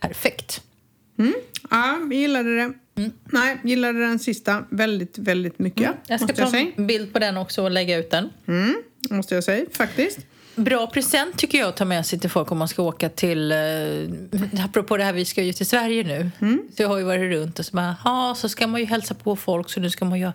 perfekt. 0.00 0.62
Ja, 1.70 1.98
vi 2.10 2.16
gillade 2.16 2.56
det. 2.56 2.72
Nej, 3.24 3.60
gillade 3.64 4.00
den 4.00 4.18
sista 4.18 4.64
väldigt, 4.70 5.18
väldigt 5.18 5.58
mycket. 5.58 5.94
Jag 6.06 6.20
ska 6.20 6.34
jag 6.36 6.50
ta 6.50 6.56
en 6.76 6.86
bild 6.86 7.12
på 7.12 7.18
den 7.18 7.36
också 7.36 7.62
och 7.62 7.70
lägga 7.70 7.96
ut 7.96 8.10
den. 8.10 8.30
Mm, 8.46 8.82
måste 9.10 9.34
jag 9.34 9.44
säga, 9.44 9.64
faktiskt. 9.72 10.18
Bra 10.54 10.86
present 10.86 11.38
tycker 11.38 11.58
jag 11.58 11.68
att 11.68 11.76
ta 11.76 11.84
med 11.84 12.06
sig 12.06 12.18
till 12.18 12.30
folk 12.30 12.52
om 12.52 12.58
man 12.58 12.68
ska 12.68 12.82
åka 12.82 13.08
till... 13.08 13.52
Eh, 13.52 14.64
apropå 14.64 14.96
det 14.96 15.04
här, 15.04 15.12
vi 15.12 15.24
ska 15.24 15.42
ju 15.42 15.52
till 15.52 15.66
Sverige 15.66 16.02
nu. 16.04 16.30
Så 16.76 16.82
jag 16.82 16.88
har 16.88 16.98
ju 16.98 17.04
varit 17.04 17.32
runt 17.32 17.58
och 17.58 17.66
så 17.66 17.76
bara, 17.76 17.96
ja, 18.04 18.34
så 18.38 18.48
ska 18.48 18.66
man 18.66 18.80
ju 18.80 18.86
hälsa 18.86 19.14
på 19.14 19.36
folk 19.36 19.70
så 19.70 19.80
nu 19.80 19.90
ska 19.90 20.04
man 20.04 20.18
ju 20.18 20.24
ha 20.24 20.32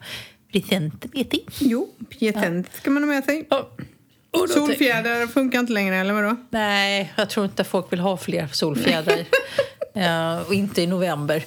presenter 0.52 1.10
med 1.14 1.30
till. 1.30 1.44
Jo, 1.60 1.90
pietent 2.20 2.68
ska 2.74 2.90
man 2.92 3.04
ha 3.04 3.08
med 3.08 3.24
sig. 3.24 3.48
Tänk- 3.50 4.50
Solfjädrar 4.54 5.28
funkar 5.28 5.60
inte 5.60 5.74
längre, 5.74 5.96
eller 5.96 6.14
vadå? 6.14 6.36
Nej, 6.50 7.14
jag 7.16 7.30
tror 7.30 7.46
inte 7.46 7.64
folk 7.64 7.92
vill 7.94 8.00
ha 8.00 8.18
fler 8.18 8.48
solfjädrar. 8.48 9.26
Eh, 9.98 10.38
och 10.48 10.54
inte 10.54 10.82
i 10.82 10.88
november. 10.88 11.44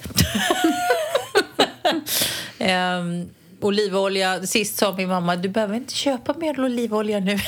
um, 2.59 3.29
olivolja. 3.61 4.43
Sist 4.47 4.77
sa 4.77 4.95
min 4.97 5.07
mamma, 5.09 5.35
du 5.35 5.49
behöver 5.49 5.75
inte 5.75 5.95
köpa 5.95 6.33
mer 6.33 6.59
olivolja 6.59 7.19
nu. 7.19 7.37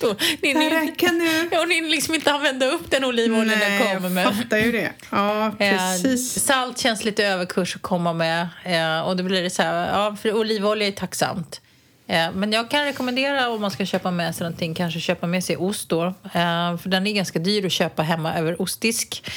Då- 0.00 0.14
ni, 0.42 0.52
Det 0.54 0.70
räcker 0.70 1.12
nu. 1.12 1.48
Ja, 1.52 1.64
ni 1.64 1.80
liksom 1.90 2.14
inte 2.14 2.32
använda 2.32 2.66
upp 2.66 2.90
den 2.90 3.04
olivoljan 3.04 3.58
den 3.58 3.78
kommer 3.78 3.92
jag 4.02 4.12
med. 4.12 4.36
fattar 4.36 4.58
ju 4.58 4.72
det. 4.72 4.92
Ja, 5.10 5.46
Eh, 5.46 5.52
precis. 5.76 6.42
salt 6.44 6.78
känns 6.78 7.04
lite 7.04 7.24
överkurs 7.24 7.76
att 7.76 7.82
komma 7.82 8.12
med. 8.12 8.48
Eh, 8.64 9.00
och 9.00 9.16
då 9.16 9.22
blir 9.24 9.42
det 9.42 9.50
så 9.50 9.62
här, 9.62 9.88
ja, 9.88 10.16
för 10.16 10.32
olivolja 10.34 10.86
är 10.86 10.92
tacksamt. 10.92 11.60
Eh, 12.06 12.32
men 12.34 12.52
jag 12.52 12.70
kan 12.70 12.84
rekommendera 12.84 13.48
om 13.50 13.60
man 13.60 13.70
ska 13.70 13.86
köpa 13.86 14.10
med 14.10 14.34
sig 14.34 14.44
någonting, 14.44 14.74
kanske 14.74 15.00
köpa 15.00 15.26
med 15.26 15.44
sig 15.44 15.56
ost 15.56 15.88
då. 15.88 16.04
Eh, 16.24 16.76
för 16.76 16.88
den 16.88 17.06
är 17.06 17.12
ganska 17.12 17.38
dyr 17.38 17.66
att 17.66 17.72
köpa 17.72 18.02
hemma 18.02 18.34
över 18.34 18.62
ostdisk. 18.62 19.30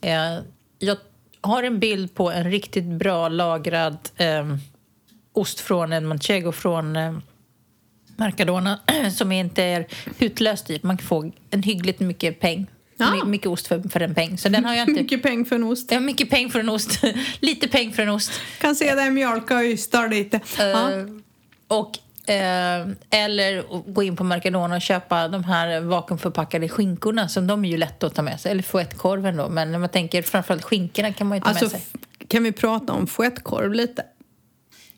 Eh, 0.00 0.38
jag 0.78 0.96
har 1.42 1.62
en 1.62 1.78
bild 1.78 2.14
på 2.14 2.30
en 2.30 2.50
riktigt 2.50 2.84
bra 2.84 3.28
lagrad 3.28 3.98
eh, 4.16 4.56
ost 5.32 5.60
från 5.60 5.92
en 5.92 6.06
manchego 6.06 6.52
från 6.52 6.96
eh, 6.96 7.12
Mercadona 8.16 8.80
som 9.14 9.32
inte 9.32 9.62
är 9.62 9.86
utlöst 10.18 10.70
i. 10.70 10.80
Man 10.82 10.96
kan 10.96 11.06
få 11.06 11.32
en 11.50 11.62
hyggligt 11.62 12.00
mycket 12.00 12.40
peng. 12.40 12.66
Ja. 12.96 13.14
My- 13.14 13.30
Mycket 13.30 13.46
ost 13.46 13.66
för, 13.66 13.88
för 13.88 14.00
en 14.00 14.14
peng. 14.14 14.38
Så 14.38 14.48
den 14.48 14.64
har 14.64 14.74
jag 14.74 14.88
inte... 14.88 15.02
Mycket 15.02 15.22
pengar 15.22 15.44
för 15.44 15.56
en 15.56 15.64
ost. 15.64 15.90
Har 15.90 16.00
mycket 16.00 16.30
peng 16.30 16.50
för 16.50 16.60
en 16.60 16.68
ost. 16.68 17.00
Lite 17.40 17.68
peng 17.68 17.92
för 17.92 18.02
en 18.02 18.08
ost. 18.08 18.32
Kan 18.60 18.74
se 18.76 18.94
dig 18.94 19.10
mjölka 19.10 19.56
och 19.56 19.62
ystar 19.64 20.08
lite. 20.08 20.40
Ja. 20.58 20.92
Eh, 20.92 21.04
och, 21.68 21.98
eh, 22.26 22.88
eller 23.22 23.62
gå 23.92 24.02
in 24.02 24.16
på 24.16 24.24
Mercadona 24.24 24.74
och 24.76 24.82
köpa 24.82 25.28
de 25.28 25.44
här 25.44 25.80
vakuumförpackade 25.80 26.68
skinkorna 26.68 27.28
som 27.28 27.46
de 27.46 27.64
är 27.64 27.68
ju 27.68 27.76
lätta 27.76 28.06
att 28.06 28.14
ta 28.14 28.22
med 28.22 28.40
sig. 28.40 28.50
Eller 28.52 28.62
fouettekorven 28.62 29.36
då. 29.36 29.48
Men 29.48 29.72
när 29.72 29.78
man 29.78 29.88
tänker 29.88 30.22
framförallt 30.22 30.62
skinkorna 30.64 31.12
kan 31.12 31.26
man 31.26 31.38
ju 31.38 31.42
ta 31.42 31.48
Alltså, 31.48 31.64
med 31.64 31.70
sig. 31.70 31.80
kan 32.28 32.42
vi 32.44 32.52
prata 32.52 32.92
om 32.92 33.06
fouettekorv 33.06 33.72
lite? 33.72 34.04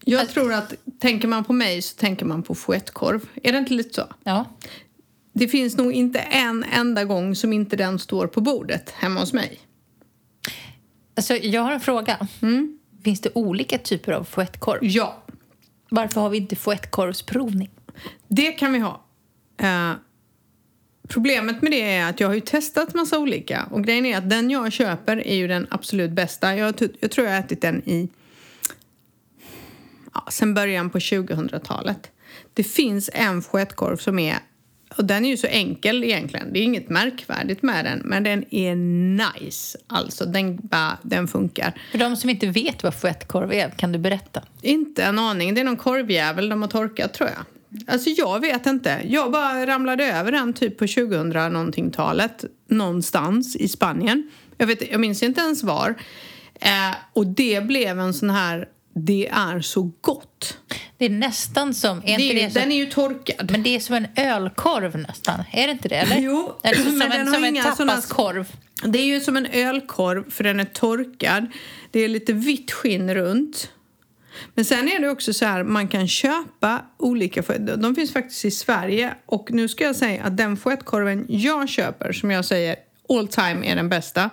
Jag 0.05 0.21
Alltså- 0.21 0.35
tror 0.35 0.53
att 0.53 0.75
tänker 1.01 1.29
man 1.29 1.45
på 1.45 1.53
mig 1.53 1.83
så 1.83 1.97
tänker 1.97 2.25
man 2.27 2.43
på 2.43 2.55
fouettekorv. 2.55 3.21
Är 3.43 3.53
det 3.53 3.59
inte 3.59 3.75
lite 3.75 3.95
så? 3.95 4.03
Ja. 4.25 4.45
Det 5.33 5.49
finns 5.49 5.77
nog 5.77 5.93
inte 5.93 6.19
en 6.19 6.65
enda 6.73 7.05
gång 7.05 7.35
som 7.37 7.53
inte 7.53 7.77
den 7.77 7.99
står 7.99 8.27
på 8.27 8.41
bordet 8.41 8.91
hemma 8.91 9.21
hos 9.21 9.33
mig. 9.33 9.61
Alltså, 11.17 11.35
jag 11.37 11.63
har 11.63 11.73
en 11.73 11.81
fråga. 11.81 12.27
Finns 13.05 13.21
det 13.21 13.31
olika 13.35 13.79
typer 13.79 14.13
av 14.13 14.25
fouettekorv? 14.25 14.79
Ja, 14.83 15.24
varför 15.95 16.21
har 16.21 16.31
vi 16.31 16.37
inte 16.37 16.57
fouettekorvsprovning? 16.57 17.71
det 18.29 18.53
kan 18.53 18.73
vi 18.73 18.79
ha. 18.79 19.05
Uh, 19.63 19.93
problemet 21.09 21.63
med 21.63 21.73
det 21.73 21.83
är 21.83 22.11
att 22.11 22.21
jag 22.21 22.29
har 22.29 22.35
ju 22.35 22.41
testat 22.41 22.95
massa 22.95 23.19
olika 23.19 23.69
och 23.71 23.85
grejen 23.85 24.07
är 24.07 24.19
att 24.19 24.31
den 24.31 24.51
jag 24.51 24.73
köper 24.73 25.27
är 25.27 25.35
ju 25.35 25.49
den 25.49 25.67
absolut 25.71 26.11
bästa. 26.11 26.57
Jag, 26.57 26.75
jag 27.01 27.11
tror 27.11 27.27
jag 27.27 27.35
har 27.35 27.41
ätit 27.41 27.61
den 27.61 27.89
i 27.89 28.09
ja, 30.15 30.27
sen 30.31 30.55
början 30.55 30.91
på 30.91 30.99
2000-talet. 30.99 32.11
Det 32.55 32.65
finns 32.65 33.11
en 33.13 33.43
fouettekorv 33.43 33.97
som 33.97 34.19
är 34.19 34.39
och 34.97 35.05
den 35.05 35.25
är 35.25 35.29
ju 35.29 35.37
så 35.37 35.47
enkel 35.47 36.05
egentligen. 36.05 36.53
Det 36.53 36.59
är 36.59 36.63
inget 36.63 36.89
märkvärdigt 36.89 37.63
med 37.63 37.85
den, 37.85 38.03
men 38.05 38.23
den 38.23 38.45
är 38.55 38.75
nice. 38.75 39.79
Alltså, 39.87 40.25
den, 40.25 40.57
bara, 40.57 40.99
den 41.03 41.29
funkar. 41.29 41.73
För 41.91 41.99
de 41.99 42.17
som 42.17 42.31
inte 42.31 42.47
vet 42.47 42.83
vad 42.83 42.95
fouettekorv 42.95 43.53
är, 43.53 43.71
kan 43.71 43.93
du 43.93 43.99
berätta? 43.99 44.43
Inte 44.63 45.05
en 45.05 45.19
aning. 45.19 45.55
Det 45.55 45.61
är 45.61 45.65
någon 45.65 45.77
korvjävel 45.77 46.49
de 46.49 46.63
har 46.63 46.69
torkat 46.69 47.15
tror 47.15 47.29
jag. 47.29 47.45
Alltså 47.87 48.11
jag 48.11 48.41
vet 48.41 48.67
inte. 48.67 49.01
Jag 49.05 49.33
bara 49.33 49.67
ramlade 49.67 50.05
över 50.05 50.33
den 50.33 50.53
typ 50.53 50.79
på 50.79 50.85
2000-någonting-talet. 50.85 52.45
Någonstans 52.69 53.57
i 53.57 53.69
Spanien. 53.69 54.31
Jag, 54.57 54.67
vet, 54.67 54.91
jag 54.91 55.01
minns 55.01 55.23
inte 55.23 55.41
ens 55.41 55.63
var. 55.63 55.95
Eh, 56.61 56.97
och 57.13 57.27
det 57.27 57.65
blev 57.65 58.01
en 58.01 58.15
sån 58.15 58.31
här... 58.31 58.69
Det 58.97 59.29
är 59.29 59.61
så 59.61 59.91
gott. 60.01 60.59
Det 61.05 61.09
är 61.15 61.19
nästan 61.19 61.75
som... 61.75 61.99
Är 61.99 62.03
Det 62.03 62.13
är, 62.31 62.35
det 62.35 62.41
ju- 62.41 62.51
som 62.51 62.61
den 62.63 62.73
är 62.73 62.77
ju 62.77 62.87
torkad. 62.87 63.51
Men 63.51 63.63
det 63.63 63.77
är 63.77 63.81
som 63.81 63.95
en 63.95 64.07
ölkorv 64.17 64.99
nästan. 65.09 65.41
Är 65.53 65.67
det 65.67 65.73
inte 65.73 65.89
det? 65.89 65.95
Eller? 65.97 66.19
Jo, 66.19 66.53
eller 66.63 66.83
som 66.83 66.99
men 66.99 67.11
den 67.11 67.21
en, 67.21 67.27
har 67.27 67.35
som 67.35 67.45
en 67.45 67.51
inga 67.55 67.63
såna- 67.75 67.93
tapaskorv. 67.93 68.53
Det 68.85 68.99
är 68.99 69.05
ju 69.07 69.21
som 69.21 69.37
en 69.37 69.47
ölkorv 69.47 70.31
för 70.31 70.45
den 70.45 70.61
är 70.61 70.65
torkad. 70.65 71.47
Det 71.91 72.01
är 72.01 72.09
lite 72.09 72.33
vitt 72.33 72.73
skinn 72.73 73.15
runt. 73.15 73.71
Men 74.55 74.65
sen 74.65 74.89
är 74.89 74.99
det 75.01 75.09
också 75.11 75.33
så 75.33 75.45
här, 75.45 75.65
man 75.65 75.89
kan 75.89 76.09
köpa 76.09 76.83
olika. 76.99 77.43
De 77.59 77.95
finns 77.95 78.13
faktiskt 78.13 78.45
i 78.45 78.51
Sverige 78.51 79.15
och 79.27 79.51
nu 79.53 79.69
ska 79.69 79.85
jag 79.85 79.97
säga 79.97 80.25
att 80.25 80.37
den 80.37 80.57
fouettekorven 80.57 81.27
jag 81.29 81.69
köper, 81.69 82.13
som 82.13 82.31
jag 82.31 82.45
säger 82.45 82.77
all 83.09 83.29
time 83.29 83.67
är 83.73 83.77
den 83.77 83.89
bästa, 83.89 84.31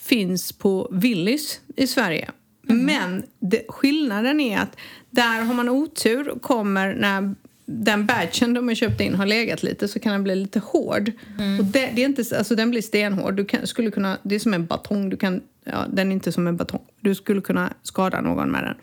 finns 0.00 0.52
på 0.52 0.88
Willys 0.92 1.60
i 1.76 1.86
Sverige. 1.86 2.30
Mm. 2.68 2.84
Men 2.84 3.22
det, 3.38 3.62
skillnaden 3.68 4.40
är 4.40 4.58
att 4.58 4.76
där 5.10 5.42
har 5.42 5.54
man 5.54 5.68
otur 5.68 6.28
och 6.28 6.42
kommer 6.42 6.94
när 6.94 7.34
den 7.72 8.06
batchen 8.06 8.54
de 8.54 8.68
har 8.68 8.74
köpt 8.74 9.00
in 9.00 9.14
har 9.14 9.26
legat 9.26 9.62
lite 9.62 9.88
så 9.88 9.98
kan 9.98 10.12
den 10.12 10.22
bli 10.22 10.34
lite 10.34 10.58
hård. 10.58 11.12
Mm. 11.38 11.60
Och 11.60 11.64
det, 11.64 11.90
det, 11.94 12.02
är 12.02 12.06
inte, 12.06 12.38
alltså 12.38 12.54
den 12.54 12.70
blir 12.70 12.82
stenhård. 12.82 13.34
Du 13.34 13.44
kan, 13.44 13.66
skulle 13.66 13.90
kunna, 13.90 14.18
det 14.22 14.34
är 14.34 14.38
som 14.38 14.54
en 14.54 14.66
batong. 14.66 15.10
Du 15.10 15.16
kan, 15.16 15.40
ja, 15.64 15.86
den 15.92 16.08
är 16.08 16.12
inte 16.12 16.32
som 16.32 16.46
en 16.46 16.56
batong. 16.56 16.82
Du 17.00 17.14
skulle 17.14 17.40
kunna 17.40 17.72
skada 17.82 18.20
någon 18.20 18.50
med 18.50 18.64
den. 18.64 18.74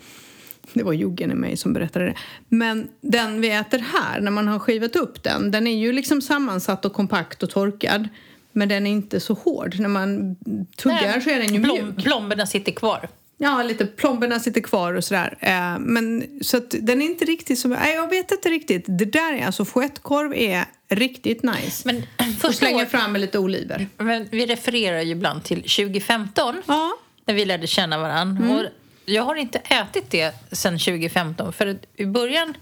Det 0.74 0.84
var 0.84 0.94
juggen 0.94 1.32
i 1.32 1.36
mig 1.36 1.58
som 1.58 1.74
berättade 1.74 2.06
det. 2.06 2.16
Men 2.50 2.88
den 3.02 3.42
vi 3.42 3.52
äter 3.52 3.80
här, 3.80 4.22
när 4.22 4.32
man 4.32 4.48
har 4.48 4.60
skivat 4.60 4.96
upp 4.96 5.24
den, 5.24 5.52
den 5.52 5.68
är 5.68 5.78
ju 5.78 5.92
liksom 5.92 6.22
sammansatt 6.22 6.86
och 6.86 6.94
kompakt 6.94 7.44
och 7.44 7.50
torkad. 7.50 8.08
Men 8.52 8.70
den 8.70 8.88
är 8.88 8.92
inte 8.92 9.20
så 9.20 9.34
hård. 9.34 9.80
När 9.80 9.90
man 9.90 10.36
tuggar 10.76 11.02
Nej, 11.02 11.22
så 11.22 11.30
är 11.30 11.40
den 11.40 11.54
ju 11.54 11.60
blom, 11.60 11.86
mjuk. 11.86 12.04
Plomberna 12.04 12.46
sitter 12.46 12.72
kvar. 12.72 13.08
Ja, 13.38 13.64
lite 13.64 13.86
plomberna 13.86 14.40
sitter 14.40 14.62
kvar 14.62 14.94
och 14.94 15.04
sådär. 15.04 15.38
Eh, 15.40 15.80
men 15.80 16.30
så 16.42 16.58
att 16.58 16.76
den 16.82 17.02
är 17.02 17.06
inte 17.06 17.26
riktigt 17.26 17.60
som... 17.60 17.72
Nej, 17.72 17.96
jag 17.96 18.10
vet 18.10 18.32
inte 18.32 18.50
riktigt. 18.50 18.86
Det 18.88 19.06
där 19.06 19.34
är 19.34 19.46
alltså 19.46 19.66
fouettekorv 19.66 20.34
är 20.34 20.66
riktigt 20.90 21.44
nice. 21.44 21.82
Men 21.86 22.04
och 22.44 22.56
slänger 22.56 22.86
fram 22.86 23.12
med 23.12 23.22
lite 23.22 23.40
oliver. 23.40 23.88
Men 23.98 24.28
vi 24.32 24.46
refererar 24.46 25.02
ju 25.02 25.12
ibland 25.12 25.44
till 25.44 25.62
2015. 25.62 26.62
Ja. 26.68 26.98
När 27.26 27.34
vi 27.34 27.46
lärde 27.46 27.68
känna 27.68 27.98
varandra. 27.98 28.46
Mm. 28.46 28.58
Och 28.58 28.66
jag 29.06 29.24
har 29.24 29.36
inte 29.36 29.60
ätit 29.60 30.12
det 30.12 30.36
sedan 30.52 30.80
2015. 30.80 31.54
För 31.54 31.78
i 31.96 32.06
början 32.06 32.54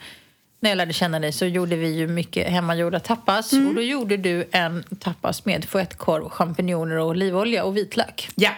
när 0.59 0.69
jag 0.69 0.78
lärde 0.78 0.93
känna 0.93 1.19
dig 1.19 1.32
så 1.32 1.45
gjorde 1.45 1.76
vi 1.76 1.88
ju 1.88 2.07
mycket 2.07 2.47
hemmagjorda 2.47 2.99
tapas. 2.99 3.53
Mm. 3.53 3.67
Och 3.67 3.76
då 3.76 3.82
gjorde 3.82 4.17
du 4.17 4.45
en 4.51 4.84
tapas 4.99 5.45
med 5.45 5.65
fouettekorv, 5.65 6.30
champinjoner 6.30 6.95
och 6.95 7.07
olivolja 7.07 7.63
och 7.63 7.78
vitlök. 7.78 8.30
Ja. 8.36 8.51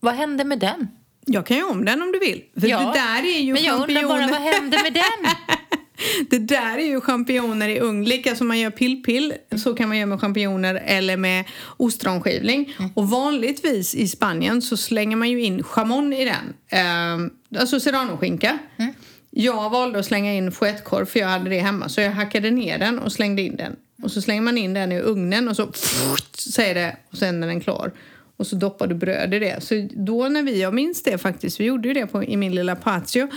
Vad 0.00 0.14
hände 0.14 0.44
med 0.44 0.58
den? 0.58 0.88
Jag 1.26 1.46
kan 1.46 1.56
göra 1.56 1.70
om 1.70 1.84
den 1.84 2.02
om 2.02 2.12
du 2.12 2.18
vill. 2.18 2.42
För 2.60 2.68
ja, 2.68 2.78
det 2.78 2.92
där 2.92 3.36
är 3.36 3.40
ju 3.40 3.52
men 3.52 3.62
jag 3.62 3.80
undrar 3.80 4.02
bara 4.02 4.26
vad 4.26 4.40
hände 4.40 4.82
med 4.82 4.92
den? 4.92 5.30
det 6.30 6.38
där 6.38 6.78
är 6.78 6.86
ju 6.86 7.00
champinjoner 7.00 7.68
i 7.68 7.80
ugn. 7.80 8.04
Lika 8.04 8.36
som 8.36 8.48
man 8.48 8.58
gör 8.58 8.70
pillpill 8.70 9.34
så 9.56 9.74
kan 9.74 9.88
man 9.88 9.98
göra 9.98 10.06
med 10.06 10.20
champinjoner 10.20 10.74
eller 10.74 11.16
med 11.16 11.44
ostronskivling. 11.76 12.74
Mm. 12.78 12.90
Och 12.94 13.10
vanligtvis 13.10 13.94
i 13.94 14.08
Spanien 14.08 14.62
så 14.62 14.76
slänger 14.76 15.16
man 15.16 15.30
ju 15.30 15.42
in 15.42 15.62
chamon 15.62 16.12
i 16.12 16.24
den. 16.24 16.54
Eh, 16.68 17.60
alltså 17.60 17.80
serranoskinka. 17.80 18.58
Mm. 18.76 18.92
Jag 19.30 19.70
valde 19.70 19.98
att 19.98 20.06
slänga 20.06 20.34
in 20.34 20.52
fouettekorv 20.52 21.06
för 21.06 21.20
jag 21.20 21.28
hade 21.28 21.50
det 21.50 21.58
hemma. 21.58 21.88
Så 21.88 22.00
jag 22.00 22.12
hackade 22.12 22.50
ner 22.50 22.78
den 22.78 22.98
och 22.98 23.12
slängde 23.12 23.42
in 23.42 23.56
den. 23.56 23.76
Och 24.02 24.10
så 24.10 24.22
slänger 24.22 24.42
man 24.42 24.58
in 24.58 24.74
den 24.74 24.92
i 24.92 25.00
ugnen 25.00 25.48
och 25.48 25.56
så 25.56 25.72
säger 26.52 26.74
det 26.74 26.96
och 27.10 27.18
sen 27.18 27.42
är 27.42 27.46
den 27.46 27.60
klar 27.60 27.92
och 28.40 28.46
så 28.46 28.56
doppar 28.56 28.86
du 28.86 28.94
bröd 28.94 29.34
i 29.34 29.38
det. 29.38 29.62
Så 29.62 29.88
då 29.90 30.28
när 30.28 30.42
vi, 30.42 30.62
jag 30.62 30.74
minns 30.74 31.02
det 31.02 31.18
faktiskt, 31.18 31.60
vi 31.60 31.64
gjorde 31.64 31.88
ju 31.88 31.94
det 31.94 32.06
på, 32.06 32.24
i 32.24 32.36
min 32.36 32.54
lilla 32.54 32.76
patio. 32.76 33.28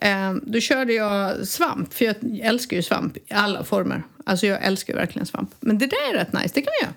Eh, 0.00 0.34
då 0.42 0.60
körde 0.60 0.92
jag 0.92 1.46
svamp, 1.46 1.94
för 1.94 2.04
jag 2.04 2.14
älskar 2.42 2.76
ju 2.76 2.82
svamp 2.82 3.16
i 3.16 3.20
alla 3.30 3.64
former. 3.64 4.02
Alltså 4.24 4.46
jag 4.46 4.64
älskar 4.64 4.94
verkligen 4.94 5.26
svamp. 5.26 5.50
Men 5.60 5.78
det 5.78 5.86
där 5.86 6.14
är 6.14 6.18
rätt 6.18 6.32
nice, 6.32 6.50
det 6.54 6.62
kan 6.62 6.72
vi 6.80 6.86
göra. 6.86 6.94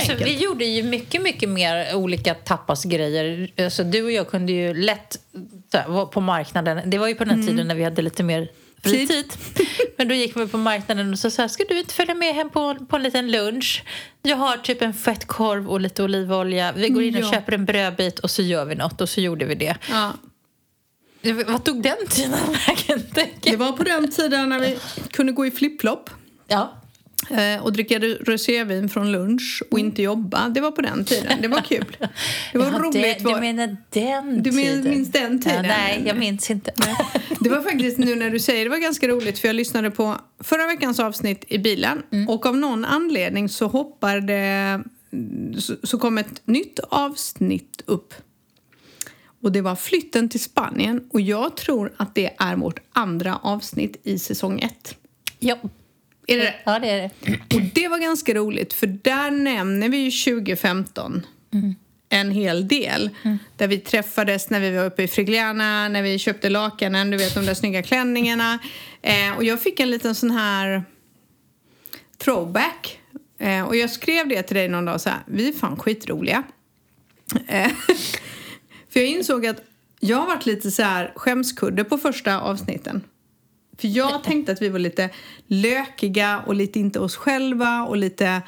Alltså, 0.00 0.24
vi 0.24 0.36
gjorde 0.36 0.64
ju 0.64 0.82
mycket, 0.82 1.22
mycket 1.22 1.48
mer 1.48 1.94
olika 1.94 2.34
tapasgrejer. 2.34 3.50
Alltså, 3.58 3.84
du 3.84 4.02
och 4.02 4.12
jag 4.12 4.28
kunde 4.28 4.52
ju 4.52 4.74
lätt 4.74 5.18
vara 5.86 6.06
på 6.06 6.20
marknaden. 6.20 6.90
Det 6.90 6.98
var 6.98 7.08
ju 7.08 7.14
på 7.14 7.24
den 7.24 7.34
mm. 7.34 7.46
tiden 7.46 7.68
när 7.68 7.74
vi 7.74 7.84
hade 7.84 8.02
lite 8.02 8.22
mer 8.22 8.48
fritid. 8.90 9.32
Men 9.96 10.08
då 10.08 10.14
gick 10.14 10.36
vi 10.36 10.46
på 10.46 10.58
marknaden 10.58 11.12
och 11.12 11.18
så 11.18 11.30
sa 11.30 11.48
ska 11.48 11.64
du 11.68 11.78
inte 11.78 11.94
följa 11.94 12.14
med 12.14 12.34
hem 12.34 12.50
på, 12.50 12.74
på 12.88 12.96
en 12.96 13.02
liten 13.02 13.30
lunch? 13.30 13.84
Jag 14.22 14.36
har 14.36 14.56
typ 14.56 14.82
en 14.82 14.94
fettkorv 14.94 15.70
och 15.70 15.80
lite 15.80 16.02
olivolja. 16.02 16.72
Vi 16.72 16.88
går 16.88 17.02
in 17.02 17.16
och 17.16 17.22
ja. 17.22 17.30
köper 17.30 17.52
en 17.52 17.64
brödbit 17.64 18.18
och 18.18 18.30
så 18.30 18.42
gör 18.42 18.64
vi 18.64 18.74
något 18.74 19.00
och 19.00 19.08
så 19.08 19.20
gjorde 19.20 19.44
vi 19.44 19.54
det. 19.54 19.76
Ja. 19.90 20.12
Vad 21.46 21.64
tog 21.64 21.82
den 21.82 22.06
tiden 22.10 22.38
vägen? 22.66 23.02
Det 23.40 23.56
var 23.56 23.72
på 23.72 23.84
den 23.84 24.10
tiden 24.10 24.48
när 24.48 24.58
vi 24.58 24.78
kunde 25.10 25.32
gå 25.32 25.46
i 25.46 25.50
flipflop. 25.50 26.10
Ja. 26.48 26.74
Eh, 27.34 27.62
och 27.62 27.72
dricka 27.72 27.98
rosévin 27.98 28.88
från 28.88 29.12
lunch 29.12 29.62
och 29.70 29.78
inte 29.78 30.02
jobba. 30.02 30.48
Det 30.48 30.60
var 30.60 30.70
på 30.70 30.82
den 30.82 31.04
tiden. 31.04 31.42
Det 31.42 31.48
var 31.48 31.60
kul. 31.60 31.96
Det 32.52 32.58
var 32.58 32.66
ja, 32.66 32.78
roligt. 32.78 33.24
Det, 33.24 33.34
du 33.34 33.40
menar 33.40 33.76
den 33.90 34.42
du 34.42 34.50
tiden? 34.50 34.82
Du 34.82 34.90
minns 34.90 35.12
den 35.12 35.42
tiden? 35.42 35.64
Ja, 35.64 35.70
nej, 35.70 36.02
jag 36.06 36.16
minns 36.16 36.50
inte. 36.50 36.72
Det 37.40 37.48
var 37.48 37.60
faktiskt 37.60 37.98
nu 37.98 38.16
när 38.16 38.30
du 38.30 38.38
säger 38.38 38.64
det 38.64 38.70
var 38.70 38.78
ganska 38.78 39.08
roligt 39.08 39.38
för 39.38 39.48
jag 39.48 39.56
lyssnade 39.56 39.90
på 39.90 40.16
förra 40.40 40.66
veckans 40.66 41.00
avsnitt 41.00 41.44
i 41.48 41.58
bilen 41.58 42.02
mm. 42.12 42.28
och 42.28 42.46
av 42.46 42.56
någon 42.56 42.84
anledning 42.84 43.48
så 43.48 43.66
hoppade 43.66 44.82
så, 45.58 45.74
så 45.82 45.98
kom 45.98 46.18
ett 46.18 46.46
nytt 46.46 46.78
avsnitt 46.78 47.82
upp. 47.86 48.14
Och 49.42 49.52
det 49.52 49.60
var 49.60 49.76
flytten 49.76 50.28
till 50.28 50.42
Spanien 50.42 51.08
och 51.12 51.20
jag 51.20 51.56
tror 51.56 51.92
att 51.96 52.14
det 52.14 52.34
är 52.38 52.56
vårt 52.56 52.80
andra 52.92 53.36
avsnitt 53.36 54.00
i 54.02 54.18
säsong 54.18 54.60
ett. 54.60 54.96
Ja. 55.38 55.56
Är 56.26 56.36
det 56.36 56.54
Ja, 56.64 56.78
det 56.78 56.90
är 56.90 57.00
det. 57.00 57.10
Och 57.56 57.62
det 57.74 57.88
var 57.88 57.98
ganska 57.98 58.34
roligt, 58.34 58.72
för 58.72 58.86
där 58.86 59.30
nämner 59.30 59.88
vi 59.88 59.96
ju 59.96 60.10
2015 60.10 61.26
mm. 61.52 61.74
en 62.08 62.30
hel 62.30 62.68
del. 62.68 63.10
Mm. 63.22 63.38
Där 63.56 63.68
vi 63.68 63.78
träffades 63.78 64.50
när 64.50 64.60
vi 64.60 64.70
var 64.70 64.84
uppe 64.84 65.02
i 65.02 65.08
Frigliana, 65.08 65.88
när 65.88 66.02
vi 66.02 66.18
köpte 66.18 66.50
lakanen, 66.50 67.10
du 67.10 67.16
vet 67.16 67.34
de 67.34 67.46
där 67.46 67.54
snygga 67.54 67.82
klänningarna. 67.82 68.58
Eh, 69.02 69.36
och 69.36 69.44
jag 69.44 69.62
fick 69.62 69.80
en 69.80 69.90
liten 69.90 70.14
sån 70.14 70.30
här 70.30 70.84
throwback. 72.18 73.00
Eh, 73.38 73.62
och 73.62 73.76
jag 73.76 73.90
skrev 73.90 74.28
det 74.28 74.42
till 74.42 74.56
dig 74.56 74.68
någon 74.68 74.84
dag 74.84 75.00
så 75.00 75.08
här, 75.08 75.18
vi 75.26 75.48
är 75.48 75.52
fan 75.52 75.76
skitroliga. 75.76 76.42
Eh, 77.48 77.70
för 78.90 79.00
jag 79.00 79.06
insåg 79.06 79.46
att 79.46 79.62
jag 80.00 80.16
har 80.16 80.26
varit 80.26 80.46
lite 80.46 80.70
så 80.70 80.82
här 80.82 81.12
skämskudde 81.16 81.84
på 81.84 81.98
första 81.98 82.40
avsnitten. 82.40 83.02
För 83.78 83.88
jag 83.88 84.24
tänkte 84.24 84.52
att 84.52 84.62
vi 84.62 84.68
var 84.68 84.78
lite 84.78 85.10
lökiga 85.46 86.42
och 86.46 86.54
lite 86.54 86.78
inte 86.78 87.00
oss 87.00 87.16
själva 87.16 87.82
och 87.82 87.96
lite 87.96 88.42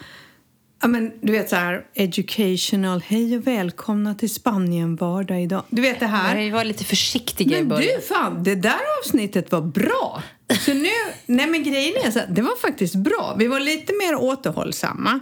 Ja 0.81 0.89
men 0.89 1.13
du 1.21 1.33
vet 1.33 1.49
så 1.49 1.57
här 1.57 1.87
educational, 1.95 3.03
hej 3.07 3.37
och 3.37 3.47
välkomna 3.47 4.15
till 4.15 4.35
Spanien 4.35 4.97
vardag 4.97 5.43
idag. 5.43 5.63
Du 5.71 5.83
vet 5.83 6.01
det 6.01 6.07
här. 6.07 6.37
Vi 6.37 6.51
var 6.51 6.65
lite 6.65 6.85
försiktiga 6.85 7.51
men 7.51 7.61
i 7.61 7.65
början. 7.65 7.87
Men 7.87 8.01
du 8.01 8.07
fan, 8.07 8.43
det 8.43 8.55
där 8.55 8.81
avsnittet 9.01 9.53
var 9.53 9.61
bra. 9.61 10.23
Så 10.61 10.75
nu, 10.75 10.89
nej 11.27 11.47
men 11.47 11.63
grejen 11.63 11.95
är 12.05 12.11
så 12.11 12.19
här, 12.19 12.27
det 12.31 12.43
var 12.43 12.57
faktiskt 12.57 12.95
bra. 12.95 13.37
Vi 13.39 13.47
var 13.47 13.61
lite 13.61 13.93
mer 13.93 14.17
återhållsamma. 14.17 15.21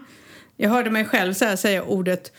Jag 0.57 0.71
hörde 0.71 0.91
mig 0.91 1.05
själv 1.05 1.35
så 1.35 1.57
säga 1.57 1.85
ordet 1.85 2.33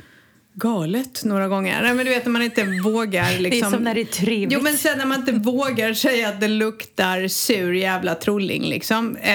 galet 0.55 1.23
några 1.23 1.47
gånger. 1.47 1.81
Nej, 1.81 1.93
men 1.93 2.05
du 2.05 2.11
vet 2.11 2.25
när 2.25 2.31
man 2.31 2.41
inte 2.41 2.63
vågar 2.63 3.23
liksom... 3.23 3.43
Det 3.43 3.47
är 3.47 3.51
liksom- 3.51 3.71
som 3.71 3.83
när 3.83 3.95
det 3.95 4.01
är 4.01 4.05
trevligt. 4.05 4.51
Jo 4.51 4.61
men 4.61 4.77
sen 4.77 4.97
när 4.97 5.05
man 5.05 5.19
inte 5.19 5.31
vågar 5.31 5.93
säga 5.93 6.29
att 6.29 6.41
det 6.41 6.47
luktar 6.47 7.27
sur 7.27 7.73
jävla 7.73 8.15
trolling 8.15 8.63
liksom. 8.63 9.17
Eh, 9.17 9.31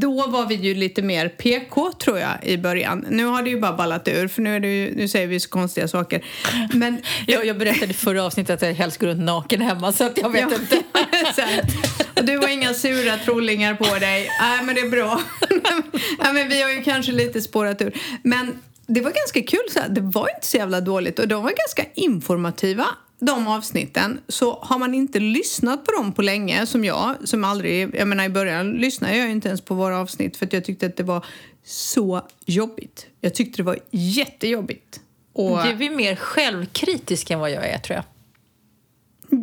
då 0.00 0.26
var 0.26 0.46
vi 0.46 0.54
ju 0.54 0.74
lite 0.74 1.02
mer 1.02 1.28
PK 1.28 1.92
tror 1.92 2.18
jag 2.18 2.30
i 2.42 2.58
början. 2.58 3.06
Nu 3.10 3.24
har 3.24 3.42
det 3.42 3.50
ju 3.50 3.60
bara 3.60 3.76
ballat 3.76 4.08
ur 4.08 4.28
för 4.28 4.42
nu, 4.42 4.56
är 4.56 4.60
det 4.60 4.68
ju, 4.68 4.94
nu 4.96 5.08
säger 5.08 5.26
vi 5.26 5.40
så 5.40 5.48
konstiga 5.48 5.88
saker. 5.88 6.24
Men... 6.72 7.02
jag, 7.26 7.46
jag 7.46 7.58
berättade 7.58 7.90
i 7.90 7.94
förra 7.94 8.24
avsnittet 8.24 8.54
att 8.54 8.68
jag 8.68 8.74
helst 8.74 8.98
går 8.98 9.06
runt 9.06 9.20
naken 9.20 9.60
hemma 9.60 9.92
så 9.92 10.04
att 10.04 10.18
jag 10.18 10.30
vet 10.30 10.40
ja, 10.50 10.56
inte. 10.56 10.82
och 12.20 12.24
du 12.24 12.38
har 12.38 12.48
inga 12.48 12.74
sura 12.74 13.16
trollingar 13.16 13.74
på 13.74 13.98
dig. 13.98 14.28
Nej 14.40 14.62
men 14.62 14.74
det 14.74 14.80
är 14.80 14.90
bra. 14.90 15.20
Nej, 16.22 16.32
men 16.32 16.48
vi 16.48 16.62
har 16.62 16.70
ju 16.70 16.82
kanske 16.82 17.12
lite 17.12 17.40
spårat 17.40 17.82
ur. 17.82 17.92
Men 18.22 18.52
det 18.86 19.00
var 19.00 19.10
ganska 19.10 19.42
kul. 19.42 19.70
Så. 19.70 19.80
Det 19.88 20.00
var 20.00 20.28
inte 20.34 20.46
så 20.46 20.56
jävla 20.56 20.80
dåligt 20.80 21.18
och 21.18 21.28
de 21.28 21.42
var 21.42 21.50
ganska 21.50 21.84
informativa 21.94 22.86
de 23.18 23.48
avsnitten. 23.48 24.20
Så 24.28 24.58
har 24.62 24.78
man 24.78 24.94
inte 24.94 25.20
lyssnat 25.20 25.84
på 25.84 25.92
dem 25.92 26.12
på 26.12 26.22
länge, 26.22 26.66
som 26.66 26.84
jag, 26.84 27.28
som 27.28 27.44
aldrig, 27.44 27.94
jag 27.94 28.08
menar 28.08 28.24
i 28.24 28.28
början 28.28 28.72
lyssnade 28.72 29.16
jag 29.16 29.30
inte 29.30 29.48
ens 29.48 29.60
på 29.60 29.74
våra 29.74 29.98
avsnitt 29.98 30.36
för 30.36 30.46
att 30.46 30.52
jag 30.52 30.64
tyckte 30.64 30.86
att 30.86 30.96
det 30.96 31.02
var 31.02 31.24
så 31.64 32.28
jobbigt. 32.46 33.06
Jag 33.20 33.34
tyckte 33.34 33.56
det 33.56 33.62
var 33.62 33.78
jättejobbigt. 33.90 35.00
Och, 35.32 35.58
du 35.78 35.84
är 35.86 35.90
mer 35.90 36.16
självkritisk 36.16 37.30
än 37.30 37.38
vad 37.38 37.50
jag 37.50 37.66
är 37.66 37.78
tror 37.78 37.96
jag. 37.96 38.04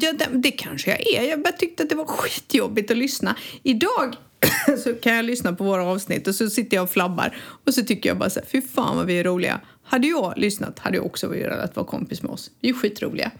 Ja, 0.01 0.13
det, 0.13 0.27
det 0.31 0.51
kanske 0.51 0.91
jag 0.91 1.07
är. 1.07 1.29
Jag 1.29 1.41
bara 1.41 1.51
tyckte 1.51 1.83
att 1.83 1.89
det 1.89 1.95
var 1.95 2.05
skitjobbigt 2.05 2.91
att 2.91 2.97
lyssna. 2.97 3.35
Idag 3.63 4.15
så 4.83 4.93
kan 4.93 5.15
jag 5.15 5.25
lyssna 5.25 5.53
på 5.53 5.63
våra 5.63 5.85
avsnitt 5.85 6.27
och 6.27 6.35
så 6.35 6.49
sitter 6.49 6.77
jag 6.77 6.83
och 6.83 6.89
flabbar 6.89 7.35
och 7.65 7.73
så 7.73 7.83
tycker 7.83 8.09
jag 8.09 8.17
bara 8.17 8.29
så 8.29 8.39
här, 8.39 8.47
fy 8.47 8.61
fan 8.61 8.97
vad 8.97 9.05
vi 9.05 9.19
är 9.19 9.23
roliga. 9.23 9.59
Hade 9.83 10.07
jag 10.07 10.33
lyssnat 10.37 10.79
hade 10.79 10.97
jag 10.97 11.05
också 11.05 11.27
velat 11.27 11.75
vara 11.75 11.85
kompis 11.85 12.21
med 12.21 12.31
oss. 12.31 12.51
Vi 12.59 12.69
är 12.69 12.73
skitroliga. 12.73 13.31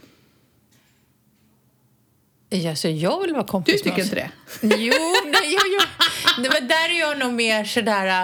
Ja, 2.49 2.75
så 2.75 2.87
jag 2.87 3.21
vill 3.21 3.33
vara 3.33 3.43
kompis 3.43 3.81
Du 3.83 3.89
tycker 3.89 4.03
inte 4.03 4.15
det? 4.15 4.31
Jo, 4.61 4.69
nej, 5.25 5.41
jo, 5.43 5.59
jo. 5.71 6.49
Men 6.53 6.67
där 6.67 6.89
är 6.89 6.99
jag 6.99 7.19
nog 7.19 7.33
mer 7.33 7.63
sådär... 7.63 8.21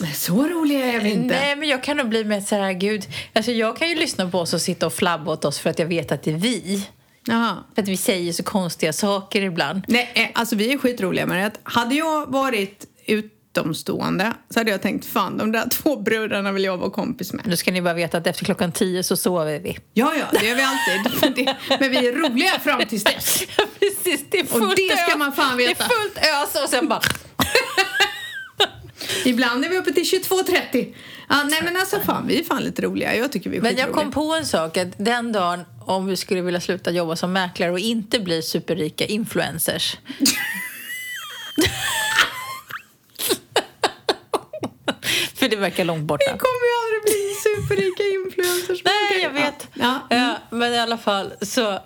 Äh, 0.00 0.12
så 0.14 0.48
roliga 0.48 0.84
är 0.84 1.00
vi 1.00 1.10
inte. 1.10 1.34
Nej, 1.34 1.56
men 1.56 1.68
jag 1.68 1.82
kan 1.82 1.96
nog 1.96 2.08
bli 2.08 2.24
mer 2.24 2.40
sådär, 2.40 2.72
gud. 2.72 3.06
Alltså 3.32 3.52
jag 3.52 3.76
kan 3.76 3.88
ju 3.88 3.94
lyssna 3.94 4.30
på 4.30 4.38
oss 4.38 4.54
och 4.54 4.60
sitta 4.60 4.86
och 4.86 4.92
flabba 4.92 5.32
åt 5.32 5.44
oss 5.44 5.58
för 5.58 5.70
att 5.70 5.78
jag 5.78 5.86
vet 5.86 6.12
att 6.12 6.22
det 6.22 6.30
är 6.30 6.36
vi. 6.36 6.86
Jaha. 7.26 7.56
För 7.74 7.82
att 7.82 7.88
vi 7.88 7.96
säger 7.96 8.32
så 8.32 8.42
konstiga 8.42 8.92
saker 8.92 9.42
ibland. 9.42 9.84
Nej, 9.88 10.12
eh, 10.14 10.28
alltså 10.40 10.56
vi 10.56 10.72
är 10.72 10.78
skitroliga 10.78 11.26
med 11.26 11.44
det. 11.44 11.50
Hade 11.62 11.94
jag 11.94 12.26
varit 12.32 12.86
utomstående 13.06 14.32
så 14.50 14.60
hade 14.60 14.70
jag 14.70 14.82
tänkt 14.82 15.06
fan 15.06 15.38
de 15.38 15.52
där 15.52 15.68
två 15.68 15.96
brudarna 15.96 16.52
vill 16.52 16.64
jag 16.64 16.76
vara 16.76 16.90
kompis 16.90 17.32
med. 17.32 17.46
Nu 17.46 17.56
ska 17.56 17.72
ni 17.72 17.82
bara 17.82 17.94
veta 17.94 18.18
att 18.18 18.26
efter 18.26 18.44
klockan 18.44 18.72
tio 18.72 19.02
så 19.02 19.16
sover 19.16 19.60
vi. 19.60 19.78
Ja, 19.92 20.12
ja, 20.18 20.38
det 20.40 20.46
gör 20.46 20.56
vi 20.56 20.62
alltid. 20.62 21.54
Men, 21.80 21.90
vi 21.90 22.08
är 22.08 22.12
roliga 22.12 22.58
fram 22.60 22.80
tills 22.88 23.04
dess. 23.04 23.42
Ja, 23.58 23.64
precis. 23.80 24.24
Det 24.30 24.38
är 24.40 24.44
fullt 24.44 24.64
Och 24.64 24.70
det 24.76 24.96
ska 25.08 25.18
man 25.18 25.32
fan 25.32 25.56
Det 25.56 25.64
är 25.64 25.68
veta. 25.68 25.84
fullt 25.84 26.18
ös 26.18 26.62
och 26.62 26.68
sen 26.70 26.88
bara... 26.88 27.00
Ibland 29.24 29.64
är 29.64 29.68
vi 29.68 29.78
uppe 29.78 29.92
till 29.92 30.02
22.30. 30.02 30.94
Ja, 31.28 31.42
nej 31.50 31.60
men 31.64 31.76
alltså 31.76 32.00
fan, 32.00 32.26
vi 32.26 32.40
är 32.40 32.44
fan 32.44 32.62
lite 32.62 32.82
roliga. 32.82 33.16
Jag 33.16 33.32
tycker 33.32 33.50
vi 33.50 33.56
är 33.56 33.62
Men 33.62 33.76
jag 33.76 33.92
kom 33.92 34.10
på 34.10 34.34
en 34.34 34.46
sak. 34.46 34.76
Att 34.76 34.88
den 34.96 35.32
dagen 35.32 35.60
om 35.86 36.06
vi 36.06 36.16
skulle 36.16 36.40
vilja 36.42 36.60
sluta 36.60 36.90
jobba 36.90 37.16
som 37.16 37.32
mäklare 37.32 37.70
och 37.72 37.78
inte 37.78 38.20
bli 38.20 38.42
superrika 38.42 39.04
influencers. 39.04 39.96
För 45.34 45.48
det 45.48 45.56
verkar 45.56 45.84
långt 45.84 46.04
borta. 46.04 46.32
Vi 46.32 46.38
kommer 46.38 46.66
ju 46.66 46.74
aldrig 46.84 47.02
bli 47.02 47.34
superrika 47.42 48.02
influencers. 48.02 48.82
Nej, 48.84 49.22
jag 49.22 49.30
vet. 49.30 49.68
Ja. 49.74 50.00
Ja. 50.10 50.16
Ja, 50.16 50.36
men 50.50 50.72
i 50.72 50.78
alla 50.78 50.98
fall 50.98 51.32
så... 51.40 51.66
Alltså, 51.66 51.82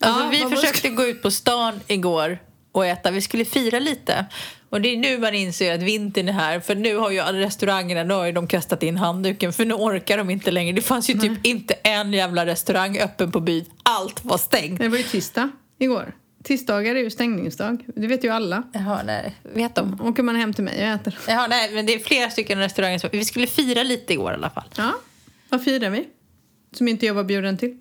Ja, 0.00 0.28
vi 0.30 0.56
försökte 0.56 0.88
gå 0.88 1.04
ut 1.04 1.22
på 1.22 1.30
stan 1.30 1.80
igår 1.86 2.38
och 2.72 2.86
äta. 2.86 3.10
Vi 3.10 3.20
skulle 3.20 3.44
fira 3.44 3.78
lite. 3.78 4.26
Och 4.74 4.80
det 4.80 4.88
är 4.88 4.96
nu 4.96 5.18
man 5.18 5.34
inser 5.34 5.74
att 5.74 5.82
vintern 5.82 6.28
är 6.28 6.32
här. 6.32 6.60
För 6.60 6.74
nu 6.74 6.96
har 6.96 7.10
ju 7.10 7.20
restaurangerna 7.20 8.04
nu 8.04 8.14
har 8.14 8.26
ju 8.26 8.32
de 8.32 8.46
kastat 8.46 8.82
in 8.82 8.96
handduken. 8.96 9.52
För 9.52 9.64
nu 9.64 9.74
orkar 9.74 10.18
de 10.18 10.30
inte 10.30 10.50
längre. 10.50 10.72
Det 10.72 10.82
fanns 10.82 11.10
ju 11.10 11.14
typ 11.14 11.46
inte 11.46 11.74
en 11.74 12.12
jävla 12.12 12.46
restaurang 12.46 12.98
öppen 12.98 13.32
på 13.32 13.40
byn. 13.40 13.64
Allt 13.82 14.24
var 14.24 14.38
stängt. 14.38 14.80
Det 14.80 14.88
var 14.88 14.96
ju 14.96 15.02
tisdag 15.02 15.50
igår. 15.78 16.14
Tisdagar 16.44 16.94
är 16.94 17.00
ju 17.00 17.10
stängningsdag. 17.10 17.84
Det 17.86 18.06
vet 18.06 18.24
ju 18.24 18.28
alla. 18.28 18.62
Jaha, 18.72 19.02
nej. 19.06 19.34
Vet 19.42 19.74
de? 19.74 20.00
Åker 20.00 20.22
man 20.22 20.36
hem 20.36 20.54
till 20.54 20.64
mig 20.64 20.74
och 20.74 20.88
äter. 20.88 21.18
Jaha, 21.28 21.46
nej, 21.46 21.70
men 21.72 21.86
det 21.86 21.94
är 21.94 21.98
flera 21.98 22.30
stycken 22.30 22.58
restauranger 22.58 22.98
som... 22.98 23.10
Vi 23.12 23.24
skulle 23.24 23.46
fira 23.46 23.82
lite 23.82 24.12
igår 24.12 24.32
i 24.32 24.34
alla 24.34 24.50
fall. 24.50 24.68
Ja, 24.76 24.92
vad 25.48 25.64
firar 25.64 25.90
vi? 25.90 26.04
Som 26.72 26.88
inte 26.88 27.06
jag 27.06 27.14
var 27.14 27.24
bjuden 27.24 27.58
till. 27.58 27.78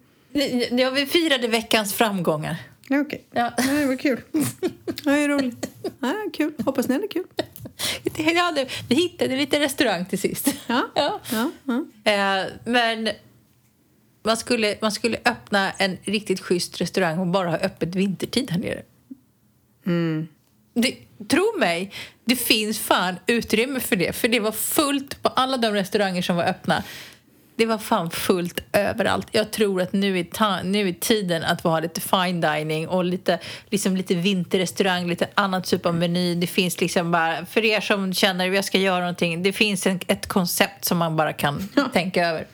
Ja, 0.71 0.89
vi 0.89 1.05
firade 1.05 1.47
veckans 1.47 1.93
framgångar. 1.93 2.57
Ja, 2.89 2.99
okej. 2.99 3.25
Ja. 3.31 3.53
Ja, 3.57 3.63
det 3.63 3.85
var 3.85 3.95
kul. 3.95 4.21
Ja, 4.31 5.11
det 5.11 5.11
är 5.11 5.29
roligt. 5.29 5.69
Ja, 5.99 6.13
kul. 6.33 6.53
Hoppas 6.65 6.87
ni 6.87 6.93
hade 6.93 7.07
kul. 7.07 7.25
Det 8.15 8.37
hade, 8.37 8.67
vi 8.89 8.95
hittade 8.95 9.35
lite 9.37 9.59
restaurang 9.59 10.05
till 10.05 10.19
sist. 10.19 10.47
Ja. 10.67 10.87
Ja. 10.95 11.19
Ja, 11.31 11.51
ja. 11.63 11.85
Eh, 12.11 12.47
men 12.65 13.09
man 14.23 14.37
skulle, 14.37 14.75
man 14.81 14.91
skulle 14.91 15.17
öppna 15.25 15.71
en 15.71 15.97
riktigt 16.03 16.39
schysst 16.39 16.81
restaurang 16.81 17.19
och 17.19 17.27
bara 17.27 17.49
ha 17.49 17.57
öppet 17.57 17.95
vintertid 17.95 18.51
här 18.51 18.59
nere. 18.59 18.83
Det, 20.73 20.95
tro 21.27 21.57
mig, 21.59 21.91
det 22.25 22.35
finns 22.35 22.79
fan 22.79 23.15
utrymme 23.27 23.79
för 23.79 23.95
det. 23.95 24.13
För 24.15 24.27
det 24.27 24.39
var 24.39 24.51
fullt 24.51 25.21
på 25.21 25.29
alla 25.29 25.57
de 25.57 25.73
restauranger 25.73 26.21
som 26.21 26.35
var 26.35 26.43
öppna. 26.43 26.83
Det 27.55 27.65
var 27.65 27.77
fan 27.77 28.11
fullt 28.11 28.59
överallt. 28.73 29.27
Jag 29.31 29.51
tror 29.51 29.81
att 29.81 29.93
nu 29.93 30.19
är, 30.19 30.63
nu 30.63 30.89
är 30.89 30.93
tiden 30.93 31.43
att 31.43 31.61
ha 31.61 31.79
lite 31.79 32.01
fine 32.01 32.41
dining 32.41 32.87
och 32.87 33.03
lite, 33.05 33.39
liksom 33.69 33.97
lite 33.97 34.15
vinterrestaurang, 34.15 35.07
lite 35.07 35.27
annat 35.35 35.63
typ 35.65 35.85
av 35.85 35.95
meny. 35.95 36.35
Det 36.35 36.47
finns 36.47 36.81
liksom 36.81 37.11
bara, 37.11 37.45
för 37.45 37.65
er 37.65 37.81
som 37.81 38.13
känner 38.13 38.49
att 38.49 38.55
jag 38.55 38.65
ska 38.65 38.77
göra 38.77 38.99
någonting, 38.99 39.43
det 39.43 39.53
finns 39.53 39.87
en, 39.87 39.99
ett 40.07 40.27
koncept 40.27 40.85
som 40.85 40.97
man 40.97 41.15
bara 41.15 41.33
kan 41.33 41.69
Ja. 41.75 41.83
tänka 41.93 42.27
över. 42.27 42.47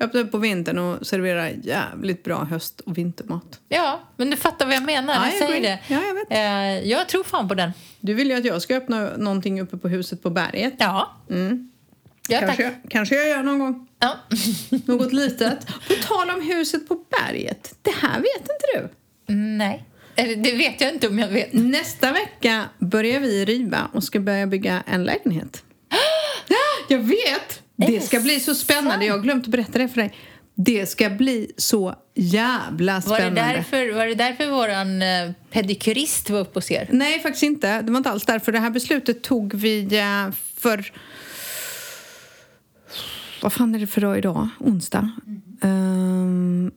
Öppna 0.00 0.20
upp 0.20 0.30
på 0.32 0.38
vintern 0.38 0.78
och 0.78 1.06
servera 1.06 1.50
jävligt 1.50 2.24
bra 2.24 2.44
höst 2.44 2.80
och 2.80 2.98
vintermat. 2.98 3.60
Ja, 3.68 4.00
men 4.16 4.30
du 4.30 4.36
fattar 4.36 4.66
vad 4.66 4.74
jag 4.74 4.82
menar 4.82 5.14
när 5.20 5.26
Ja, 5.26 5.32
jag 5.40 5.48
säger 5.48 5.62
det. 5.62 5.78
Ja, 5.94 6.00
jag 6.06 6.14
vet. 6.14 6.26
Eh, 6.30 6.88
jag 6.90 7.08
tror 7.08 7.24
fan 7.24 7.48
på 7.48 7.54
den. 7.54 7.70
Du 8.00 8.14
vill 8.14 8.30
ju 8.30 8.36
att 8.36 8.44
jag 8.44 8.62
ska 8.62 8.76
öppna 8.76 9.10
någonting 9.16 9.60
uppe 9.60 9.76
på 9.76 9.88
huset 9.88 10.22
på 10.22 10.30
berget. 10.30 10.74
Ja. 10.78 11.10
Mm. 11.30 11.70
Ja, 12.28 12.38
kanske, 12.40 12.62
tack. 12.62 12.72
jag, 12.82 12.90
kanske 12.90 13.14
jag 13.16 13.28
gör 13.28 13.42
någon 13.42 13.58
gång. 13.58 13.85
Ja. 14.06 14.36
Något 14.86 15.12
litet. 15.12 15.66
På 15.66 15.94
tal 16.08 16.30
om 16.30 16.42
huset 16.48 16.88
på 16.88 16.94
berget. 17.10 17.74
Det 17.82 17.94
här 18.02 18.16
vet 18.20 18.40
inte 18.40 18.66
du. 18.74 18.88
Nej, 19.34 19.84
Eller, 20.16 20.36
det 20.36 20.52
vet 20.52 20.80
jag 20.80 20.92
inte 20.94 21.08
om 21.08 21.18
jag 21.18 21.28
vet. 21.28 21.52
Nästa 21.52 22.12
vecka 22.12 22.64
börjar 22.78 23.20
vi 23.20 23.44
riva 23.44 23.90
och 23.92 24.04
ska 24.04 24.20
börja 24.20 24.46
bygga 24.46 24.82
en 24.86 25.04
lägenhet. 25.04 25.62
Ja, 26.48 26.56
jag 26.96 26.98
vet! 26.98 27.62
Det 27.76 28.00
ska 28.00 28.20
bli 28.20 28.40
så 28.40 28.54
spännande. 28.54 29.06
Jag 29.06 29.14
har 29.14 29.20
glömt 29.20 29.44
att 29.44 29.50
berätta 29.50 29.78
det 29.78 29.88
för 29.88 29.96
dig. 29.96 30.14
Det 30.54 30.86
ska 30.86 31.10
bli 31.10 31.52
så 31.56 31.94
jävla 32.14 32.92
Var 32.92 33.00
det 33.00 33.02
spännande. 33.02 33.40
därför, 33.40 33.92
var 33.92 34.06
det 34.06 34.14
därför 34.14 34.46
våran 34.46 35.02
eh, 35.02 35.30
pedikyrist 35.50 36.30
var 36.30 36.40
uppe 36.40 36.58
hos 36.58 36.70
er? 36.70 36.88
Nej, 36.92 37.20
faktiskt 37.20 37.42
inte. 37.42 37.82
Det 37.82 37.90
var 37.90 37.98
inte 37.98 38.10
alls 38.10 38.24
därför. 38.24 38.52
Det 38.52 38.58
här 38.58 38.70
beslutet 38.70 39.22
tog 39.22 39.54
vi 39.54 39.98
eh, 39.98 40.34
för... 40.56 40.92
Vad 43.46 43.52
fan 43.52 43.74
är 43.74 43.78
det 43.78 43.86
för 43.86 44.00
dag 44.00 44.18
idag? 44.18 44.48
Onsdag? 44.58 45.10
Ehm, 45.62 46.70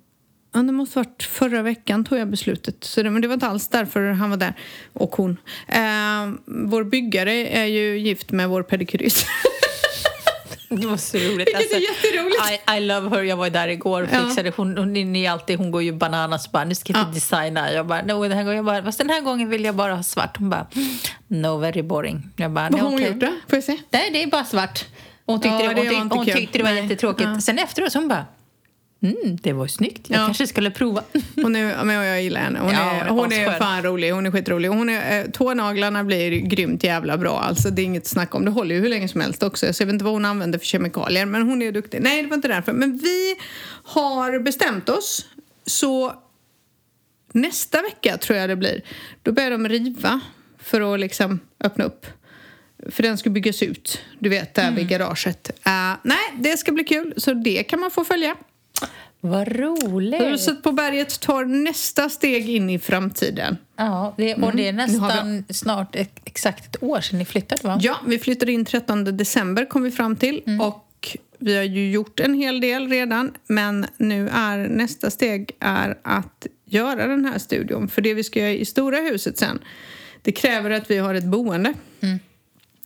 ja, 0.53 0.59
det 0.61 0.71
måste 0.71 0.99
ha 0.99 1.03
varit 1.03 1.23
förra 1.23 1.61
veckan 1.61 2.05
tog 2.05 2.17
jag 2.17 2.27
beslutet. 2.29 2.83
Så 2.83 3.03
det, 3.03 3.09
men 3.09 3.21
det 3.21 3.27
var 3.27 3.33
inte 3.33 3.47
alls 3.47 3.67
därför 3.67 4.11
han 4.11 4.29
var 4.29 4.37
där. 4.37 4.53
Och 4.93 5.15
hon. 5.15 5.37
Ehm, 5.67 6.37
vår 6.45 6.83
byggare 6.83 7.47
är 7.47 7.65
ju 7.65 7.99
gift 7.99 8.31
med 8.31 8.49
vår 8.49 8.63
pedikyrist. 8.63 9.27
Det 10.69 10.87
var 10.87 10.97
så 10.97 11.17
roligt. 11.17 11.55
Alltså, 11.55 11.75
är 11.75 11.79
jätteroligt. 11.79 12.69
I, 12.69 12.77
I 12.77 12.79
love 12.79 13.09
her. 13.17 13.23
Jag 13.23 13.37
var 13.37 13.49
där 13.49 13.67
igår 13.67 14.01
och 14.03 14.09
Ja. 14.11 14.27
fixade. 14.27 14.51
Hon, 14.55 14.77
hon, 14.77 14.93
ni 14.93 15.27
alltid, 15.27 15.57
hon 15.57 15.71
går 15.71 15.83
ju 15.83 15.91
bananas 15.93 16.45
och 16.45 16.51
bara, 16.51 16.63
nu 16.65 16.75
ska 16.75 16.93
jag 16.93 17.01
Ja. 17.01 17.11
designa. 17.13 17.71
Jag 17.73 17.87
bara, 17.87 18.01
no, 18.01 18.23
den 18.23 18.31
här 18.31 18.43
gången, 18.43 18.55
jag 18.55 18.65
bara, 18.65 18.83
fast 18.83 18.97
den 18.97 19.09
här 19.09 19.21
gången 19.21 19.49
vill 19.49 19.63
jag 19.65 19.75
bara 19.75 19.95
ha 19.95 20.03
svart. 20.03 20.37
Hon 20.37 20.49
bara, 20.49 20.67
no 21.27 21.57
very 21.57 21.81
boring. 21.81 22.29
Jag 22.35 22.51
bara, 22.51 22.69
Vad 22.69 22.79
har 22.81 22.89
hon 22.89 23.01
gjort 23.03 23.19
då? 23.19 23.27
Får 23.27 23.57
jag 23.57 23.63
se? 23.63 23.77
Nej, 23.89 24.09
det 24.13 24.23
är 24.23 24.27
bara 24.27 24.45
svart. 24.45 24.85
Hon 25.29 25.41
tyckte, 25.41 25.63
Ja, 25.63 25.73
det, 25.73 25.75
hon, 25.75 25.75
var 25.75 25.83
tyckte, 25.83 26.15
hon 26.15 26.25
tyckte 26.25 26.57
det 26.57 26.63
var 26.63 26.71
Nej. 26.71 26.83
jättetråkigt. 26.83 27.29
Ja. 27.33 27.41
Sen 27.41 27.59
efteråt 27.59 27.91
så 27.91 27.99
hon 27.99 28.07
bara, 28.07 28.25
mm, 29.03 29.37
det 29.43 29.53
var 29.53 29.67
snyggt. 29.67 30.09
Jag 30.09 30.19
Ja. 30.21 30.25
kanske 30.25 30.47
skulle 30.47 30.71
prova. 30.71 31.03
Hon 31.35 31.55
är, 31.55 31.83
men 31.83 31.95
jag 31.95 32.23
gillar 32.23 32.41
henne. 32.41 32.59
Hon, 32.59 32.71
Ja, 32.73 32.79
är, 32.91 33.09
hon 33.09 33.31
är 33.33 33.59
fan 33.59 33.83
rolig. 33.83 34.11
Hon 34.11 34.25
är 34.25 34.31
skitrolig. 34.31 34.69
Hon 34.69 34.89
är, 34.89 35.19
eh, 35.25 35.31
tånaglarna 35.31 36.03
blir 36.03 36.31
grymt 36.31 36.83
jävla 36.83 37.17
bra. 37.17 37.39
Alltså, 37.39 37.69
det 37.69 37.81
är 37.81 37.83
inget 37.83 38.07
snack 38.07 38.35
om. 38.35 38.45
Det 38.45 38.51
håller 38.51 38.75
ju 38.75 38.81
hur 38.81 38.89
länge 38.89 39.07
som 39.07 39.21
helst 39.21 39.43
också. 39.43 39.73
Så 39.73 39.81
jag 39.81 39.87
vet 39.87 39.93
inte 39.93 40.05
vad 40.05 40.13
hon 40.13 40.25
använder 40.25 40.59
för 40.59 40.65
kemikalier. 40.65 41.25
Men 41.25 41.41
hon 41.49 41.61
är 41.61 41.71
duktig. 41.71 42.01
Nej, 42.01 42.21
det 42.23 42.27
var 42.29 42.35
inte 42.35 42.47
därför. 42.47 42.73
Men 42.73 42.97
vi 42.97 43.35
har 43.83 44.39
bestämt 44.39 44.89
oss. 44.89 45.25
Så 45.65 46.13
nästa 47.33 47.81
vecka 47.81 48.17
tror 48.17 48.39
jag 48.39 48.49
det 48.49 48.55
blir. 48.55 48.81
Då 49.23 49.31
börjar 49.31 49.51
de 49.51 49.69
riva 49.69 50.19
för 50.63 50.93
att 50.93 50.99
liksom 50.99 51.39
öppna 51.63 51.83
upp. 51.85 52.05
För 52.91 53.03
den 53.03 53.17
ska 53.17 53.29
byggas 53.29 53.63
ut. 53.63 54.01
Du 54.19 54.29
vet, 54.29 54.53
där 54.53 54.71
vid 54.71 54.87
garaget. 54.87 55.49
Eh, 55.65 55.71
nej, 56.03 56.17
det 56.37 56.57
ska 56.57 56.71
bli 56.71 56.83
kul. 56.83 57.13
Så 57.17 57.33
det 57.33 57.63
kan 57.63 57.79
man 57.79 57.91
få 57.91 58.03
följa. 58.05 58.35
Vad 59.21 59.47
roligt. 59.47 60.21
Huset 60.21 60.63
på 60.63 60.71
berget 60.71 61.19
tar 61.19 61.45
nästa 61.45 62.09
steg 62.09 62.49
in 62.49 62.69
i 62.69 62.79
framtiden. 62.79 63.57
Ja, 63.77 64.13
det, 64.17 64.35
och 64.35 64.55
det 64.55 64.67
är 64.67 64.73
Mm. 64.73 64.91
Nu 64.91 64.97
har 64.97 65.07
nästan 65.07 65.43
snart 65.49 65.95
ett, 65.95 66.19
exakt 66.25 66.75
ett 66.75 66.83
år 66.83 67.01
sedan 67.01 67.19
ni 67.19 67.25
flyttade 67.25 67.61
va? 67.63 67.79
Ja, 67.81 67.97
vi 68.07 68.19
flyttade 68.19 68.51
in 68.51 68.65
13 68.65 69.17
december 69.17 69.65
kom 69.65 69.83
vi 69.83 69.91
fram 69.91 70.15
till. 70.15 70.41
Och 70.61 71.17
vi 71.39 71.55
har 71.57 71.63
ju 71.63 71.91
gjort 71.91 72.19
en 72.19 72.33
hel 72.33 72.61
del 72.61 72.89
redan. 72.89 73.31
Men 73.47 73.85
nu 73.97 74.29
är 74.29 74.57
nästa 74.57 75.09
steg 75.09 75.51
är 75.59 75.97
att 76.03 76.47
göra 76.65 77.07
den 77.07 77.25
här 77.25 77.37
studion. 77.39 77.87
För 77.87 78.01
det 78.01 78.13
vi 78.13 78.23
ska 78.23 78.39
göra 78.39 78.51
i 78.51 78.65
stora 78.65 78.97
huset 78.97 79.37
sen, 79.37 79.59
det 80.21 80.31
kräver 80.31 80.69
att 80.69 80.91
vi 80.91 80.97
har 80.97 81.13
ett 81.15 81.23
boende. 81.23 81.73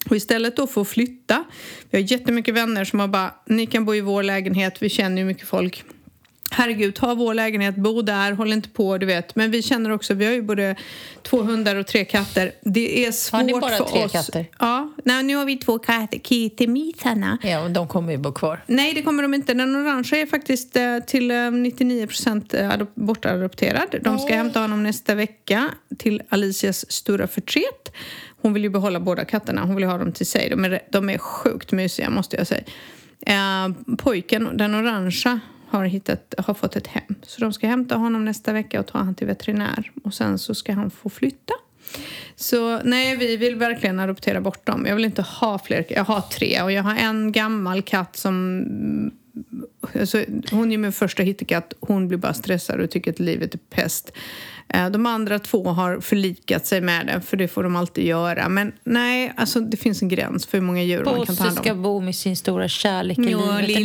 Och 0.10 0.16
istället 0.16 0.56
då 0.56 0.68
för 0.68 0.82
att 0.82 0.88
flytta, 0.88 1.44
vi 1.90 1.98
har 2.02 2.12
jättemycket 2.12 2.54
vänner 2.54 2.86
som 2.86 3.00
har 3.00 3.08
bara, 3.08 3.34
ni 3.46 3.66
kan 3.66 3.86
bo 3.86 3.96
i 3.96 4.02
vår 4.02 4.24
lägenhet, 4.24 4.82
vi 4.82 4.90
känner 4.90 5.18
ju 5.18 5.26
mycket 5.26 5.48
folk. 5.48 5.84
Herregud, 6.56 6.96
ta 6.96 7.16
vår 7.16 7.34
lägenhet, 7.34 7.76
bo 7.76 8.02
där, 8.02 8.32
håll 8.32 8.54
inte 8.54 8.70
på, 8.70 8.98
du 8.98 9.06
vet. 9.06 9.36
Men 9.36 9.52
vi 9.52 9.62
känner 9.62 9.90
också, 9.90 10.14
vi 10.14 10.26
har 10.26 10.34
ju 10.34 10.42
både 10.42 10.76
två 11.22 11.42
hundar 11.42 11.76
och 11.76 11.88
tre 11.88 12.06
katter. 12.06 12.52
Det 12.62 13.06
är 13.06 13.12
svårt 13.12 13.38
Har 13.40 13.44
ni 13.44 13.54
bara 13.54 13.78
för 13.78 13.86
tre 13.86 14.06
oss. 14.06 14.12
katter? 14.12 14.46
Ja, 14.60 14.94
nej, 15.06 15.24
nu 15.24 15.36
har 15.36 15.46
vi 15.46 15.58
två 15.58 15.80
katter, 15.80 16.20
kittemisarna. 16.20 17.38
Ja, 17.44 17.64
och 17.64 17.72
de 17.72 17.88
kommer 17.88 18.12
ju 18.12 18.18
bo 18.18 18.32
kvar. 18.32 18.64
Nej, 18.68 18.94
det 18.94 19.02
kommer 19.02 19.24
de 19.24 19.34
inte. 19.34 19.54
Den 19.54 19.76
orangea 19.76 20.20
är 20.20 20.26
faktiskt 20.26 20.76
eh, 20.76 21.00
till 21.00 21.32
eh, 21.32 21.52
99 21.52 22.08
procent 22.08 22.54
bortadopterad. 22.96 23.96
De 24.02 24.20
ska 24.20 24.36
hämta 24.36 24.60
honom 24.60 24.84
nästa 24.84 25.16
vecka 25.16 25.70
till 25.98 26.22
Alicias 26.30 26.92
stora 26.92 27.28
förtret. 27.28 27.92
Hon 28.44 28.54
vill 28.54 28.64
ju 28.64 28.70
behålla 28.70 29.00
båda 29.00 29.26
katterna. 29.26 29.62
Hon 29.62 29.76
vill 29.76 29.86
ha 29.86 29.98
dem 29.98 30.12
till 30.12 30.26
sig. 30.26 30.50
De 30.50 30.66
är, 30.66 30.80
de 30.90 31.10
är 31.10 31.18
sjukt 31.18 31.72
mysiga, 31.72 32.10
måste 32.10 32.38
jag 32.38 32.48
säga. 32.48 32.64
Eh, 33.26 33.96
pojken, 33.98 34.58
den 34.58 34.76
orangea, 34.76 35.40
har, 35.68 35.86
hittat, 35.86 36.34
har 36.38 36.54
fått 36.54 36.76
ett 36.76 36.88
hem. 36.88 37.16
Så 37.22 37.42
de 37.42 37.54
ska 37.54 37.68
hämta 37.68 37.96
honom 37.96 38.26
nästa 38.26 38.54
vecka 38.54 38.80
och 38.80 38.88
ta 38.88 38.98
han 38.98 39.16
till 39.16 39.28
veterinär. 39.28 39.92
Och 40.04 40.14
sen 40.14 40.40
så 40.40 40.56
ska 40.56 40.74
han 40.74 40.92
få 40.92 41.10
flytta. 41.10 41.54
Så 42.36 42.80
nej, 42.84 43.18
vi 43.18 43.38
vill 43.38 43.56
verkligen 43.56 44.00
adoptera 44.00 44.42
bort 44.42 44.66
dem. 44.66 44.86
Jag 44.86 44.96
vill 44.96 45.06
inte 45.06 45.22
ha 45.22 45.60
fler. 45.60 45.86
Jag 45.90 46.04
har 46.04 46.22
tre 46.22 46.62
och 46.62 46.72
jag 46.72 46.84
har 46.84 46.96
en 46.96 47.32
gammal 47.32 47.82
katt 47.82 48.16
som 48.16 49.12
Alltså, 50.00 50.24
hon 50.52 50.72
är 50.72 50.78
min 50.78 50.92
första 50.92 51.24
hittekatt. 51.24 51.74
Hon 51.80 52.08
blir 52.08 52.18
bara 52.18 52.34
stressad 52.34 52.80
och 52.80 52.90
tycker 52.90 53.12
att 53.12 53.20
livet 53.20 53.54
är 53.54 53.60
pest. 53.70 54.12
Eh, 54.74 54.90
de 54.90 55.06
andra 55.06 55.40
två 55.40 55.64
har 55.70 56.00
förlikat 56.02 56.66
sig 56.66 56.82
med 56.82 57.06
det, 57.08 57.22
för 57.22 57.38
det 57.38 57.48
får 57.48 57.64
de 57.64 57.76
alltid 57.76 58.06
göra. 58.06 58.50
Men 58.50 58.72
nej, 58.84 59.34
alltså, 59.38 59.60
det 59.60 59.78
finns 59.78 60.02
en 60.02 60.10
gräns 60.10 60.46
för 60.46 60.58
hur 60.58 60.66
många 60.66 60.84
djur 60.84 61.04
man 61.06 61.06
kan 61.06 61.14
ta 61.26 61.32
Bosse 61.32 61.44
hand 61.44 61.58
om. 61.58 61.64
ska 61.64 61.76
bo 61.76 62.00
med 62.00 62.16
sin 62.16 62.36
stora 62.36 62.68
kärlek 62.68 63.20
i 63.20 63.32
Ja, 63.32 63.58
livet 63.62 63.78
en 63.78 63.84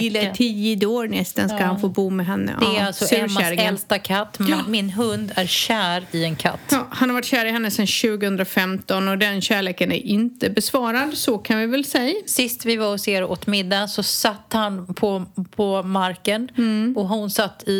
hel 0.00 0.12
vecka. 0.12 0.34
tio 0.34 0.86
år 0.86 1.08
nästan 1.08 1.48
ska 1.48 1.58
han 1.58 1.80
få 1.80 1.88
bo 1.88 2.10
med 2.10 2.26
henne. 2.26 2.56
Det 2.60 2.66
är 2.66 2.80
Ja, 2.80 2.86
alltså 2.86 3.14
Emmas 3.14 3.38
äldsta 3.56 3.98
katt. 3.98 4.38
Men 4.38 4.58
Min 4.68 4.90
hund 4.90 5.32
är 5.34 5.46
kär 5.46 6.04
i 6.10 6.24
en 6.24 6.36
katt. 6.36 6.60
Ja, 6.70 6.86
han 6.90 7.08
har 7.08 7.14
varit 7.14 7.24
kär 7.26 7.46
i 7.46 7.50
henne 7.50 7.70
sedan 7.70 7.86
2015 7.86 9.08
och 9.08 9.18
den 9.18 9.40
kärleken 9.40 9.92
är 9.92 10.06
inte 10.06 10.50
besvarad, 10.50 11.14
så 11.14 11.38
kan 11.38 11.58
vi 11.58 11.66
väl 11.66 11.84
säga. 11.84 12.14
Sist 12.26 12.64
vi 12.64 12.76
var 12.76 12.90
hos 12.90 13.08
er 13.08 13.24
åt 13.24 13.46
middag 13.46 13.88
så 13.88 14.02
satt 14.02 14.52
han 14.52 14.94
på, 14.94 15.24
på 15.56 15.82
marken 15.82 16.48
Mm. 16.58 16.94
och 16.96 17.08
hon 17.08 17.30
satt 17.30 17.62
i, 17.68 17.72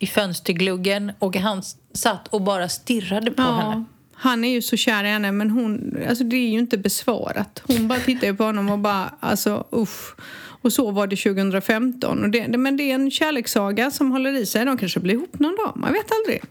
i, 0.00 0.06
fönstergluggen 0.06 1.12
och 1.18 1.36
han 1.36 1.62
satt 1.94 2.28
och 2.28 2.42
bara 2.42 2.68
stirrade 2.68 3.30
på 3.30 3.42
henne. 3.42 3.84
Han 4.14 4.44
är 4.44 4.52
ju 4.52 4.62
så 4.62 4.76
kär 4.76 5.04
i 5.04 5.08
henne, 5.08 5.32
men 5.32 5.50
hon, 5.50 5.96
alltså 6.08 6.24
det 6.24 6.36
är 6.36 6.48
ju 6.48 6.58
inte 6.58 6.78
besvarat. 6.78 7.62
Hon 7.66 7.88
bara 7.88 8.00
tittar 8.00 8.32
på 8.32 8.44
honom 8.44 8.70
och 8.70 8.78
bara, 8.78 9.10
alltså 9.20 9.66
usch. 9.72 10.14
Och 10.62 10.72
så 10.72 10.90
var 10.90 11.06
det 11.06 11.16
2015. 11.16 12.22
Och 12.24 12.30
det, 12.30 12.48
men 12.48 12.76
det 12.76 12.90
är 12.90 12.94
en 12.94 13.10
kärlekssaga 13.10 13.90
som 13.90 14.10
håller 14.10 14.32
i 14.32 14.46
sig. 14.46 14.64
De 14.64 14.78
kanske 14.78 15.00
blir 15.00 15.14
ihop 15.14 15.38
någon 15.38 15.56
dag, 15.56 15.72
man 15.76 15.92
vet 15.92 16.06
aldrig. 16.12 16.42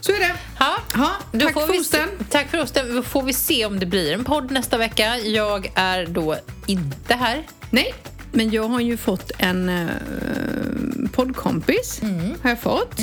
Så 0.00 0.12
är 0.12 0.18
det. 0.18 0.34
Ja, 0.58 0.76
Ja, 0.94 1.10
tack 1.40 1.52
får 1.52 1.60
för 1.66 1.80
osten. 1.80 2.08
Se, 2.18 2.24
tack 2.30 2.48
för 2.50 2.62
osten. 2.62 2.94
Då 2.96 3.02
får 3.02 3.22
vi 3.22 3.32
se 3.32 3.66
om 3.66 3.80
det 3.80 3.86
blir 3.86 4.12
en 4.12 4.24
podd 4.24 4.50
nästa 4.50 4.78
vecka. 4.78 5.18
Jag 5.18 5.72
är 5.74 6.06
då 6.06 6.36
inte 6.66 7.14
här. 7.14 7.46
Nej, 7.70 7.94
men 8.32 8.50
jag 8.50 8.68
har 8.68 8.80
ju 8.80 8.96
fått 8.96 9.30
en 9.38 9.68
eh, 9.68 9.86
poddkompis. 11.12 12.00
Har 12.42 12.50
jag 12.50 12.60
fått. 12.60 13.00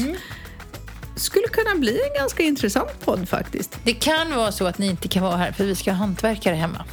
Skulle 1.18 1.48
kunna 1.48 1.76
bli 1.76 1.92
en 2.14 2.20
ganska 2.22 2.44
intressant 2.44 3.06
podd 3.06 3.30
faktiskt. 3.30 3.78
Det 3.84 3.94
kan 3.94 4.36
vara 4.36 4.52
så 4.52 4.68
att 4.68 4.78
ni 4.78 4.88
inte 4.88 5.08
kan 5.08 5.24
vara 5.24 5.36
här 5.38 5.52
för 5.52 5.64
vi 5.66 5.76
ska 5.76 5.92
ha 5.92 5.98
hantverkare 5.98 6.56
hemma. 6.56 6.86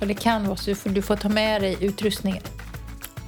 Och 0.00 0.06
det 0.06 0.14
kan 0.14 0.46
vara 0.46 0.56
så 0.56 0.70
du 0.70 0.74
får, 0.76 0.90
du 0.90 1.02
får 1.02 1.16
ta 1.16 1.28
med 1.28 1.62
dig 1.62 1.76
utrustningen. 1.80 2.42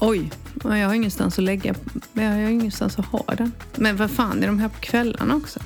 Oj, 0.00 0.30
ja, 0.64 0.78
jag 0.78 0.86
har 0.88 0.94
ingenstans 0.94 1.38
att 1.38 1.44
lägga. 1.44 1.74
Jag 2.12 2.22
har 2.22 2.36
ingenstans 2.38 2.98
att 2.98 3.06
ha 3.06 3.24
den. 3.36 3.52
Men 3.74 3.96
vad 3.96 4.10
fan, 4.10 4.42
är 4.42 4.46
de 4.46 4.58
här 4.58 4.68
på 4.68 4.80
kvällarna 4.80 5.34
också? 5.36 5.60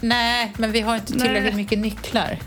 Nej, 0.00 0.52
men 0.58 0.72
vi 0.72 0.80
har 0.80 0.94
inte 0.96 1.12
Nej. 1.14 1.22
tillräckligt 1.22 1.54
mycket 1.56 1.78
nycklar. 1.78 2.38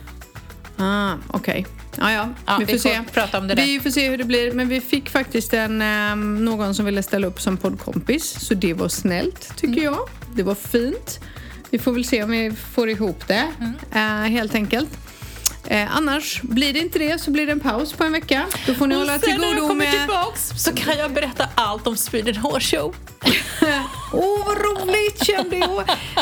Ah, 0.78 1.14
okej. 1.28 1.66
Ja, 1.98 2.12
ja, 2.12 2.30
Ja, 2.46 2.58
vi 2.60 2.66
får 2.66 2.74
vi 2.74 2.80
får 2.80 2.90
se. 2.90 3.02
prata 3.14 3.38
om 3.40 3.48
det 3.48 3.56
där. 3.56 3.64
Vi 3.66 3.80
får 3.80 3.90
se 3.90 4.10
hur 4.10 4.18
det 4.18 4.24
blir. 4.24 4.52
Men 4.52 4.68
vi 4.70 4.82
fick 4.82 5.10
faktiskt 5.10 5.54
en, 5.54 5.82
ehm, 5.82 6.46
någon 6.46 6.76
som 6.76 6.86
ville 6.86 7.04
ställa 7.04 7.28
upp 7.28 7.42
som 7.42 7.58
poddkompis. 7.58 8.40
Så 8.48 8.54
det 8.54 8.74
var 8.74 8.88
snällt, 8.88 9.56
tycker 9.58 9.74
Mm. 9.74 9.84
jag. 9.84 10.00
Det 10.36 10.44
var 10.44 10.56
fint. 10.56 11.20
Vi 11.70 11.80
får 11.80 11.92
väl 11.92 12.06
se 12.06 12.24
om 12.24 12.32
vi 12.32 12.52
får 12.74 12.90
ihop 12.90 13.28
det, 13.28 13.48
Mm. 13.60 13.74
eh, 14.26 14.32
helt 14.32 14.56
enkelt. 14.56 14.90
Eh, 15.68 15.96
annars, 15.98 16.42
blir 16.42 16.74
det 16.74 16.80
inte 16.80 17.00
det 17.00 17.22
så 17.22 17.32
blir 17.32 17.46
det 17.46 17.52
en 17.52 17.60
paus 17.60 17.94
på 17.94 18.04
en 18.04 18.12
vecka. 18.12 18.46
Då 18.68 18.74
får 18.74 18.88
ni 18.88 18.96
hålla 18.96 19.20
till 19.20 19.30
sen 19.32 19.42
när 19.42 19.48
jag 19.48 19.56
godo 19.56 19.68
kommer 19.68 19.86
med... 19.86 19.94
tillbaks 20.00 20.50
så 20.58 20.74
kan 20.74 20.98
jag 20.98 21.12
berätta 21.14 21.48
allt 21.56 21.88
om 21.88 21.98
Sweden 21.98 22.36
Horse 22.36 22.78
Show. 22.78 22.96
Åh, 24.14 24.46
vad 24.46 24.58
roligt 24.58 25.26
kände 25.26 25.56
jag! 25.58 25.80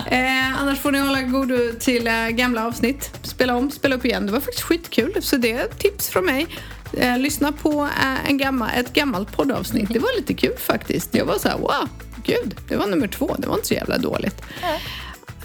Eh, 0.08 0.62
annars 0.62 0.80
får 0.80 0.92
ni 0.92 1.00
hålla 1.00 1.22
godo 1.22 1.58
till 1.80 2.08
eh, 2.08 2.14
gamla 2.28 2.66
avsnitt. 2.68 3.12
Spela 3.24 3.56
om, 3.56 3.72
spela 3.72 3.96
upp 3.96 4.06
igen. 4.06 4.26
Det 4.26 4.32
var 4.32 4.40
faktiskt 4.40 4.64
skitkul. 4.64 5.14
Så 5.22 5.38
det 5.38 5.52
är 5.52 5.66
ett 5.66 5.80
tips 5.80 6.10
från 6.10 6.26
mig. 6.26 6.48
Eh, 6.94 7.18
lyssna 7.20 7.52
på 7.52 7.84
eh, 8.02 8.30
en 8.30 8.38
gammal, 8.38 8.70
ett 8.76 8.94
gammalt 8.94 9.32
poddavsnitt. 9.38 9.90
Det 9.94 10.00
var 10.00 10.18
lite 10.18 10.34
kul 10.34 10.58
faktiskt. 10.58 11.16
Jag 11.16 11.26
var 11.26 11.38
så 11.40 11.48
här, 11.50 11.58
wow, 11.58 11.90
gud, 12.26 12.56
det 12.70 12.76
var 12.76 12.88
nummer 12.88 13.08
två. 13.08 13.36
Det 13.40 13.48
var 13.48 13.56
inte 13.56 13.68
så 13.68 13.74
jävla 13.74 13.98
dåligt. 13.98 14.42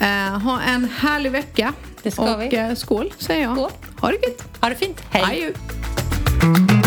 Eh, 0.02 0.38
ha 0.40 0.60
en 0.62 0.88
härlig 0.98 1.30
vecka. 1.32 1.72
Det 2.02 2.10
ska 2.10 2.34
Och 2.34 2.42
vi. 2.42 2.56
eh, 2.56 2.74
skål, 2.74 3.12
säger 3.18 3.42
jag. 3.42 3.56
Skål. 3.56 3.70
Ha 4.00 4.08
det 4.08 4.14
gött. 4.28 4.44
Ha 4.60 4.68
det 4.68 4.74
fint. 4.74 5.02
Hej. 5.10 5.22
Adjö. 5.24 6.81